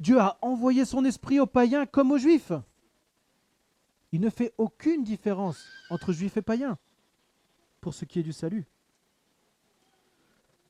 Dieu 0.00 0.18
a 0.20 0.36
envoyé 0.42 0.84
son 0.84 1.04
esprit 1.06 1.40
aux 1.40 1.46
païens 1.46 1.86
comme 1.86 2.12
aux 2.12 2.18
juifs. 2.18 2.52
Il 4.12 4.20
ne 4.20 4.28
fait 4.28 4.52
aucune 4.58 5.04
différence 5.04 5.64
entre 5.88 6.12
juifs 6.12 6.36
et 6.36 6.42
païens 6.42 6.76
pour 7.80 7.94
ce 7.94 8.04
qui 8.04 8.18
est 8.18 8.24
du 8.24 8.32
salut. 8.32 8.66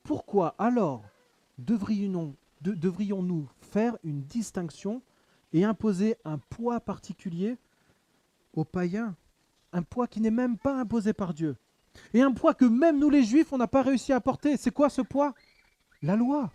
Pourquoi 0.02 0.54
alors 0.58 1.04
devrions-nous 1.58 2.34
devrions 2.60 3.46
faire 3.60 3.96
une 4.04 4.22
distinction 4.22 5.02
et 5.52 5.64
imposer 5.64 6.16
un 6.24 6.38
poids 6.38 6.80
particulier 6.80 7.56
aux 8.54 8.64
païens? 8.64 9.16
Un 9.72 9.82
poids 9.82 10.06
qui 10.06 10.20
n'est 10.20 10.30
même 10.30 10.58
pas 10.58 10.78
imposé 10.78 11.12
par 11.12 11.32
Dieu. 11.32 11.56
Et 12.12 12.22
un 12.22 12.32
poids 12.32 12.54
que 12.54 12.64
même 12.64 12.98
nous 12.98 13.10
les 13.10 13.22
juifs, 13.22 13.52
on 13.52 13.58
n'a 13.58 13.68
pas 13.68 13.82
réussi 13.82 14.12
à 14.12 14.20
porter. 14.20 14.56
C'est 14.56 14.72
quoi 14.72 14.90
ce 14.90 15.02
poids? 15.02 15.34
La 16.02 16.16
loi. 16.16 16.50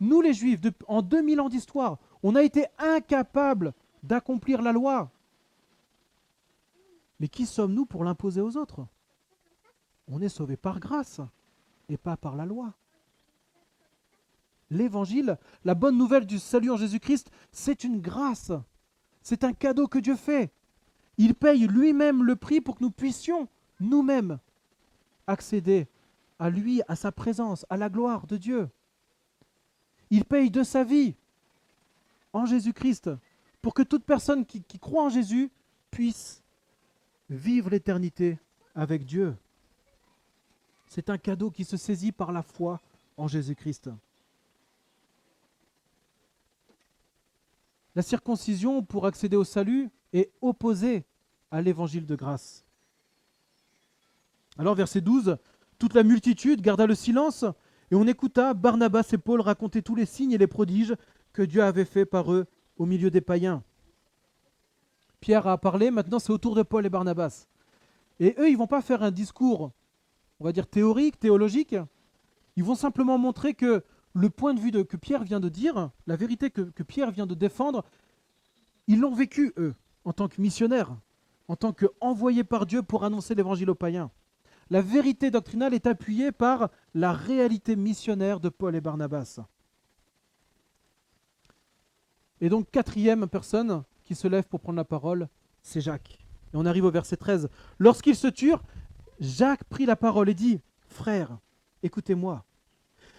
Nous 0.00 0.20
les 0.20 0.34
juifs, 0.34 0.60
en 0.88 1.02
2000 1.02 1.40
ans 1.40 1.48
d'histoire, 1.48 1.98
on 2.22 2.34
a 2.34 2.42
été 2.42 2.66
incapables 2.78 3.72
d'accomplir 4.02 4.60
la 4.60 4.72
loi. 4.72 5.10
Mais 7.20 7.28
qui 7.28 7.46
sommes-nous 7.46 7.86
pour 7.86 8.04
l'imposer 8.04 8.40
aux 8.40 8.56
autres? 8.56 8.86
On 10.08 10.20
est 10.20 10.28
sauvés 10.28 10.56
par 10.56 10.80
grâce 10.80 11.20
et 11.88 11.96
pas 11.96 12.16
par 12.16 12.36
la 12.36 12.46
loi. 12.46 12.74
L'évangile, 14.70 15.38
la 15.64 15.74
bonne 15.74 15.96
nouvelle 15.96 16.26
du 16.26 16.38
salut 16.38 16.70
en 16.70 16.76
Jésus-Christ, 16.76 17.30
c'est 17.52 17.84
une 17.84 18.00
grâce. 18.00 18.52
C'est 19.22 19.44
un 19.44 19.52
cadeau 19.52 19.86
que 19.86 19.98
Dieu 19.98 20.16
fait. 20.16 20.52
Il 21.16 21.34
paye 21.34 21.66
lui-même 21.66 22.24
le 22.24 22.36
prix 22.36 22.60
pour 22.60 22.76
que 22.76 22.84
nous 22.84 22.90
puissions 22.90 23.48
nous-mêmes 23.80 24.38
accéder 25.26 25.86
à 26.38 26.50
lui, 26.50 26.82
à 26.88 26.96
sa 26.96 27.12
présence, 27.12 27.64
à 27.70 27.76
la 27.76 27.88
gloire 27.88 28.26
de 28.26 28.36
Dieu. 28.36 28.68
Il 30.10 30.24
paye 30.24 30.50
de 30.50 30.62
sa 30.62 30.84
vie 30.84 31.14
en 32.32 32.46
Jésus-Christ 32.46 33.10
pour 33.62 33.74
que 33.74 33.82
toute 33.82 34.04
personne 34.04 34.44
qui, 34.44 34.62
qui 34.62 34.78
croit 34.78 35.04
en 35.04 35.08
Jésus 35.08 35.50
puisse 35.90 36.42
vivre 37.30 37.70
l'éternité 37.70 38.38
avec 38.74 39.04
Dieu. 39.04 39.36
C'est 40.94 41.10
un 41.10 41.18
cadeau 41.18 41.50
qui 41.50 41.64
se 41.64 41.76
saisit 41.76 42.12
par 42.12 42.30
la 42.30 42.42
foi 42.42 42.80
en 43.16 43.26
Jésus-Christ. 43.26 43.90
La 47.96 48.02
circoncision 48.02 48.80
pour 48.84 49.04
accéder 49.04 49.34
au 49.34 49.42
salut 49.42 49.90
est 50.12 50.30
opposée 50.40 51.04
à 51.50 51.62
l'évangile 51.62 52.06
de 52.06 52.14
grâce. 52.14 52.64
Alors 54.56 54.76
verset 54.76 55.00
12, 55.00 55.36
toute 55.80 55.94
la 55.94 56.04
multitude 56.04 56.60
garda 56.60 56.86
le 56.86 56.94
silence 56.94 57.44
et 57.90 57.96
on 57.96 58.06
écouta 58.06 58.54
Barnabas 58.54 59.08
et 59.14 59.18
Paul 59.18 59.40
raconter 59.40 59.82
tous 59.82 59.96
les 59.96 60.06
signes 60.06 60.30
et 60.30 60.38
les 60.38 60.46
prodiges 60.46 60.94
que 61.32 61.42
Dieu 61.42 61.64
avait 61.64 61.86
fait 61.86 62.06
par 62.06 62.32
eux 62.32 62.46
au 62.76 62.86
milieu 62.86 63.10
des 63.10 63.20
païens. 63.20 63.64
Pierre 65.18 65.48
a 65.48 65.58
parlé, 65.58 65.90
maintenant 65.90 66.20
c'est 66.20 66.32
au 66.32 66.38
tour 66.38 66.54
de 66.54 66.62
Paul 66.62 66.86
et 66.86 66.90
Barnabas. 66.90 67.48
Et 68.20 68.36
eux, 68.38 68.48
ils 68.48 68.56
vont 68.56 68.68
pas 68.68 68.80
faire 68.80 69.02
un 69.02 69.10
discours, 69.10 69.72
on 70.44 70.48
va 70.48 70.52
dire 70.52 70.66
théorique, 70.66 71.18
théologique. 71.18 71.74
Ils 72.56 72.64
vont 72.64 72.74
simplement 72.74 73.16
montrer 73.16 73.54
que 73.54 73.82
le 74.12 74.28
point 74.28 74.52
de 74.52 74.60
vue 74.60 74.72
que 74.84 74.98
Pierre 74.98 75.24
vient 75.24 75.40
de 75.40 75.48
dire, 75.48 75.90
la 76.06 76.16
vérité 76.16 76.50
que, 76.50 76.60
que 76.60 76.82
Pierre 76.82 77.10
vient 77.10 77.26
de 77.26 77.34
défendre, 77.34 77.82
ils 78.86 79.00
l'ont 79.00 79.14
vécu, 79.14 79.54
eux, 79.56 79.74
en 80.04 80.12
tant 80.12 80.28
que 80.28 80.42
missionnaires, 80.42 80.94
en 81.48 81.56
tant 81.56 81.72
qu'envoyés 81.72 82.44
par 82.44 82.66
Dieu 82.66 82.82
pour 82.82 83.04
annoncer 83.04 83.34
l'évangile 83.34 83.70
aux 83.70 83.74
païens. 83.74 84.10
La 84.68 84.82
vérité 84.82 85.30
doctrinale 85.30 85.72
est 85.72 85.86
appuyée 85.86 86.30
par 86.30 86.68
la 86.92 87.14
réalité 87.14 87.74
missionnaire 87.74 88.38
de 88.38 88.50
Paul 88.50 88.76
et 88.76 88.82
Barnabas. 88.82 89.40
Et 92.42 92.50
donc, 92.50 92.70
quatrième 92.70 93.26
personne 93.28 93.82
qui 94.04 94.14
se 94.14 94.28
lève 94.28 94.44
pour 94.44 94.60
prendre 94.60 94.76
la 94.76 94.84
parole, 94.84 95.26
c'est 95.62 95.80
Jacques. 95.80 96.18
Et 96.52 96.56
on 96.56 96.66
arrive 96.66 96.84
au 96.84 96.90
verset 96.90 97.16
13. 97.16 97.48
Lorsqu'ils 97.78 98.16
se 98.16 98.28
turent, 98.28 98.62
Jacques 99.20 99.64
prit 99.64 99.86
la 99.86 99.96
parole 99.96 100.28
et 100.28 100.34
dit, 100.34 100.60
Frères, 100.88 101.38
écoutez-moi. 101.82 102.44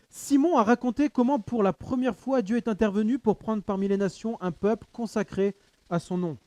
Simon 0.09 0.57
a 0.57 0.63
raconté 0.63 1.09
comment 1.09 1.39
pour 1.39 1.63
la 1.63 1.73
première 1.73 2.15
fois 2.15 2.41
Dieu 2.41 2.57
est 2.57 2.67
intervenu 2.67 3.19
pour 3.19 3.37
prendre 3.37 3.63
parmi 3.63 3.87
les 3.87 3.97
nations 3.97 4.41
un 4.41 4.51
peuple 4.51 4.87
consacré 4.93 5.55
à 5.89 5.99
son 5.99 6.17
nom. 6.17 6.37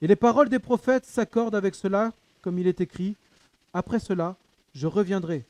Et 0.00 0.06
les 0.06 0.16
paroles 0.16 0.48
des 0.48 0.58
prophètes 0.58 1.04
s'accordent 1.04 1.54
avec 1.54 1.74
cela, 1.74 2.12
comme 2.40 2.58
il 2.58 2.66
est 2.66 2.80
écrit, 2.80 3.16
Après 3.74 3.98
cela, 3.98 4.36
je 4.74 4.86
reviendrai, 4.86 5.44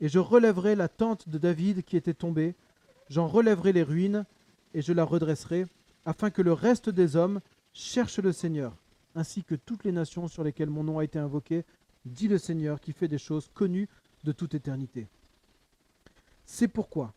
et 0.00 0.08
je 0.08 0.18
relèverai 0.18 0.76
la 0.76 0.88
tente 0.88 1.28
de 1.28 1.38
David 1.38 1.82
qui 1.82 1.96
était 1.96 2.14
tombée, 2.14 2.54
j'en 3.10 3.26
relèverai 3.26 3.72
les 3.72 3.82
ruines, 3.82 4.24
et 4.74 4.82
je 4.82 4.92
la 4.92 5.04
redresserai, 5.04 5.66
afin 6.06 6.30
que 6.30 6.42
le 6.42 6.52
reste 6.52 6.90
des 6.90 7.16
hommes 7.16 7.40
cherche 7.72 8.18
le 8.18 8.32
Seigneur, 8.32 8.72
ainsi 9.14 9.42
que 9.42 9.54
toutes 9.54 9.84
les 9.84 9.92
nations 9.92 10.28
sur 10.28 10.44
lesquelles 10.44 10.70
mon 10.70 10.84
nom 10.84 10.98
a 10.98 11.04
été 11.04 11.18
invoqué, 11.18 11.64
dit 12.08 12.28
le 12.28 12.38
Seigneur 12.38 12.80
qui 12.80 12.92
fait 12.92 13.08
des 13.08 13.18
choses 13.18 13.48
connues 13.54 13.88
de 14.24 14.32
toute 14.32 14.54
éternité. 14.54 15.06
C'est 16.44 16.68
pourquoi 16.68 17.14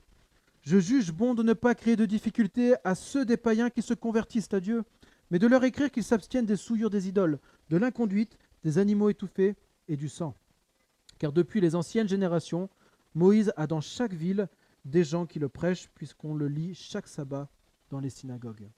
je 0.61 0.77
juge 0.79 1.11
bon 1.11 1.33
de 1.33 1.41
ne 1.41 1.53
pas 1.53 1.73
créer 1.73 1.95
de 1.95 2.05
difficultés 2.05 2.75
à 2.83 2.93
ceux 2.93 3.25
des 3.25 3.37
païens 3.37 3.69
qui 3.71 3.81
se 3.81 3.95
convertissent 3.95 4.53
à 4.53 4.59
Dieu, 4.59 4.83
mais 5.31 5.39
de 5.39 5.47
leur 5.47 5.63
écrire 5.63 5.89
qu'ils 5.89 6.03
s'abstiennent 6.03 6.45
des 6.45 6.55
souillures 6.55 6.91
des 6.91 7.07
idoles, 7.07 7.39
de 7.69 7.77
l'inconduite, 7.77 8.37
des 8.63 8.77
animaux 8.77 9.09
étouffés 9.09 9.55
et 9.87 9.97
du 9.97 10.07
sang. 10.07 10.35
Car 11.17 11.31
depuis 11.31 11.61
les 11.61 11.75
anciennes 11.75 12.07
générations, 12.07 12.69
Moïse 13.15 13.51
a 13.57 13.65
dans 13.65 13.81
chaque 13.81 14.13
ville 14.13 14.47
des 14.85 15.03
gens 15.03 15.25
qui 15.25 15.39
le 15.39 15.49
prêchent, 15.49 15.89
puisqu'on 15.95 16.35
le 16.35 16.47
lit 16.47 16.75
chaque 16.75 17.07
sabbat 17.07 17.49
dans 17.89 17.99
les 17.99 18.09
synagogues. 18.09 18.69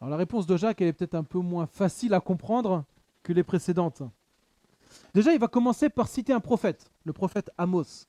Alors 0.00 0.10
la 0.10 0.16
réponse 0.16 0.46
de 0.46 0.56
Jacques, 0.56 0.80
elle 0.80 0.88
est 0.88 0.92
peut-être 0.92 1.14
un 1.14 1.24
peu 1.24 1.38
moins 1.38 1.66
facile 1.66 2.12
à 2.12 2.20
comprendre 2.20 2.84
que 3.22 3.32
les 3.32 3.42
précédentes. 3.42 4.02
Déjà, 5.14 5.32
il 5.32 5.38
va 5.38 5.48
commencer 5.48 5.88
par 5.88 6.08
citer 6.08 6.32
un 6.32 6.40
prophète, 6.40 6.90
le 7.04 7.12
prophète 7.12 7.50
Amos. 7.58 8.06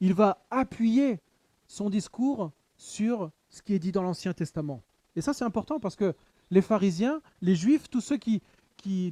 Il 0.00 0.14
va 0.14 0.44
appuyer 0.50 1.20
son 1.66 1.90
discours 1.90 2.50
sur 2.76 3.30
ce 3.50 3.62
qui 3.62 3.74
est 3.74 3.78
dit 3.78 3.92
dans 3.92 4.02
l'Ancien 4.02 4.32
Testament. 4.32 4.82
Et 5.16 5.20
ça, 5.20 5.32
c'est 5.32 5.44
important 5.44 5.78
parce 5.78 5.96
que 5.96 6.14
les 6.50 6.62
pharisiens, 6.62 7.20
les 7.40 7.54
juifs, 7.54 7.88
tous 7.88 8.00
ceux 8.00 8.16
qui, 8.16 8.42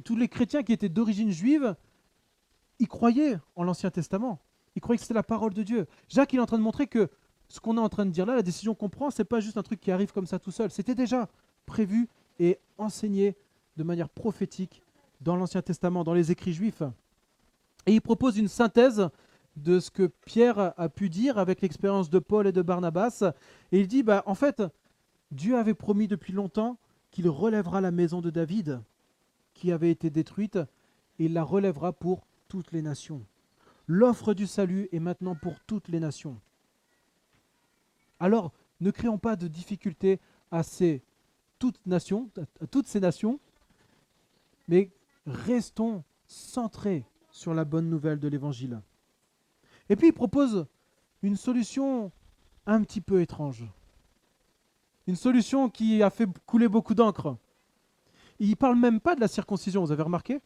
tous 0.03 0.15
les 0.15 0.27
chrétiens 0.27 0.63
qui 0.63 0.73
étaient 0.73 0.89
d'origine 0.89 1.31
juive, 1.31 1.75
ils 2.79 2.87
croyaient 2.87 3.39
en 3.55 3.63
l'Ancien 3.63 3.91
Testament. 3.91 4.39
Ils 4.75 4.81
croyaient 4.81 4.97
que 4.97 5.03
c'était 5.03 5.13
la 5.13 5.23
parole 5.23 5.53
de 5.53 5.63
Dieu. 5.63 5.87
Jacques, 6.09 6.33
il 6.33 6.37
est 6.37 6.41
en 6.41 6.45
train 6.45 6.57
de 6.57 6.63
montrer 6.63 6.87
que 6.87 7.09
ce 7.47 7.59
qu'on 7.59 7.77
est 7.77 7.81
en 7.81 7.89
train 7.89 8.05
de 8.05 8.11
dire 8.11 8.25
là, 8.25 8.35
la 8.35 8.41
décision 8.41 8.75
qu'on 8.75 8.89
prend, 8.89 9.11
c'est 9.11 9.25
pas 9.25 9.39
juste 9.39 9.57
un 9.57 9.63
truc 9.63 9.79
qui 9.79 9.91
arrive 9.91 10.11
comme 10.11 10.25
ça 10.25 10.39
tout 10.39 10.51
seul. 10.51 10.71
C'était 10.71 10.95
déjà 10.95 11.27
prévu 11.65 12.07
et 12.39 12.59
enseigné 12.77 13.35
de 13.77 13.83
manière 13.83 14.09
prophétique 14.09 14.81
dans 15.21 15.35
l'Ancien 15.35 15.61
Testament, 15.61 16.03
dans 16.03 16.13
les 16.13 16.31
écrits 16.31 16.53
juifs. 16.53 16.83
Et 17.85 17.93
il 17.93 18.01
propose 18.01 18.37
une 18.37 18.47
synthèse 18.47 19.09
de 19.55 19.79
ce 19.79 19.91
que 19.91 20.07
Pierre 20.25 20.73
a 20.77 20.89
pu 20.89 21.09
dire 21.09 21.37
avec 21.37 21.61
l'expérience 21.61 22.09
de 22.09 22.19
Paul 22.19 22.47
et 22.47 22.51
de 22.51 22.61
Barnabas. 22.61 23.23
Et 23.71 23.79
il 23.79 23.87
dit, 23.87 24.03
bah, 24.03 24.23
en 24.25 24.35
fait, 24.35 24.63
Dieu 25.31 25.57
avait 25.57 25.73
promis 25.73 26.07
depuis 26.07 26.33
longtemps 26.33 26.77
qu'il 27.11 27.29
relèvera 27.29 27.81
la 27.81 27.91
maison 27.91 28.21
de 28.21 28.29
David, 28.29 28.81
qui 29.53 29.71
avait 29.71 29.91
été 29.91 30.09
détruite, 30.09 30.57
et 31.19 31.25
il 31.25 31.33
la 31.33 31.43
relèvera 31.43 31.91
pour 31.93 32.25
toutes 32.47 32.71
les 32.71 32.81
nations. 32.81 33.25
L'offre 33.87 34.33
du 34.33 34.47
salut 34.47 34.87
est 34.91 34.99
maintenant 34.99 35.35
pour 35.35 35.59
toutes 35.67 35.89
les 35.89 35.99
nations. 35.99 36.39
Alors, 38.19 38.51
ne 38.79 38.91
créons 38.91 39.17
pas 39.17 39.35
de 39.35 39.47
difficultés 39.47 40.19
à 40.51 40.63
ces 40.63 41.01
toutes 41.59 41.85
nations, 41.85 42.29
à 42.61 42.67
toutes 42.67 42.87
ces 42.87 42.99
nations, 42.99 43.39
mais 44.67 44.89
restons 45.25 46.03
centrés 46.27 47.05
sur 47.31 47.53
la 47.53 47.65
bonne 47.65 47.89
nouvelle 47.89 48.19
de 48.19 48.27
l'Évangile. 48.27 48.81
Et 49.89 49.95
puis 49.95 50.07
il 50.07 50.13
propose 50.13 50.65
une 51.21 51.35
solution 51.35 52.11
un 52.65 52.81
petit 52.83 53.01
peu 53.01 53.21
étrange. 53.21 53.65
Une 55.07 55.15
solution 55.15 55.69
qui 55.69 56.03
a 56.03 56.09
fait 56.09 56.27
couler 56.45 56.67
beaucoup 56.67 56.93
d'encre. 56.93 57.37
Il 58.39 58.49
ne 58.49 58.55
parle 58.55 58.77
même 58.77 58.99
pas 58.99 59.15
de 59.15 59.19
la 59.19 59.27
circoncision, 59.27 59.83
vous 59.83 59.91
avez 59.91 60.03
remarqué 60.03 60.39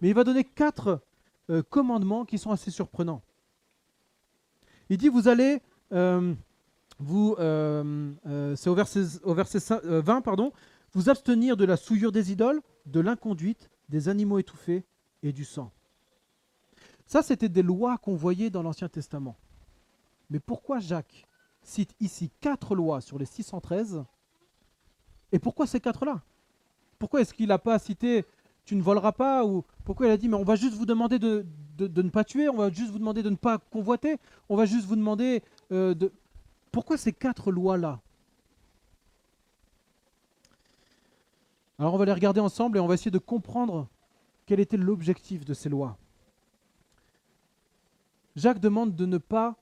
Mais 0.00 0.08
il 0.08 0.14
va 0.14 0.24
donner 0.24 0.44
quatre 0.44 1.00
euh, 1.50 1.62
commandements 1.62 2.24
qui 2.24 2.38
sont 2.38 2.50
assez 2.50 2.70
surprenants. 2.70 3.22
Il 4.90 4.98
dit, 4.98 5.08
vous 5.08 5.28
allez, 5.28 5.62
euh, 5.92 6.34
vous, 6.98 7.34
euh, 7.38 8.54
c'est 8.56 8.68
au 8.68 8.74
verset, 8.74 9.04
au 9.22 9.34
verset 9.34 9.58
20, 9.82 10.20
pardon, 10.20 10.52
vous 10.92 11.08
abstenir 11.08 11.56
de 11.56 11.64
la 11.64 11.76
souillure 11.76 12.12
des 12.12 12.32
idoles, 12.32 12.60
de 12.86 13.00
l'inconduite, 13.00 13.70
des 13.88 14.08
animaux 14.08 14.38
étouffés 14.38 14.84
et 15.22 15.32
du 15.32 15.44
sang. 15.44 15.70
Ça, 17.06 17.22
c'était 17.22 17.48
des 17.48 17.62
lois 17.62 17.98
qu'on 17.98 18.16
voyait 18.16 18.50
dans 18.50 18.62
l'Ancien 18.62 18.88
Testament. 18.88 19.36
Mais 20.30 20.40
pourquoi 20.40 20.78
Jacques 20.80 21.26
cite 21.62 21.94
ici 22.00 22.30
quatre 22.40 22.74
lois 22.74 23.00
sur 23.00 23.18
les 23.18 23.26
613 23.26 24.04
Et 25.32 25.38
pourquoi 25.38 25.66
ces 25.66 25.80
quatre-là? 25.80 26.22
Pourquoi 26.98 27.20
est-ce 27.20 27.34
qu'il 27.34 27.48
n'a 27.48 27.58
pas 27.58 27.78
cité 27.78 28.24
tu 28.64 28.76
ne 28.76 28.82
voleras 28.82 29.12
pas 29.12 29.44
Ou 29.44 29.64
pourquoi 29.84 30.06
il 30.06 30.10
a 30.10 30.16
dit, 30.16 30.28
mais 30.28 30.36
on 30.36 30.44
va 30.44 30.56
juste 30.56 30.74
vous 30.74 30.86
demander 30.86 31.18
de, 31.18 31.44
ne 31.78 32.08
pas 32.08 32.24
tuer, 32.24 32.48
on 32.48 32.56
va 32.56 32.70
juste 32.70 32.90
vous 32.90 32.98
demander 32.98 33.22
de 33.22 33.30
ne 33.30 33.36
pas 33.36 33.58
convoiter, 33.58 34.16
on 34.48 34.56
va 34.56 34.64
juste 34.64 34.86
vous 34.86 34.96
demander 34.96 35.42
euh, 35.72 35.94
de... 35.94 36.12
Pourquoi 36.72 36.96
ces 36.96 37.12
quatre 37.12 37.52
lois-là? 37.52 38.00
Alors 41.78 41.94
on 41.94 41.98
va 41.98 42.04
les 42.04 42.12
regarder 42.12 42.40
ensemble 42.40 42.78
et 42.78 42.80
on 42.80 42.86
va 42.86 42.94
essayer 42.94 43.10
de 43.10 43.18
comprendre 43.18 43.88
quel 44.46 44.60
était 44.60 44.76
l'objectif 44.76 45.44
de 45.44 45.54
ces 45.54 45.68
lois. 45.68 45.96
Jacques 48.36 48.60
demande 48.60 48.94
de 48.94 49.06
ne 49.06 49.18
pas 49.18 49.56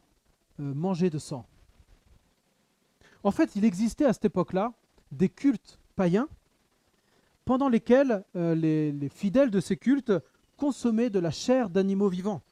euh, 0.60 0.74
manger 0.74 1.10
de 1.10 1.18
sang. 1.18 1.46
En 3.24 3.30
fait, 3.30 3.54
il 3.56 3.64
existait 3.64 4.04
à 4.04 4.12
cette 4.12 4.24
époque-là 4.24 4.72
des 5.10 5.28
cultes 5.28 5.78
païens 5.94 6.28
pendant 7.44 7.68
lesquels 7.68 8.24
euh, 8.36 8.54
les, 8.54 9.08
fidèles 9.08 9.50
de 9.50 9.60
ces 9.60 9.76
cultes 9.76 10.12
consommaient 10.56 11.10
de 11.10 11.18
la 11.18 11.30
chair 11.30 11.70
d'animaux 11.70 12.08
vivants. 12.08 12.42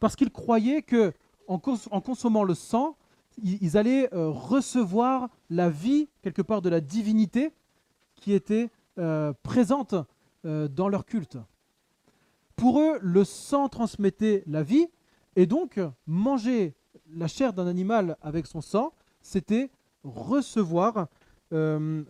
Parce 0.00 0.16
qu'ils 0.16 0.30
croyaient 0.30 0.82
que 0.82 1.12
en, 1.46 1.58
consommant 1.58 2.44
le 2.44 2.54
sang, 2.54 2.96
ils, 3.42 3.76
allaient 3.78 4.12
euh, 4.12 4.28
recevoir 4.28 5.30
la 5.48 5.70
vie, 5.70 6.08
quelque 6.22 6.42
part, 6.42 6.60
de 6.60 6.68
la 6.68 6.80
divinité 6.80 7.52
qui 8.20 8.32
était 8.32 8.70
euh, 8.98 9.32
présente 9.42 9.94
dans 10.44 10.88
leur 10.88 11.04
culte. 11.04 11.36
Pour 12.54 12.80
eux, 12.80 12.98
le 13.02 13.24
sang 13.24 13.68
transmettait 13.68 14.44
la 14.46 14.62
vie, 14.62 14.86
et 15.36 15.46
donc 15.46 15.80
manger 16.06 16.74
la 17.12 17.26
chair 17.26 17.52
d'un 17.52 17.66
animal 17.66 18.16
avec 18.22 18.46
son 18.46 18.60
sang, 18.60 18.92
c'était 19.20 19.70
recevoir, 20.04 21.08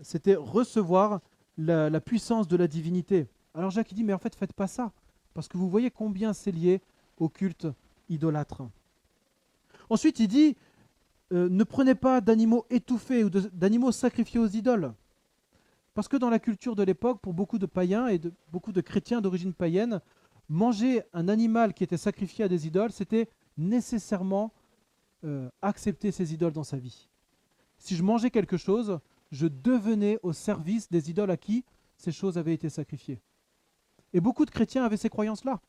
c'était 0.02 0.36
recevoir 0.36 1.20
la, 1.58 2.00
puissance 2.00 2.48
de 2.48 2.56
la 2.56 2.68
divinité. 2.68 3.26
Alors 3.54 3.70
Jacques 3.70 3.92
dit, 3.92 4.04
mais 4.04 4.12
en 4.12 4.18
fait, 4.18 4.34
faites 4.34 4.52
pas 4.52 4.66
ça, 4.68 4.92
parce 5.34 5.48
que 5.48 5.58
vous 5.58 5.68
voyez 5.68 5.90
combien 5.90 6.32
c'est 6.32 6.52
lié 6.52 6.80
au 7.18 7.28
culte 7.28 7.66
idolâtre. 8.08 8.62
Ensuite, 9.90 10.20
il 10.20 10.28
dit, 10.28 10.56
euh, 11.32 11.48
ne 11.48 11.64
prenez 11.64 11.94
pas 11.94 12.20
d'animaux 12.20 12.64
étouffés 12.70 13.24
ou 13.24 13.30
d'animaux 13.30 13.92
sacrifiés 13.92 14.40
aux 14.40 14.48
idoles. 14.48 14.92
Parce 15.98 16.06
que 16.06 16.16
dans 16.16 16.30
la 16.30 16.38
culture 16.38 16.76
de 16.76 16.84
l'époque, 16.84 17.20
pour 17.20 17.34
beaucoup 17.34 17.58
de 17.58 17.66
païens 17.66 18.06
et 18.06 18.20
de, 18.20 18.32
beaucoup 18.52 18.70
de 18.70 18.80
chrétiens 18.80 19.20
d'origine 19.20 19.52
païenne, 19.52 20.00
manger 20.48 21.02
un 21.12 21.26
animal 21.26 21.74
qui 21.74 21.82
était 21.82 21.96
sacrifié 21.96 22.44
à 22.44 22.48
des 22.48 22.68
idoles, 22.68 22.92
c'était 22.92 23.28
nécessairement 23.56 24.52
euh, 25.24 25.50
accepter 25.60 26.12
ces 26.12 26.32
idoles 26.32 26.52
dans 26.52 26.62
sa 26.62 26.76
vie. 26.76 27.08
Si 27.78 27.96
je 27.96 28.04
mangeais 28.04 28.30
quelque 28.30 28.56
chose, 28.56 29.00
je 29.32 29.48
devenais 29.48 30.20
au 30.22 30.32
service 30.32 30.88
des 30.88 31.10
idoles 31.10 31.32
à 31.32 31.36
qui 31.36 31.64
ces 31.96 32.12
choses 32.12 32.38
avaient 32.38 32.54
été 32.54 32.68
sacrifiées. 32.68 33.20
Et 34.12 34.20
beaucoup 34.20 34.44
de 34.44 34.52
chrétiens 34.52 34.84
avaient 34.84 34.96
ces 34.96 35.08
croyances-là. 35.08 35.60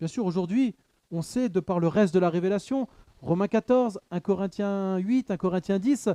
Bien 0.00 0.08
sûr, 0.08 0.26
aujourd'hui, 0.26 0.74
on 1.12 1.22
sait, 1.22 1.48
de 1.48 1.60
par 1.60 1.78
le 1.78 1.86
reste 1.86 2.12
de 2.12 2.18
la 2.18 2.30
révélation, 2.30 2.88
Romains 3.20 3.46
14, 3.46 4.00
1 4.10 4.18
Corinthiens 4.18 4.96
8, 4.96 5.30
1 5.30 5.36
Corinthiens 5.36 5.78
10, 5.78 6.08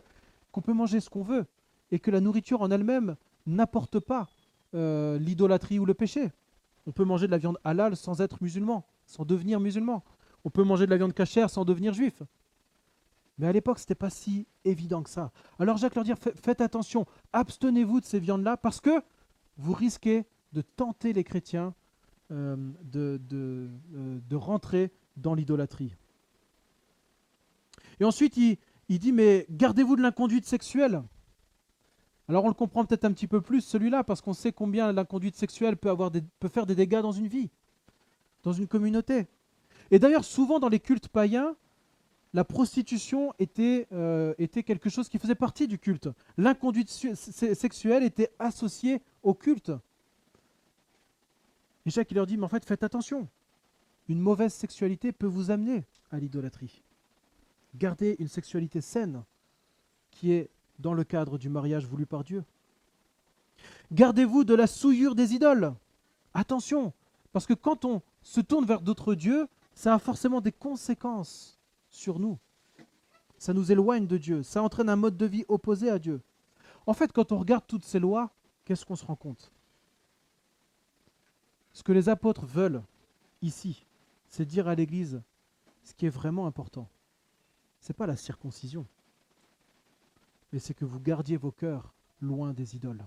qu'on 0.51 0.59
peut 0.59 0.73
manger 0.73 0.99
ce 0.99 1.09
qu'on 1.09 1.23
veut 1.23 1.45
et 1.91 1.99
que 1.99 2.11
la 2.11 2.21
nourriture 2.21 2.61
en 2.61 2.71
elle-même 2.71 3.15
n'apporte 3.45 3.99
pas 3.99 4.27
euh, 4.73 5.17
l'idolâtrie 5.19 5.79
ou 5.79 5.85
le 5.85 5.93
péché. 5.93 6.31
On 6.87 6.91
peut 6.91 7.05
manger 7.05 7.27
de 7.27 7.31
la 7.31 7.37
viande 7.37 7.57
halal 7.63 7.95
sans 7.95 8.21
être 8.21 8.41
musulman, 8.41 8.85
sans 9.05 9.25
devenir 9.25 9.59
musulman. 9.59 10.03
On 10.43 10.49
peut 10.49 10.63
manger 10.63 10.85
de 10.85 10.91
la 10.91 10.97
viande 10.97 11.13
cachère 11.13 11.49
sans 11.49 11.65
devenir 11.65 11.93
juif. 11.93 12.21
Mais 13.37 13.47
à 13.47 13.51
l'époque, 13.51 13.79
ce 13.79 13.83
n'était 13.83 13.95
pas 13.95 14.09
si 14.09 14.47
évident 14.63 15.03
que 15.03 15.09
ça. 15.09 15.31
Alors 15.59 15.77
Jacques 15.77 15.95
leur 15.95 16.03
dit, 16.03 16.13
faites 16.41 16.61
attention, 16.61 17.05
abstenez-vous 17.33 17.99
de 17.99 18.05
ces 18.05 18.19
viandes-là 18.19 18.55
parce 18.57 18.79
que 18.79 19.01
vous 19.57 19.73
risquez 19.73 20.25
de 20.53 20.61
tenter 20.61 21.13
les 21.13 21.23
chrétiens 21.23 21.73
euh, 22.31 22.55
de, 22.83 23.21
euh, 23.33 24.19
de, 24.27 24.35
rentrer 24.35 24.91
dans 25.17 25.35
l'idolâtrie. 25.35 25.95
Et 27.99 28.05
ensuite, 28.05 28.35
il, 28.37 28.57
il 28.89 28.99
dit, 28.99 29.11
mais 29.11 29.45
gardez-vous 29.49 29.95
de 29.95 30.01
l'inconduite 30.01 30.45
sexuelle. 30.45 31.03
Alors 32.27 32.45
on 32.45 32.47
le 32.47 32.53
comprend 32.53 32.85
peut-être 32.85 33.05
un 33.05 33.11
petit 33.11 33.27
peu 33.27 33.41
plus 33.41 33.61
celui-là 33.61 34.03
parce 34.03 34.21
qu'on 34.21 34.33
sait 34.33 34.51
combien 34.51 34.91
l'inconduite 34.91 35.35
sexuelle 35.35 35.77
peut, 35.77 35.89
avoir 35.89 36.11
faire 36.51 36.65
des 36.65 36.75
dégâts 36.75 37.01
dans 37.01 37.11
une 37.11 37.27
vie, 37.27 37.49
dans 38.43 38.53
une 38.53 38.67
communauté. 38.67 39.27
Et 39.91 39.99
d'ailleurs, 39.99 40.25
souvent 40.25 40.59
dans 40.59 40.69
les 40.69 40.79
cultes 40.79 41.07
païens, 41.07 41.55
la 42.33 42.43
prostitution 42.43 43.33
était, 43.39 43.87
euh, 43.93 44.33
était 44.39 44.63
quelque 44.63 44.89
chose 44.89 45.07
qui 45.07 45.19
faisait 45.19 45.35
partie 45.35 45.67
du 45.67 45.79
culte. 45.79 46.09
L'inconduite 46.37 46.89
sexuelle 46.89 48.03
était 48.03 48.31
associée 48.39 49.01
au 49.23 49.33
culte. 49.33 49.71
Et 51.85 51.91
Jacques 51.91 52.11
il 52.11 52.15
leur 52.15 52.25
dit, 52.25 52.35
mais 52.35 52.43
en 52.43 52.49
fait, 52.49 52.65
faites 52.65 52.83
attention. 52.83 53.29
Une 54.09 54.19
mauvaise 54.19 54.53
sexualité 54.53 55.11
peut 55.11 55.27
vous 55.27 55.51
amener 55.51 55.85
à 56.11 56.17
l'idolâtrie. 56.17 56.83
Gardez 57.75 58.15
une 58.19 58.27
sexualité 58.27 58.81
saine 58.81 59.23
qui 60.11 60.31
est 60.31 60.49
dans 60.79 60.93
le 60.93 61.03
cadre 61.03 61.37
du 61.37 61.49
mariage 61.49 61.85
voulu 61.85 62.05
par 62.05 62.23
Dieu. 62.23 62.43
Gardez-vous 63.91 64.43
de 64.43 64.53
la 64.53 64.67
souillure 64.67 65.15
des 65.15 65.33
idoles. 65.33 65.73
Attention, 66.33 66.93
parce 67.31 67.45
que 67.45 67.53
quand 67.53 67.85
on 67.85 68.01
se 68.21 68.41
tourne 68.41 68.65
vers 68.65 68.81
d'autres 68.81 69.15
dieux, 69.15 69.47
ça 69.73 69.93
a 69.93 69.99
forcément 69.99 70.41
des 70.41 70.51
conséquences 70.51 71.59
sur 71.89 72.19
nous. 72.19 72.37
Ça 73.37 73.53
nous 73.53 73.71
éloigne 73.71 74.07
de 74.07 74.17
Dieu. 74.17 74.43
Ça 74.43 74.63
entraîne 74.63 74.89
un 74.89 74.95
mode 74.95 75.17
de 75.17 75.25
vie 75.25 75.45
opposé 75.47 75.89
à 75.89 75.99
Dieu. 75.99 76.21
En 76.87 76.93
fait, 76.93 77.11
quand 77.11 77.31
on 77.31 77.39
regarde 77.39 77.65
toutes 77.67 77.85
ces 77.85 77.99
lois, 77.99 78.31
qu'est-ce 78.63 78.85
qu'on 78.85 78.95
se 78.95 79.05
rend 79.05 79.15
compte? 79.15 79.51
Ce 81.73 81.83
que 81.83 81.91
les 81.91 82.09
apôtres 82.09 82.45
veulent 82.45 82.81
ici, 83.41 83.85
c'est 84.29 84.45
dire 84.45 84.67
à 84.67 84.75
l'Église 84.75 85.21
ce 85.83 85.93
qui 85.93 86.05
est 86.05 86.09
vraiment 86.09 86.47
important. 86.47 86.87
Ce 87.81 87.91
n'est 87.91 87.95
pas 87.95 88.07
la 88.07 88.15
circoncision, 88.15 88.87
mais 90.51 90.59
c'est 90.59 90.73
que 90.73 90.85
vous 90.85 90.99
gardiez 90.99 91.37
vos 91.37 91.51
cœurs 91.51 91.93
loin 92.21 92.53
des 92.53 92.75
idoles. 92.75 93.05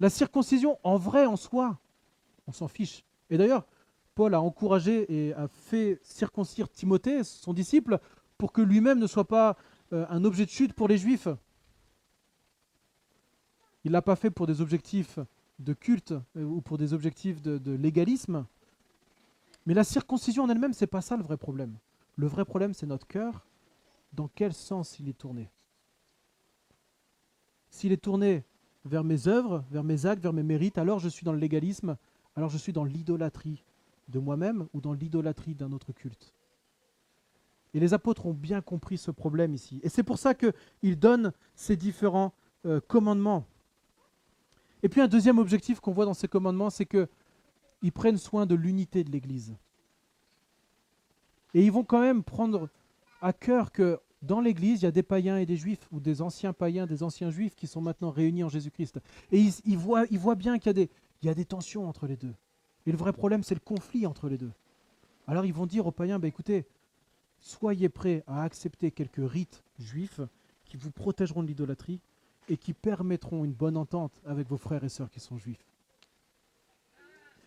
La 0.00 0.10
circoncision, 0.10 0.78
en 0.82 0.96
vrai, 0.96 1.26
en 1.26 1.36
soi, 1.36 1.78
on 2.46 2.52
s'en 2.52 2.68
fiche. 2.68 3.04
Et 3.30 3.38
d'ailleurs, 3.38 3.64
Paul 4.14 4.34
a 4.34 4.40
encouragé 4.40 5.06
et 5.12 5.34
a 5.34 5.48
fait 5.48 5.98
circoncire 6.02 6.68
Timothée, 6.68 7.24
son 7.24 7.52
disciple, 7.52 7.98
pour 8.38 8.52
que 8.52 8.60
lui-même 8.60 8.98
ne 8.98 9.06
soit 9.06 9.26
pas 9.26 9.56
euh, 9.92 10.06
un 10.08 10.24
objet 10.24 10.44
de 10.44 10.50
chute 10.50 10.72
pour 10.72 10.88
les 10.88 10.98
Juifs. 10.98 11.28
Il 13.84 13.88
ne 13.88 13.92
l'a 13.92 14.02
pas 14.02 14.16
fait 14.16 14.30
pour 14.30 14.46
des 14.46 14.60
objectifs 14.60 15.18
de 15.58 15.72
culte 15.72 16.14
euh, 16.36 16.44
ou 16.44 16.60
pour 16.60 16.78
des 16.78 16.92
objectifs 16.92 17.42
de, 17.42 17.72
légalisme. 17.72 18.46
Mais 19.66 19.74
la 19.74 19.84
circoncision 19.84 20.44
en 20.44 20.48
elle-même, 20.48 20.72
ce 20.72 20.84
n'est 20.84 20.88
pas 20.88 21.00
ça 21.00 21.16
le 21.16 21.22
vrai 21.22 21.36
problème. 21.36 21.76
Le 22.16 22.26
vrai 22.26 22.44
problème, 22.44 22.74
c'est 22.74 22.86
notre 22.86 23.06
cœur. 23.06 23.46
Dans 24.14 24.28
quel 24.28 24.52
sens 24.52 25.00
il 25.00 25.08
est 25.08 25.18
tourné? 25.18 25.50
S'il 27.70 27.90
est 27.90 28.02
tourné 28.02 28.44
vers 28.84 29.02
mes 29.02 29.26
œuvres, 29.26 29.64
vers 29.70 29.82
mes 29.82 30.06
actes, 30.06 30.22
vers 30.22 30.32
mes 30.32 30.44
mérites, 30.44 30.78
alors 30.78 31.00
je 31.00 31.08
suis 31.08 31.24
dans 31.24 31.32
le 31.32 31.38
légalisme, 31.38 31.96
alors 32.36 32.48
je 32.48 32.58
suis 32.58 32.72
dans 32.72 32.84
l'idolâtrie 32.84 33.64
de 34.08 34.20
moi-même 34.20 34.68
ou 34.72 34.80
dans 34.80 34.92
l'idolâtrie 34.92 35.54
d'un 35.54 35.72
autre 35.72 35.92
culte. 35.92 36.32
Et 37.72 37.80
les 37.80 37.92
apôtres 37.92 38.26
ont 38.26 38.34
bien 38.34 38.60
compris 38.60 38.98
ce 38.98 39.10
problème 39.10 39.52
ici. 39.52 39.80
Et 39.82 39.88
c'est 39.88 40.04
pour 40.04 40.18
ça 40.18 40.34
qu'ils 40.34 40.98
donnent 40.98 41.32
ces 41.56 41.76
différents 41.76 42.32
euh, 42.66 42.80
commandements. 42.80 43.46
Et 44.84 44.88
puis 44.88 45.00
un 45.00 45.08
deuxième 45.08 45.38
objectif 45.38 45.80
qu'on 45.80 45.92
voit 45.92 46.04
dans 46.04 46.14
ces 46.14 46.28
commandements, 46.28 46.70
c'est 46.70 46.86
qu'ils 46.86 47.92
prennent 47.92 48.18
soin 48.18 48.46
de 48.46 48.54
l'unité 48.54 49.02
de 49.02 49.10
l'Église. 49.10 49.56
Et 51.52 51.64
ils 51.64 51.72
vont 51.72 51.84
quand 51.84 52.00
même 52.00 52.22
prendre 52.22 52.68
à 53.24 53.32
cœur 53.32 53.72
que 53.72 53.98
dans 54.20 54.42
l'Église, 54.42 54.82
il 54.82 54.84
y 54.84 54.88
a 54.88 54.90
des 54.90 55.02
païens 55.02 55.38
et 55.38 55.46
des 55.46 55.56
juifs, 55.56 55.88
ou 55.90 55.98
des 55.98 56.20
anciens 56.20 56.52
païens, 56.52 56.86
des 56.86 57.02
anciens 57.02 57.30
juifs 57.30 57.54
qui 57.54 57.66
sont 57.66 57.80
maintenant 57.80 58.10
réunis 58.10 58.44
en 58.44 58.50
Jésus-Christ. 58.50 59.00
Et 59.32 59.40
ils, 59.64 59.78
voient, 59.78 60.34
bien 60.34 60.58
qu'il 60.58 60.88
y 61.22 61.28
a 61.28 61.34
des 61.34 61.44
tensions 61.46 61.88
entre 61.88 62.06
les 62.06 62.16
deux. 62.16 62.34
Et 62.84 62.92
le 62.92 62.98
vrai 62.98 63.14
problème, 63.14 63.42
c'est 63.42 63.54
le 63.54 63.60
conflit 63.60 64.06
entre 64.06 64.28
les 64.28 64.36
deux. 64.36 64.52
Alors 65.26 65.46
ils 65.46 65.54
vont 65.54 65.64
dire 65.64 65.86
aux 65.86 65.90
païens, 65.90 66.18
bah, 66.18 66.28
écoutez, 66.28 66.66
soyez 67.40 67.88
prêts 67.88 68.22
à 68.26 68.42
accepter 68.42 68.90
quelques 68.90 69.26
rites 69.26 69.64
juifs 69.78 70.20
qui 70.66 70.76
vous 70.76 70.90
protégeront 70.90 71.42
de 71.42 71.48
l'idolâtrie 71.48 72.00
et 72.50 72.58
qui 72.58 72.74
permettront 72.74 73.42
une 73.42 73.54
bonne 73.54 73.78
entente 73.78 74.20
avec 74.26 74.46
vos 74.48 74.58
frères 74.58 74.84
et 74.84 74.90
sœurs 74.90 75.08
qui 75.08 75.20
sont 75.20 75.38
juifs. 75.38 75.64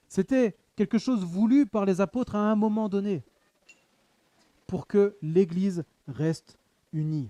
C'était 0.07 0.55
quelque 0.75 0.97
chose 0.97 1.23
voulu 1.23 1.67
par 1.67 1.85
les 1.85 2.01
apôtres 2.01 2.33
à 2.33 2.51
un 2.51 2.55
moment 2.55 2.89
donné 2.89 3.23
pour 4.67 4.85
que 4.85 5.15
l'Église 5.21 5.83
reste 6.07 6.57
unie. 6.93 7.29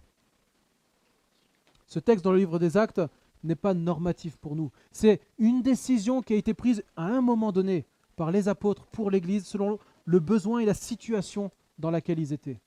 Ce 1.85 1.99
texte 1.99 2.25
dans 2.25 2.31
le 2.31 2.39
livre 2.39 2.59
des 2.59 2.75
Actes 2.75 3.01
n'est 3.43 3.55
pas 3.55 3.73
normatif 3.73 4.35
pour 4.37 4.55
nous. 4.55 4.71
C'est 4.91 5.21
une 5.37 5.61
décision 5.61 6.21
qui 6.21 6.33
a 6.33 6.37
été 6.37 6.53
prise 6.53 6.83
à 6.95 7.05
un 7.05 7.21
moment 7.21 7.51
donné 7.51 7.85
par 8.15 8.31
les 8.31 8.49
apôtres 8.49 8.85
pour 8.87 9.11
l'Église 9.11 9.45
selon 9.45 9.79
le 10.05 10.19
besoin 10.19 10.59
et 10.59 10.65
la 10.65 10.73
situation 10.73 11.51
dans 11.77 11.91
laquelle 11.91 12.19
ils 12.19 12.33
étaient. 12.33 12.59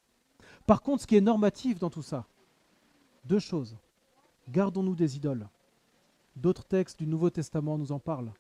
Par 0.67 0.81
contre, 0.83 1.03
ce 1.03 1.07
qui 1.07 1.17
est 1.17 1.21
normatif 1.21 1.79
dans 1.79 1.91
tout 1.91 2.03
ça, 2.03 2.27
deux 3.25 3.39
choses. 3.39 3.77
Gardons-nous 4.49 4.95
des 4.95 5.17
idoles. 5.17 5.49
D'autres 6.37 6.65
textes 6.65 6.99
du 6.99 7.07
Nouveau 7.07 7.29
Testament 7.29 7.77
nous 7.77 7.93
en 7.93 7.99
parlent. 7.99 8.33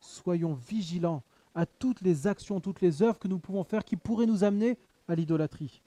Soyons 0.00 0.54
vigilants 0.54 1.22
à 1.54 1.64
toutes 1.64 2.00
les 2.00 2.26
actions, 2.26 2.60
toutes 2.60 2.80
les 2.80 3.02
œuvres 3.02 3.18
que 3.18 3.28
nous 3.28 3.38
pouvons 3.38 3.64
faire 3.64 3.84
qui 3.84 3.96
pourraient 3.96 4.26
nous 4.26 4.44
amener 4.44 4.76
à 5.08 5.14
l'idolâtrie. 5.14 5.82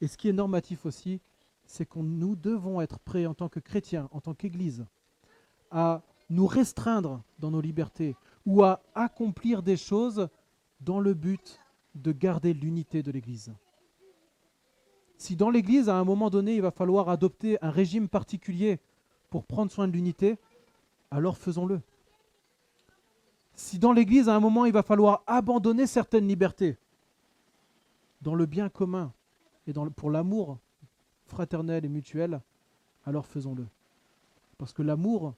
Et 0.00 0.06
ce 0.06 0.16
qui 0.16 0.28
est 0.28 0.32
normatif 0.32 0.86
aussi, 0.86 1.20
c'est 1.66 1.86
que 1.86 1.98
nous 1.98 2.36
devons 2.36 2.80
être 2.80 2.98
prêts 2.98 3.26
en 3.26 3.34
tant 3.34 3.48
que 3.48 3.60
chrétiens, 3.60 4.08
en 4.12 4.20
tant 4.20 4.34
qu'Église, 4.34 4.86
à 5.70 6.02
nous 6.30 6.46
restreindre 6.46 7.22
dans 7.38 7.50
nos 7.50 7.60
libertés 7.60 8.16
ou 8.46 8.62
à 8.62 8.82
accomplir 8.94 9.62
des 9.62 9.76
choses 9.76 10.28
dans 10.80 11.00
le 11.00 11.14
but 11.14 11.60
de 11.94 12.12
garder 12.12 12.54
l'unité 12.54 13.02
de 13.02 13.10
l'Église. 13.10 13.52
Si 15.16 15.34
dans 15.34 15.50
l'Église, 15.50 15.88
à 15.88 15.96
un 15.96 16.04
moment 16.04 16.30
donné, 16.30 16.54
il 16.54 16.62
va 16.62 16.70
falloir 16.70 17.08
adopter 17.08 17.58
un 17.62 17.70
régime 17.70 18.08
particulier 18.08 18.78
pour 19.30 19.44
prendre 19.44 19.70
soin 19.70 19.88
de 19.88 19.92
l'unité, 19.92 20.38
alors 21.10 21.36
faisons-le. 21.36 21.80
Si 23.54 23.78
dans 23.78 23.92
l'Église, 23.92 24.28
à 24.28 24.36
un 24.36 24.40
moment, 24.40 24.64
il 24.64 24.72
va 24.72 24.84
falloir 24.84 25.24
abandonner 25.26 25.86
certaines 25.86 26.28
libertés, 26.28 26.78
dans 28.22 28.34
le 28.34 28.46
bien 28.46 28.68
commun 28.68 29.12
et 29.66 29.72
pour 29.96 30.10
l'amour 30.10 30.58
fraternel 31.26 31.84
et 31.84 31.88
mutuel, 31.88 32.40
alors 33.04 33.26
faisons-le. 33.26 33.66
Parce 34.56 34.72
que 34.72 34.82
l'amour 34.82 35.34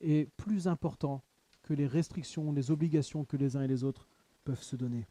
est 0.00 0.28
plus 0.36 0.66
important 0.66 1.22
que 1.62 1.72
les 1.72 1.86
restrictions, 1.86 2.52
les 2.52 2.70
obligations 2.70 3.24
que 3.24 3.36
les 3.36 3.56
uns 3.56 3.62
et 3.62 3.68
les 3.68 3.84
autres 3.84 4.08
peuvent 4.44 4.62
se 4.62 4.76
donner. 4.76 5.06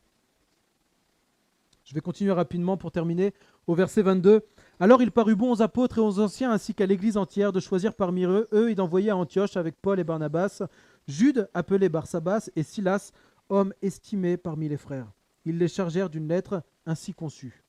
Je 1.85 1.95
vais 1.95 2.01
continuer 2.01 2.31
rapidement 2.31 2.77
pour 2.77 2.91
terminer 2.91 3.33
au 3.65 3.73
verset 3.73 4.03
22. 4.03 4.45
Alors 4.79 5.01
il 5.01 5.11
parut 5.11 5.35
bon 5.35 5.51
aux 5.51 5.61
apôtres 5.61 5.97
et 5.97 6.01
aux 6.01 6.19
anciens 6.19 6.51
ainsi 6.51 6.75
qu'à 6.75 6.85
l'Église 6.85 7.17
entière 7.17 7.51
de 7.51 7.59
choisir 7.59 7.95
parmi 7.95 8.25
eux, 8.25 8.47
eux 8.53 8.69
et 8.69 8.75
d'envoyer 8.75 9.09
à 9.09 9.17
Antioche 9.17 9.57
avec 9.57 9.75
Paul 9.81 9.99
et 9.99 10.03
Barnabas, 10.03 10.61
Jude 11.07 11.49
appelé 11.53 11.89
Barsabas 11.89 12.49
et 12.55 12.61
Silas, 12.61 13.11
hommes 13.49 13.73
estimés 13.81 14.37
parmi 14.37 14.69
les 14.69 14.77
frères. 14.77 15.11
Ils 15.45 15.57
les 15.57 15.67
chargèrent 15.67 16.11
d'une 16.11 16.27
lettre 16.27 16.61
ainsi 16.89 17.13
conçue. 17.13 17.63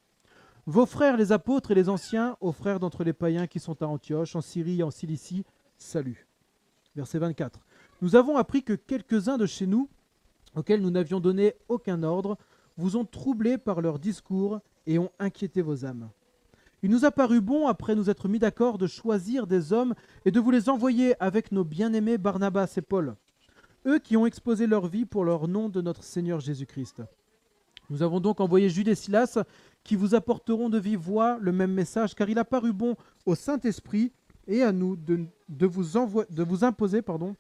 Vos 0.67 0.87
frères 0.87 1.17
les 1.17 1.33
apôtres 1.33 1.71
et 1.71 1.75
les 1.75 1.89
anciens, 1.89 2.37
aux 2.41 2.53
frères 2.53 2.81
d'entre 2.81 3.05
les 3.05 3.13
païens 3.13 3.47
qui 3.47 3.61
sont 3.61 3.83
à 3.83 3.87
Antioche, 3.87 4.37
en 4.37 4.41
Syrie 4.41 4.81
et 4.81 4.83
en 4.83 4.91
Cilicie, 4.91 5.45
salut. 5.79 6.27
Verset 6.97 7.19
24. 7.19 7.61
Nous 8.03 8.17
avons 8.17 8.37
appris 8.37 8.63
que 8.63 8.73
quelques-uns 8.73 9.39
de 9.39 9.47
chez 9.47 9.67
nous, 9.67 9.89
auxquels 10.55 10.81
nous 10.81 10.91
n'avions 10.91 11.21
donné 11.21 11.55
aucun 11.69 12.03
ordre, 12.03 12.37
vous 12.77 12.97
ont 12.97 13.05
troublés 13.05 13.59
par 13.59 13.81
leur 13.81 13.99
discours 13.99 14.61
et 14.87 14.99
ont 14.99 15.13
inquiété 15.19 15.63
vos 15.63 15.85
âmes. 15.85 16.11
Il 16.83 16.91
nous 16.91 17.05
a 17.05 17.11
paru 17.11 17.41
bon, 17.41 17.67
après 17.67 17.95
nous 17.95 18.09
être 18.09 18.29
mis 18.29 18.39
d'accord, 18.39 18.79
de 18.79 18.87
choisir 18.87 19.47
des 19.47 19.73
hommes 19.73 19.95
et 20.25 20.31
de 20.31 20.41
vous 20.41 20.51
les 20.51 20.69
envoyer 20.69 21.15
avec 21.23 21.53
nos 21.53 21.65
bien-aimés 21.65 22.17
Barnabas 22.17 22.75
et 22.77 22.83
Paul, 22.83 23.17
eux 23.87 23.99
qui 23.99 24.17
ont 24.17 24.25
exposé 24.25 24.67
leur 24.67 24.87
vie 24.87 25.05
pour 25.05 25.25
leur 25.25 25.47
nom 25.47 25.69
de 25.69 25.83
notre 25.83 26.03
Seigneur 26.03 26.41
Jésus-Christ. 26.41 27.03
Nous 27.91 28.03
avons 28.03 28.21
donc 28.21 28.41
envoyé 28.41 28.71
Jude 28.71 28.89
et 28.89 28.95
Silas, 28.95 29.39
qui 29.83 29.97
vous 29.97 30.15
apporteront 30.15 30.71
de 30.71 30.79
vive 30.79 31.01
voix 31.01 31.39
le 31.41 31.53
même 31.53 31.73
message, 31.73 32.15
car 32.15 32.31
il 32.31 32.39
a 32.39 32.45
paru 32.45 32.73
bon 32.73 32.97
au 33.27 33.35
Saint-Esprit 33.35 34.13
et 34.47 34.63
à 34.63 34.73
nous 34.73 34.97
de, 34.97 35.27
vous, 35.67 36.65
imposer, 36.65 37.03
pardon, 37.03 37.37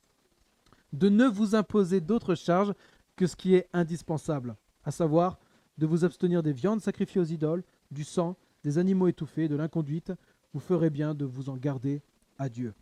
de 0.92 1.08
ne 1.08 1.26
vous 1.26 1.54
imposer 1.54 2.00
d'autres 2.00 2.34
charges 2.34 2.74
que 3.16 3.26
ce 3.26 3.36
qui 3.36 3.54
est 3.54 3.68
indispensable 3.72 4.56
à 4.84 4.90
savoir 4.90 5.38
de 5.78 5.86
vous 5.86 6.04
abstenir 6.04 6.42
des 6.42 6.52
viandes 6.52 6.80
sacrifiées 6.80 7.20
aux 7.20 7.24
idoles, 7.24 7.62
du 7.90 8.04
sang, 8.04 8.36
des 8.64 8.78
animaux 8.78 9.08
étouffés, 9.08 9.48
de 9.48 9.56
l'inconduite, 9.56 10.12
vous 10.52 10.60
ferez 10.60 10.90
bien 10.90 11.14
de 11.14 11.24
vous 11.24 11.48
en 11.48 11.56
garder 11.56 12.02
à 12.38 12.48
Dieu. 12.48 12.74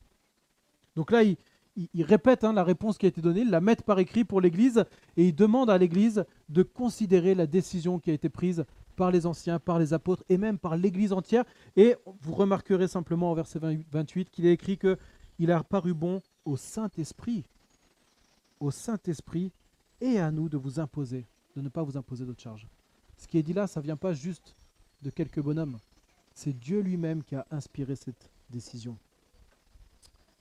Donc 0.97 1.11
là, 1.11 1.23
il, 1.23 1.37
répète 2.01 2.45
hein, 2.45 2.53
la 2.53 2.65
réponse 2.65 2.99
qui 2.99 3.07
a 3.07 3.09
été 3.09 3.21
donnée, 3.21 3.41
il 3.41 3.51
la 3.51 3.61
met 3.61 3.77
par 3.77 3.99
écrit 3.99 4.25
pour 4.25 4.41
l'Église, 4.41 4.85
et 5.17 5.29
il 5.29 5.35
demande 5.35 5.71
à 5.71 5.79
l'Église 5.79 6.25
de 6.49 6.63
considérer 6.63 7.35
la 7.35 7.47
décision 7.47 7.99
qui 7.99 8.11
a 8.11 8.15
été 8.15 8.29
prise 8.29 8.65
par 8.97 9.11
les 9.11 9.27
anciens, 9.27 9.59
par 9.59 9.79
les 9.79 9.93
apôtres, 9.93 10.25
et 10.29 10.39
même 10.39 10.59
par 10.59 10.77
l'Église 10.77 11.13
entière. 11.13 11.45
Et 11.77 11.97
vous 12.23 12.35
remarquerez 12.35 12.89
simplement 12.89 13.33
au 13.33 13.35
verset 13.35 13.61
28 13.61 14.31
qu'il 14.31 14.47
est 14.47 14.53
écrit 14.53 14.79
que 14.79 14.97
il 15.39 15.53
a 15.53 15.63
paru 15.63 15.95
bon 15.95 16.21
au 16.45 16.57
Saint-Esprit, 16.57 17.45
au 18.59 18.73
Saint-Esprit 18.73 19.53
et 20.01 20.19
à 20.19 20.33
nous 20.33 20.49
de 20.49 20.57
vous 20.57 20.81
imposer 20.81 21.27
de 21.59 21.63
ne 21.63 21.69
pas 21.69 21.83
vous 21.83 21.97
imposer 21.97 22.25
d'autres 22.25 22.41
charges. 22.41 22.69
Ce 23.17 23.27
qui 23.27 23.37
est 23.37 23.43
dit 23.43 23.53
là, 23.53 23.67
ça 23.67 23.81
ne 23.81 23.85
vient 23.85 23.97
pas 23.97 24.13
juste 24.13 24.55
de 25.03 25.11
quelques 25.11 25.41
bonhommes. 25.41 25.79
C'est 26.35 26.57
Dieu 26.57 26.81
lui-même 26.81 27.25
qui 27.25 27.35
a 27.35 27.47
inspiré 27.51 27.97
cette 27.97 28.31
décision. 28.49 28.97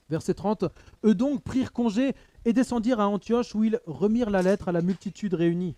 Verset 0.08 0.34
30. 0.34 0.64
Eux 1.04 1.14
donc 1.14 1.42
prirent 1.42 1.72
congé 1.72 2.14
et 2.44 2.52
descendirent 2.52 3.00
à 3.00 3.08
Antioche 3.08 3.54
où 3.54 3.64
ils 3.64 3.80
remirent 3.86 4.30
la 4.30 4.42
lettre 4.42 4.68
à 4.68 4.72
la 4.72 4.82
multitude 4.82 5.34
réunie. 5.34 5.76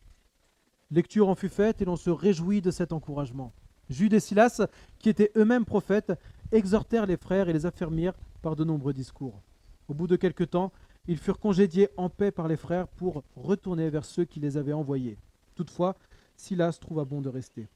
Lecture 0.90 1.28
en 1.28 1.34
fut 1.34 1.48
faite 1.48 1.82
et 1.82 1.84
l'on 1.84 1.96
se 1.96 2.10
réjouit 2.10 2.60
de 2.60 2.70
cet 2.70 2.92
encouragement. 2.92 3.52
Jude 3.88 4.12
et 4.12 4.20
Silas, 4.20 4.62
qui 4.98 5.08
étaient 5.08 5.32
eux-mêmes 5.36 5.64
prophètes, 5.64 6.12
exhortèrent 6.52 7.06
les 7.06 7.16
frères 7.16 7.48
et 7.48 7.52
les 7.52 7.66
affermirent 7.66 8.18
par 8.42 8.56
de 8.56 8.64
nombreux 8.64 8.92
discours. 8.92 9.42
Au 9.88 9.94
bout 9.94 10.06
de 10.06 10.16
quelque 10.16 10.44
temps, 10.44 10.72
ils 11.06 11.18
furent 11.18 11.40
congédiés 11.40 11.88
en 11.96 12.08
paix 12.08 12.30
par 12.30 12.46
les 12.46 12.56
frères 12.56 12.86
pour 12.86 13.24
retourner 13.34 13.90
vers 13.90 14.04
ceux 14.04 14.24
qui 14.24 14.38
les 14.38 14.56
avaient 14.56 14.72
envoyés. 14.72 15.18
Toutefois, 15.54 15.96
Silas 16.36 16.78
trouva 16.80 17.04
bon 17.04 17.20
de 17.20 17.28
rester. 17.28 17.68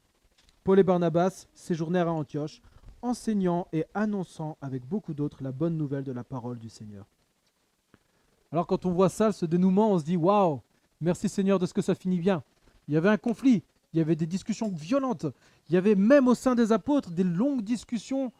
Paul 0.62 0.78
et 0.78 0.84
Barnabas 0.84 1.46
séjournèrent 1.52 2.08
à 2.08 2.12
Antioche, 2.12 2.62
enseignant 3.04 3.68
et 3.72 3.84
annonçant 3.94 4.56
avec 4.60 4.84
beaucoup 4.86 5.14
d'autres 5.14 5.42
la 5.42 5.52
bonne 5.52 5.76
nouvelle 5.76 6.04
de 6.04 6.12
la 6.12 6.24
parole 6.24 6.58
du 6.58 6.70
Seigneur. 6.70 7.06
Alors 8.50 8.66
quand 8.66 8.86
on 8.86 8.92
voit 8.92 9.08
ça, 9.10 9.30
ce 9.30 9.46
dénouement, 9.46 9.92
on 9.92 9.98
se 9.98 10.04
dit 10.04 10.16
waouh, 10.16 10.60
merci 11.00 11.28
Seigneur 11.28 11.58
de 11.58 11.66
ce 11.66 11.74
que 11.74 11.82
ça 11.82 11.94
finit 11.94 12.18
bien. 12.18 12.42
Il 12.88 12.94
y 12.94 12.96
avait 12.96 13.08
un 13.10 13.16
conflit, 13.16 13.62
il 13.92 13.98
y 13.98 14.00
avait 14.00 14.16
des 14.16 14.26
discussions 14.26 14.70
violentes, 14.70 15.26
il 15.68 15.74
y 15.74 15.76
avait 15.76 15.94
même 15.94 16.28
au 16.28 16.34
sein 16.34 16.54
des 16.54 16.72
apôtres 16.72 17.10
des 17.10 17.24
longues 17.24 17.62
discussions. 17.62 18.32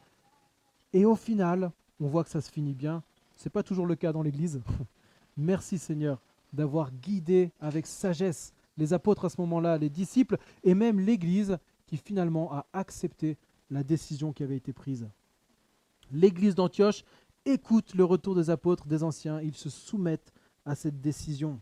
Et 0.92 1.04
au 1.04 1.16
final, 1.16 1.70
on 2.00 2.06
voit 2.06 2.24
que 2.24 2.30
ça 2.30 2.40
se 2.40 2.50
finit 2.50 2.74
bien. 2.74 3.02
Ce 3.36 3.46
n'est 3.46 3.50
pas 3.50 3.62
toujours 3.62 3.86
le 3.86 3.96
cas 3.96 4.12
dans 4.12 4.22
l'Église. 4.22 4.62
merci 5.36 5.78
Seigneur 5.78 6.20
d'avoir 6.52 6.90
guidé 6.90 7.50
avec 7.60 7.86
sagesse 7.86 8.52
les 8.76 8.92
apôtres 8.92 9.26
à 9.26 9.28
ce 9.28 9.40
moment-là, 9.40 9.76
les 9.76 9.90
disciples 9.90 10.38
et 10.62 10.74
même 10.74 11.00
l'Église 11.00 11.58
qui 11.86 11.96
finalement 11.96 12.52
a 12.52 12.66
accepté 12.72 13.36
la 13.74 13.82
décision 13.82 14.32
qui 14.32 14.42
avait 14.42 14.56
été 14.56 14.72
prise. 14.72 15.08
L'Église 16.10 16.54
d'Antioche 16.54 17.04
écoute 17.44 17.94
le 17.94 18.04
retour 18.04 18.34
des 18.34 18.48
apôtres, 18.48 18.86
des 18.86 19.02
anciens, 19.02 19.40
ils 19.40 19.56
se 19.56 19.68
soumettent 19.68 20.32
à 20.64 20.74
cette 20.74 21.00
décision. 21.00 21.60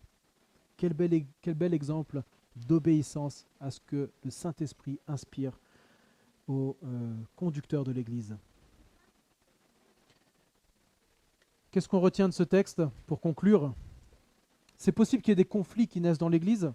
Quel 0.77 0.92
bel, 0.92 1.25
bel 1.44 1.75
exemple 1.75 2.22
d'obéissance 2.55 3.46
à 3.61 3.70
ce 3.70 3.81
que 3.81 4.11
le 4.22 4.31
Saint-Esprit 4.31 4.98
inspire 5.09 5.59
aux 6.48 6.77
euh, 6.85 7.14
conducteurs 7.35 7.85
de 7.85 7.92
l'Église. 7.92 8.37
Qu'est-ce 11.70 11.88
qu'on 11.88 12.01
retient 12.01 12.29
de 12.29 12.35
ce 12.35 12.42
texte 12.42 12.83
pour 13.07 13.20
conclure? 13.20 13.75
C'est 14.77 14.92
possible 14.92 15.22
qu'il 15.22 15.31
y 15.31 15.33
ait 15.33 15.37
des 15.37 15.44
conflits 15.46 15.88
qui 15.88 16.01
naissent 16.01 16.18
dans 16.18 16.29
l'Église, 16.29 16.72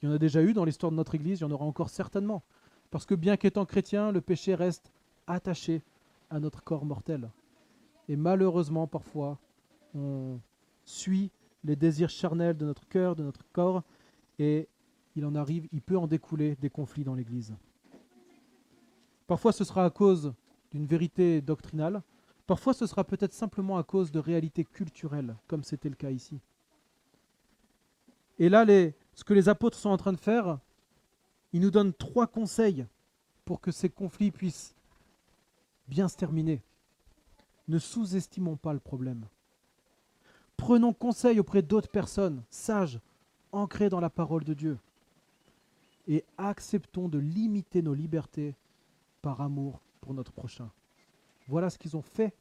il 0.00 0.08
y 0.08 0.08
en 0.08 0.14
a 0.14 0.18
déjà 0.18 0.42
eu 0.42 0.54
dans 0.54 0.64
l'histoire 0.64 0.90
de 0.90 0.96
notre 0.96 1.14
Église, 1.14 1.40
il 1.40 1.42
y 1.42 1.44
en 1.44 1.50
aura 1.50 1.64
encore 1.64 1.90
certainement. 1.90 2.42
Parce 2.92 3.06
que 3.06 3.14
bien 3.14 3.38
qu'étant 3.38 3.64
chrétien, 3.64 4.12
le 4.12 4.20
péché 4.20 4.54
reste 4.54 4.92
attaché 5.26 5.82
à 6.28 6.38
notre 6.38 6.62
corps 6.62 6.84
mortel. 6.84 7.30
Et 8.06 8.16
malheureusement, 8.16 8.86
parfois, 8.86 9.38
on 9.94 10.38
suit 10.84 11.30
les 11.64 11.74
désirs 11.74 12.10
charnels 12.10 12.56
de 12.56 12.66
notre 12.66 12.86
cœur, 12.86 13.16
de 13.16 13.22
notre 13.22 13.44
corps, 13.50 13.82
et 14.38 14.68
il 15.16 15.24
en 15.24 15.34
arrive, 15.34 15.68
il 15.72 15.80
peut 15.80 15.96
en 15.96 16.06
découler 16.06 16.54
des 16.56 16.68
conflits 16.68 17.02
dans 17.02 17.14
l'Église. 17.14 17.54
Parfois, 19.26 19.52
ce 19.52 19.64
sera 19.64 19.86
à 19.86 19.90
cause 19.90 20.34
d'une 20.70 20.84
vérité 20.84 21.40
doctrinale, 21.40 22.02
parfois, 22.46 22.74
ce 22.74 22.86
sera 22.86 23.04
peut-être 23.04 23.32
simplement 23.32 23.78
à 23.78 23.84
cause 23.84 24.12
de 24.12 24.18
réalités 24.18 24.64
culturelles, 24.64 25.34
comme 25.46 25.64
c'était 25.64 25.88
le 25.88 25.94
cas 25.94 26.10
ici. 26.10 26.40
Et 28.38 28.50
là, 28.50 28.66
ce 29.14 29.24
que 29.24 29.32
les 29.32 29.48
apôtres 29.48 29.78
sont 29.78 29.88
en 29.88 29.96
train 29.96 30.12
de 30.12 30.20
faire, 30.20 30.58
ils 31.52 31.60
nous 31.60 31.70
donnent 31.70 31.92
trois 31.92 32.26
conseils 32.26 32.86
pour 33.44 33.60
que 33.60 33.70
ces 33.70 33.88
conflits 33.88 34.30
puissent 34.30 34.74
bien 35.88 36.08
se 36.08 36.16
terminer. 36.16 36.62
Ne 37.68 37.78
sous-estimons 37.78 38.56
pas 38.56 38.72
le 38.72 38.80
problème. 38.80 39.26
Prenons 40.56 40.92
conseil 40.92 41.40
auprès 41.40 41.62
d'autres 41.62 41.90
personnes, 41.90 42.42
sages, 42.50 43.00
ancrées 43.50 43.88
dans 43.88 44.00
la 44.00 44.10
parole 44.10 44.44
de 44.44 44.54
Dieu. 44.54 44.78
Et 46.08 46.24
acceptons 46.38 47.08
de 47.08 47.18
limiter 47.18 47.82
nos 47.82 47.94
libertés 47.94 48.54
par 49.20 49.40
amour 49.40 49.80
pour 50.00 50.14
notre 50.14 50.32
prochain. 50.32 50.70
Voilà 51.48 51.70
ce 51.70 51.78
qu'ils 51.78 51.96
ont 51.96 52.02
fait, 52.02 52.34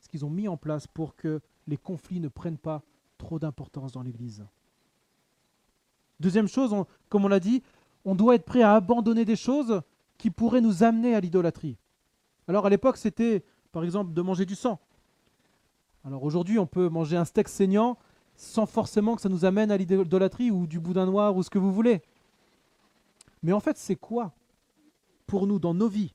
ce 0.00 0.08
qu'ils 0.08 0.24
ont 0.24 0.30
mis 0.30 0.48
en 0.48 0.56
place 0.56 0.86
pour 0.86 1.16
que 1.16 1.40
les 1.66 1.76
conflits 1.76 2.20
ne 2.20 2.28
prennent 2.28 2.58
pas 2.58 2.82
trop 3.16 3.38
d'importance 3.38 3.92
dans 3.92 4.02
l'Église. 4.02 4.44
Deuxième 6.20 6.48
chose, 6.48 6.74
comme 7.08 7.24
on 7.24 7.28
l'a 7.28 7.40
dit, 7.40 7.62
on 8.08 8.14
doit 8.14 8.36
être 8.36 8.46
prêt 8.46 8.62
à 8.62 8.74
abandonner 8.74 9.26
des 9.26 9.36
choses 9.36 9.82
qui 10.16 10.30
pourraient 10.30 10.62
nous 10.62 10.82
amener 10.82 11.14
à 11.14 11.20
l'idolâtrie. 11.20 11.76
Alors 12.48 12.64
à 12.64 12.70
l'époque, 12.70 12.96
c'était 12.96 13.44
par 13.70 13.84
exemple 13.84 14.14
de 14.14 14.22
manger 14.22 14.46
du 14.46 14.54
sang. 14.54 14.80
Alors 16.04 16.22
aujourd'hui, 16.22 16.58
on 16.58 16.66
peut 16.66 16.88
manger 16.88 17.18
un 17.18 17.26
steak 17.26 17.50
saignant 17.50 17.98
sans 18.34 18.64
forcément 18.64 19.14
que 19.14 19.20
ça 19.20 19.28
nous 19.28 19.44
amène 19.44 19.70
à 19.70 19.76
l'idolâtrie 19.76 20.50
ou 20.50 20.66
du 20.66 20.80
boudin 20.80 21.04
noir 21.04 21.36
ou 21.36 21.42
ce 21.42 21.50
que 21.50 21.58
vous 21.58 21.70
voulez. 21.70 22.00
Mais 23.42 23.52
en 23.52 23.60
fait, 23.60 23.76
c'est 23.76 23.96
quoi 23.96 24.32
pour 25.26 25.46
nous 25.46 25.58
dans 25.58 25.74
nos 25.74 25.88
vies, 25.88 26.14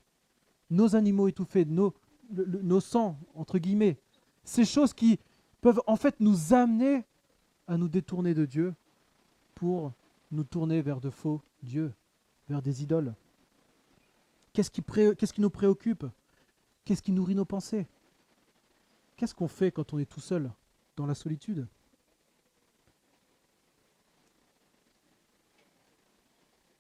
nos 0.72 0.96
animaux 0.96 1.28
étouffés, 1.28 1.64
nos, 1.64 1.94
nos 2.32 2.80
sangs, 2.80 3.20
entre 3.36 3.60
guillemets, 3.60 4.00
ces 4.44 4.66
choses 4.66 4.96
qui 4.96 5.20
peuvent 5.62 5.82
en 5.86 5.96
fait 5.96 6.20
nous 6.20 6.56
amener 6.56 7.06
à 7.68 7.78
nous 7.78 7.88
détourner 7.88 8.34
de 8.34 8.46
Dieu 8.46 8.74
pour 9.54 9.94
nous 10.32 10.44
tourner 10.44 10.82
vers 10.82 11.00
de 11.00 11.12
faux 11.12 11.44
dieux, 11.64 11.94
vers 12.50 12.62
des 12.62 12.84
idoles. 12.84 13.16
Qu'est-ce 14.54 14.70
qui, 14.70 15.42
nous 15.42 15.50
préoccupe? 15.50 16.06
Qu'est-ce 16.86 17.02
qui 17.02 17.12
nourrit 17.12 17.36
nos 17.36 17.46
pensées? 17.46 17.88
Qu'est-ce 19.16 19.34
qu'on 19.34 19.48
fait 19.48 19.72
quand 19.72 19.94
on 19.94 20.00
est 20.00 20.06
tout 20.06 20.20
seul, 20.20 20.52
dans 20.96 21.06
la 21.06 21.16
solitude? 21.16 21.68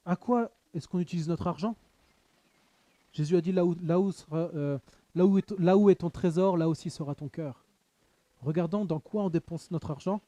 À 0.06 0.16
quoi 0.16 0.52
est-ce 0.74 0.88
qu'on 0.88 1.00
utilise 1.00 1.30
notre 1.30 1.48
argent? 1.48 1.76
Jésus 3.14 3.38
a 3.38 3.42
dit 3.42 3.54
euh, 3.56 4.80
là 5.16 5.78
où 5.78 5.90
est 5.90 5.96
ton 5.96 6.10
trésor, 6.10 6.58
là 6.58 6.68
aussi 6.68 6.90
sera 6.90 7.16
ton 7.16 7.30
cœur. 7.30 7.64
Regardons 8.42 8.86
dans 8.86 9.00
quoi 9.00 9.24
on 9.24 9.30
dépense 9.30 9.72
notre 9.72 9.92
argent 9.92 10.22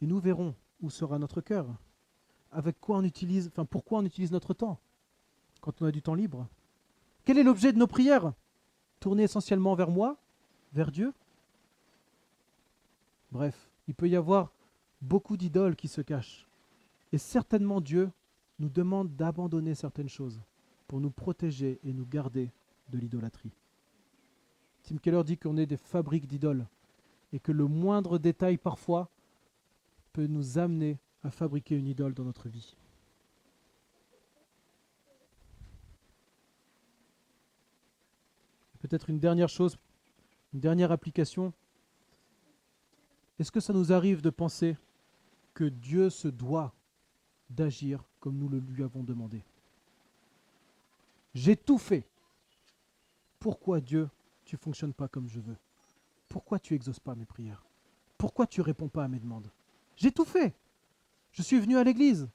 et 0.00 0.06
nous 0.06 0.18
verrons 0.18 0.54
où 0.80 0.88
sera 0.88 1.18
notre 1.18 1.40
cœur. 1.40 1.66
Avec 2.52 2.78
quoi 2.80 2.98
on 2.98 3.04
utilise, 3.04 3.48
enfin 3.48 3.64
pourquoi 3.64 4.00
on 4.00 4.04
utilise 4.04 4.30
notre 4.30 4.54
temps 4.54 4.78
quand 5.60 5.80
on 5.80 5.86
a 5.86 5.92
du 5.92 6.02
temps 6.02 6.14
libre? 6.14 6.46
Quel 7.24 7.38
est 7.38 7.42
l'objet 7.42 7.72
de 7.72 7.78
nos 7.78 7.86
prières? 7.86 8.32
Tourner 9.00 9.24
essentiellement 9.24 9.74
vers 9.74 9.90
moi, 9.90 10.16
vers 10.72 10.92
Dieu? 10.92 11.12
Bref, 13.30 13.70
il 13.88 13.94
peut 13.94 14.08
y 14.08 14.16
avoir 14.16 14.52
beaucoup 15.00 15.36
d'idoles 15.36 15.76
qui 15.76 15.88
se 15.88 16.00
cachent. 16.02 16.46
Et 17.12 17.18
certainement 17.18 17.80
Dieu 17.80 18.10
nous 18.58 18.68
demande 18.68 19.16
d'abandonner 19.16 19.74
certaines 19.74 20.08
choses 20.08 20.40
pour 20.86 21.00
nous 21.00 21.10
protéger 21.10 21.80
et 21.84 21.92
nous 21.92 22.06
garder 22.06 22.50
de 22.90 22.98
l'idolâtrie. 22.98 23.52
Tim 24.82 24.98
Keller 24.98 25.24
dit 25.24 25.38
qu'on 25.38 25.56
est 25.56 25.66
des 25.66 25.76
fabriques 25.76 26.26
d'idoles 26.26 26.66
et 27.32 27.40
que 27.40 27.52
le 27.52 27.66
moindre 27.66 28.18
détail 28.18 28.58
parfois 28.58 29.08
peut 30.12 30.26
nous 30.26 30.58
amener 30.58 30.98
à 31.24 31.30
fabriquer 31.30 31.76
une 31.76 31.86
idole 31.86 32.14
dans 32.14 32.24
notre 32.24 32.48
vie. 32.48 32.76
Peut-être 38.80 39.10
une 39.10 39.20
dernière 39.20 39.48
chose, 39.48 39.78
une 40.52 40.60
dernière 40.60 40.90
application. 40.90 41.52
Est-ce 43.38 43.52
que 43.52 43.60
ça 43.60 43.72
nous 43.72 43.92
arrive 43.92 44.22
de 44.22 44.30
penser 44.30 44.76
que 45.54 45.64
Dieu 45.64 46.10
se 46.10 46.28
doit 46.28 46.74
d'agir 47.48 48.02
comme 48.18 48.38
nous 48.38 48.48
le 48.48 48.58
lui 48.58 48.82
avons 48.82 49.04
demandé? 49.04 49.44
J'ai 51.34 51.56
tout 51.56 51.78
fait. 51.78 52.06
Pourquoi 53.38 53.80
Dieu, 53.80 54.08
tu 54.44 54.56
ne 54.56 54.60
fonctionnes 54.60 54.94
pas 54.94 55.08
comme 55.08 55.28
je 55.28 55.40
veux? 55.40 55.56
Pourquoi 56.28 56.58
tu 56.58 56.74
exauces 56.74 57.00
pas 57.00 57.14
mes 57.14 57.24
prières? 57.24 57.64
Pourquoi 58.18 58.46
tu 58.46 58.60
réponds 58.60 58.88
pas 58.88 59.04
à 59.04 59.08
mes 59.08 59.18
demandes? 59.20 59.50
J'ai 59.96 60.10
tout 60.10 60.24
fait. 60.24 60.54
Je 61.32 61.42
suis 61.42 61.58
venu 61.58 61.76
à 61.76 61.84
l'église. 61.84 62.28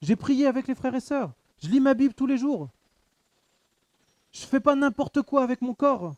J'ai 0.00 0.16
prié 0.16 0.46
avec 0.46 0.66
les 0.68 0.74
frères 0.74 0.94
et 0.94 1.00
sœurs. 1.00 1.32
Je 1.58 1.68
lis 1.68 1.80
ma 1.80 1.94
Bible 1.94 2.14
tous 2.14 2.26
les 2.26 2.38
jours. 2.38 2.68
Je 4.32 4.42
ne 4.42 4.46
fais 4.46 4.60
pas 4.60 4.74
n'importe 4.74 5.22
quoi 5.22 5.42
avec 5.42 5.60
mon 5.60 5.74
corps. 5.74 6.14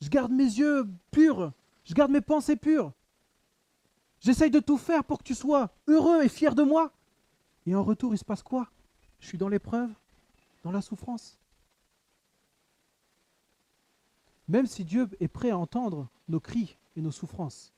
Je 0.00 0.08
garde 0.08 0.32
mes 0.32 0.44
yeux 0.44 0.88
purs. 1.10 1.52
Je 1.84 1.94
garde 1.94 2.10
mes 2.10 2.20
pensées 2.20 2.56
pures. 2.56 2.92
J'essaye 4.20 4.50
de 4.50 4.60
tout 4.60 4.78
faire 4.78 5.04
pour 5.04 5.18
que 5.18 5.24
tu 5.24 5.34
sois 5.34 5.70
heureux 5.86 6.22
et 6.22 6.28
fier 6.28 6.54
de 6.54 6.62
moi. 6.62 6.92
Et 7.66 7.74
en 7.74 7.82
retour, 7.82 8.14
il 8.14 8.18
se 8.18 8.24
passe 8.24 8.42
quoi? 8.42 8.70
Je 9.18 9.26
suis 9.26 9.38
dans 9.38 9.48
l'épreuve, 9.48 9.90
dans 10.62 10.72
la 10.72 10.82
souffrance. 10.82 11.38
Même 14.48 14.66
si 14.66 14.84
Dieu 14.84 15.08
est 15.20 15.28
prêt 15.28 15.50
à 15.50 15.58
entendre 15.58 16.08
nos 16.28 16.40
cris 16.40 16.76
et 16.96 17.00
nos 17.00 17.12
souffrances, 17.12 17.72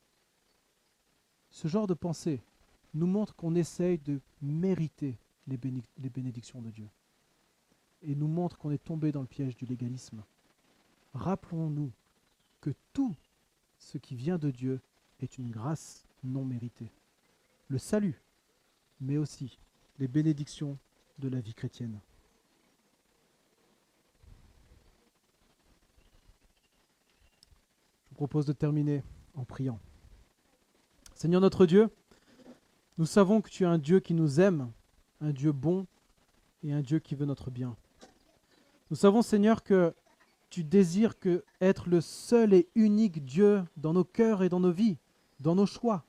ce 1.50 1.68
genre 1.68 1.86
de 1.86 1.94
pensée 1.94 2.42
nous 2.94 3.06
montre 3.06 3.34
qu'on 3.34 3.54
essaye 3.54 3.98
de 3.98 4.20
mériter 4.40 5.18
les, 5.46 5.56
bénédictions 5.56 6.60
de 6.60 6.70
Dieu 6.70 6.88
et 8.02 8.14
nous 8.14 8.28
montre 8.28 8.58
qu'on 8.58 8.70
est 8.70 8.82
tombé 8.82 9.12
dans 9.12 9.20
le 9.20 9.26
piège 9.26 9.56
du 9.56 9.64
légalisme. 9.64 10.22
Rappelons-nous 11.14 11.92
que 12.60 12.70
tout 12.92 13.14
ce 13.78 13.98
qui 13.98 14.14
vient 14.14 14.38
de 14.38 14.50
Dieu 14.50 14.80
est 15.20 15.38
une 15.38 15.50
grâce 15.50 16.06
non 16.22 16.44
méritée. 16.44 16.92
Le 17.68 17.78
salut, 17.78 18.20
mais 19.00 19.16
aussi 19.16 19.58
les 19.98 20.08
bénédictions 20.08 20.78
de 21.18 21.28
la 21.28 21.40
vie 21.40 21.54
chrétienne. 21.54 22.00
Je 28.04 28.10
vous 28.10 28.14
propose 28.16 28.46
de 28.46 28.52
terminer 28.52 29.02
en 29.34 29.44
priant. 29.44 29.78
Seigneur 31.14 31.40
notre 31.40 31.66
Dieu, 31.66 31.88
nous 32.98 33.06
savons 33.06 33.40
que 33.40 33.48
tu 33.48 33.62
es 33.62 33.66
un 33.66 33.78
Dieu 33.78 34.00
qui 34.00 34.12
nous 34.12 34.40
aime, 34.40 34.70
un 35.20 35.30
Dieu 35.30 35.52
bon 35.52 35.86
et 36.62 36.72
un 36.72 36.82
Dieu 36.82 36.98
qui 36.98 37.14
veut 37.14 37.24
notre 37.24 37.50
bien. 37.50 37.74
Nous 38.90 38.96
savons, 38.96 39.22
Seigneur, 39.22 39.62
que 39.62 39.94
tu 40.50 40.64
désires 40.64 41.18
que 41.18 41.42
être 41.62 41.88
le 41.88 42.02
seul 42.02 42.52
et 42.52 42.68
unique 42.74 43.24
Dieu 43.24 43.64
dans 43.78 43.94
nos 43.94 44.04
cœurs 44.04 44.42
et 44.42 44.50
dans 44.50 44.60
nos 44.60 44.72
vies, 44.72 44.98
dans 45.40 45.54
nos 45.54 45.64
choix. 45.64 46.04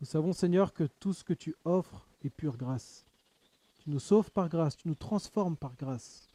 Nous 0.00 0.06
savons, 0.06 0.34
Seigneur, 0.34 0.74
que 0.74 0.84
tout 1.00 1.14
ce 1.14 1.24
que 1.24 1.32
tu 1.32 1.54
offres 1.64 2.06
est 2.22 2.28
pure 2.28 2.58
grâce. 2.58 3.06
Tu 3.82 3.88
nous 3.88 4.00
sauves 4.00 4.30
par 4.30 4.50
grâce, 4.50 4.76
tu 4.76 4.88
nous 4.88 4.94
transformes 4.94 5.56
par 5.56 5.74
grâce. 5.76 6.28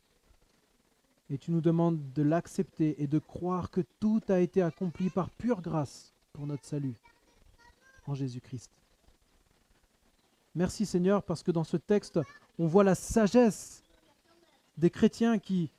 Et 1.29 1.37
tu 1.37 1.51
nous 1.51 1.61
demandes 1.61 2.11
de 2.13 2.23
l'accepter 2.23 3.01
et 3.01 3.05
de 3.05 3.19
croire 3.19 3.69
que 3.69 3.81
tout 3.99 4.21
a 4.27 4.39
été 4.39 4.63
accompli 4.63 5.11
par 5.11 5.29
pure 5.29 5.61
grâce 5.61 6.13
pour 6.33 6.47
notre 6.47 6.65
salut 6.65 6.99
en 8.07 8.13
Jésus-Christ. 8.13 8.71
Merci 10.55 10.85
Seigneur 10.85 11.23
parce 11.23 11.43
que 11.43 11.51
dans 11.51 11.63
ce 11.63 11.77
texte, 11.77 12.19
on 12.59 12.67
voit 12.67 12.83
la 12.83 12.95
sagesse 12.95 13.83
des 14.77 14.89
chrétiens 14.89 15.39
qui 15.39 15.71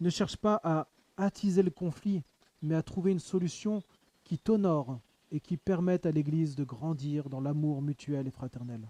ne 0.00 0.10
cherchent 0.10 0.36
pas 0.36 0.60
à 0.62 0.86
attiser 1.16 1.62
le 1.62 1.70
conflit, 1.70 2.22
mais 2.62 2.74
à 2.74 2.82
trouver 2.82 3.10
une 3.10 3.18
solution 3.18 3.82
qui 4.24 4.38
t'honore 4.38 5.00
et 5.32 5.40
qui 5.40 5.56
permettent 5.56 6.06
à 6.06 6.10
l'Église 6.10 6.54
de 6.54 6.64
grandir 6.64 7.28
dans 7.28 7.40
l'amour 7.40 7.82
mutuel 7.82 8.26
et 8.26 8.30
fraternel. 8.30 8.88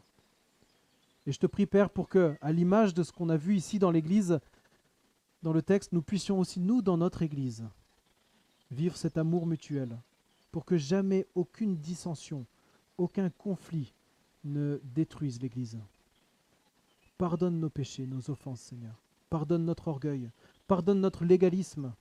Et 1.26 1.32
je 1.32 1.38
te 1.38 1.46
prie, 1.46 1.66
Père, 1.66 1.90
pour 1.90 2.08
que, 2.08 2.36
à 2.40 2.52
l'image 2.52 2.94
de 2.94 3.02
ce 3.02 3.12
qu'on 3.12 3.28
a 3.28 3.36
vu 3.36 3.56
ici 3.56 3.78
dans 3.78 3.90
l'Église, 3.90 4.40
dans 5.42 5.52
le 5.52 5.62
texte, 5.62 5.92
nous 5.92 6.02
puissions 6.02 6.38
aussi, 6.38 6.60
nous, 6.60 6.82
dans 6.82 6.96
notre 6.96 7.22
Église, 7.22 7.64
vivre 8.70 8.96
cet 8.96 9.18
amour 9.18 9.46
mutuel, 9.46 9.98
pour 10.58 10.64
que 10.64 10.76
jamais 10.76 11.24
aucune 11.36 11.76
dissension, 11.76 12.44
aucun 12.96 13.30
conflit 13.30 13.94
ne 14.42 14.80
détruise 14.82 15.40
l'Église. 15.40 15.78
Pardonne 17.16 17.60
nos 17.60 17.70
péchés, 17.70 18.08
nos 18.08 18.28
offenses, 18.28 18.62
Seigneur. 18.62 19.00
Pardonne 19.30 19.64
notre 19.64 19.86
orgueil. 19.86 20.32
Pardonne 20.66 21.00
notre 21.00 21.24
légalisme. 21.24 21.94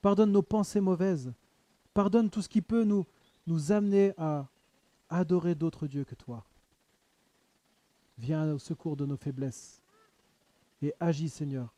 Pardonne 0.00 0.32
nos 0.32 0.40
pensées 0.40 0.80
mauvaises. 0.80 1.34
Pardonne 1.92 2.30
tout 2.30 2.40
ce 2.40 2.48
qui 2.48 2.62
peut 2.62 2.84
nous, 2.84 3.04
nous 3.46 3.70
amener 3.70 4.14
à 4.16 4.48
adorer 5.10 5.54
d'autres 5.54 5.86
dieux 5.86 6.04
que 6.04 6.14
toi. 6.14 6.46
Viens 8.16 8.50
au 8.50 8.58
secours 8.58 8.96
de 8.96 9.04
nos 9.04 9.18
faiblesses 9.18 9.82
et 10.80 10.94
agis, 11.00 11.28
Seigneur, 11.28 11.74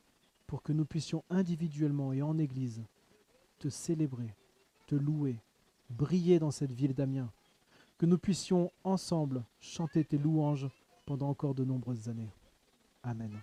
pour 0.46 0.62
que 0.62 0.72
nous 0.72 0.86
puissions 0.86 1.24
individuellement 1.30 2.12
et 2.12 2.22
en 2.22 2.38
Église 2.38 2.80
te 3.58 3.68
célébrer, 3.68 4.36
te 4.86 4.94
louer, 4.94 5.40
briller 5.93 6.38
dans 6.38 6.51
cette 6.51 6.72
ville 6.72 6.95
d'Amiens, 6.95 7.30
que 7.99 8.07
nous 8.07 8.18
puissions 8.18 8.70
ensemble 8.84 9.45
chanter 9.61 10.05
tes 10.05 10.18
louanges 10.18 10.68
pendant 11.07 11.28
encore 11.28 11.55
de 11.55 11.64
nombreuses 11.64 12.09
années. 12.09 12.30
Amen. 13.03 13.40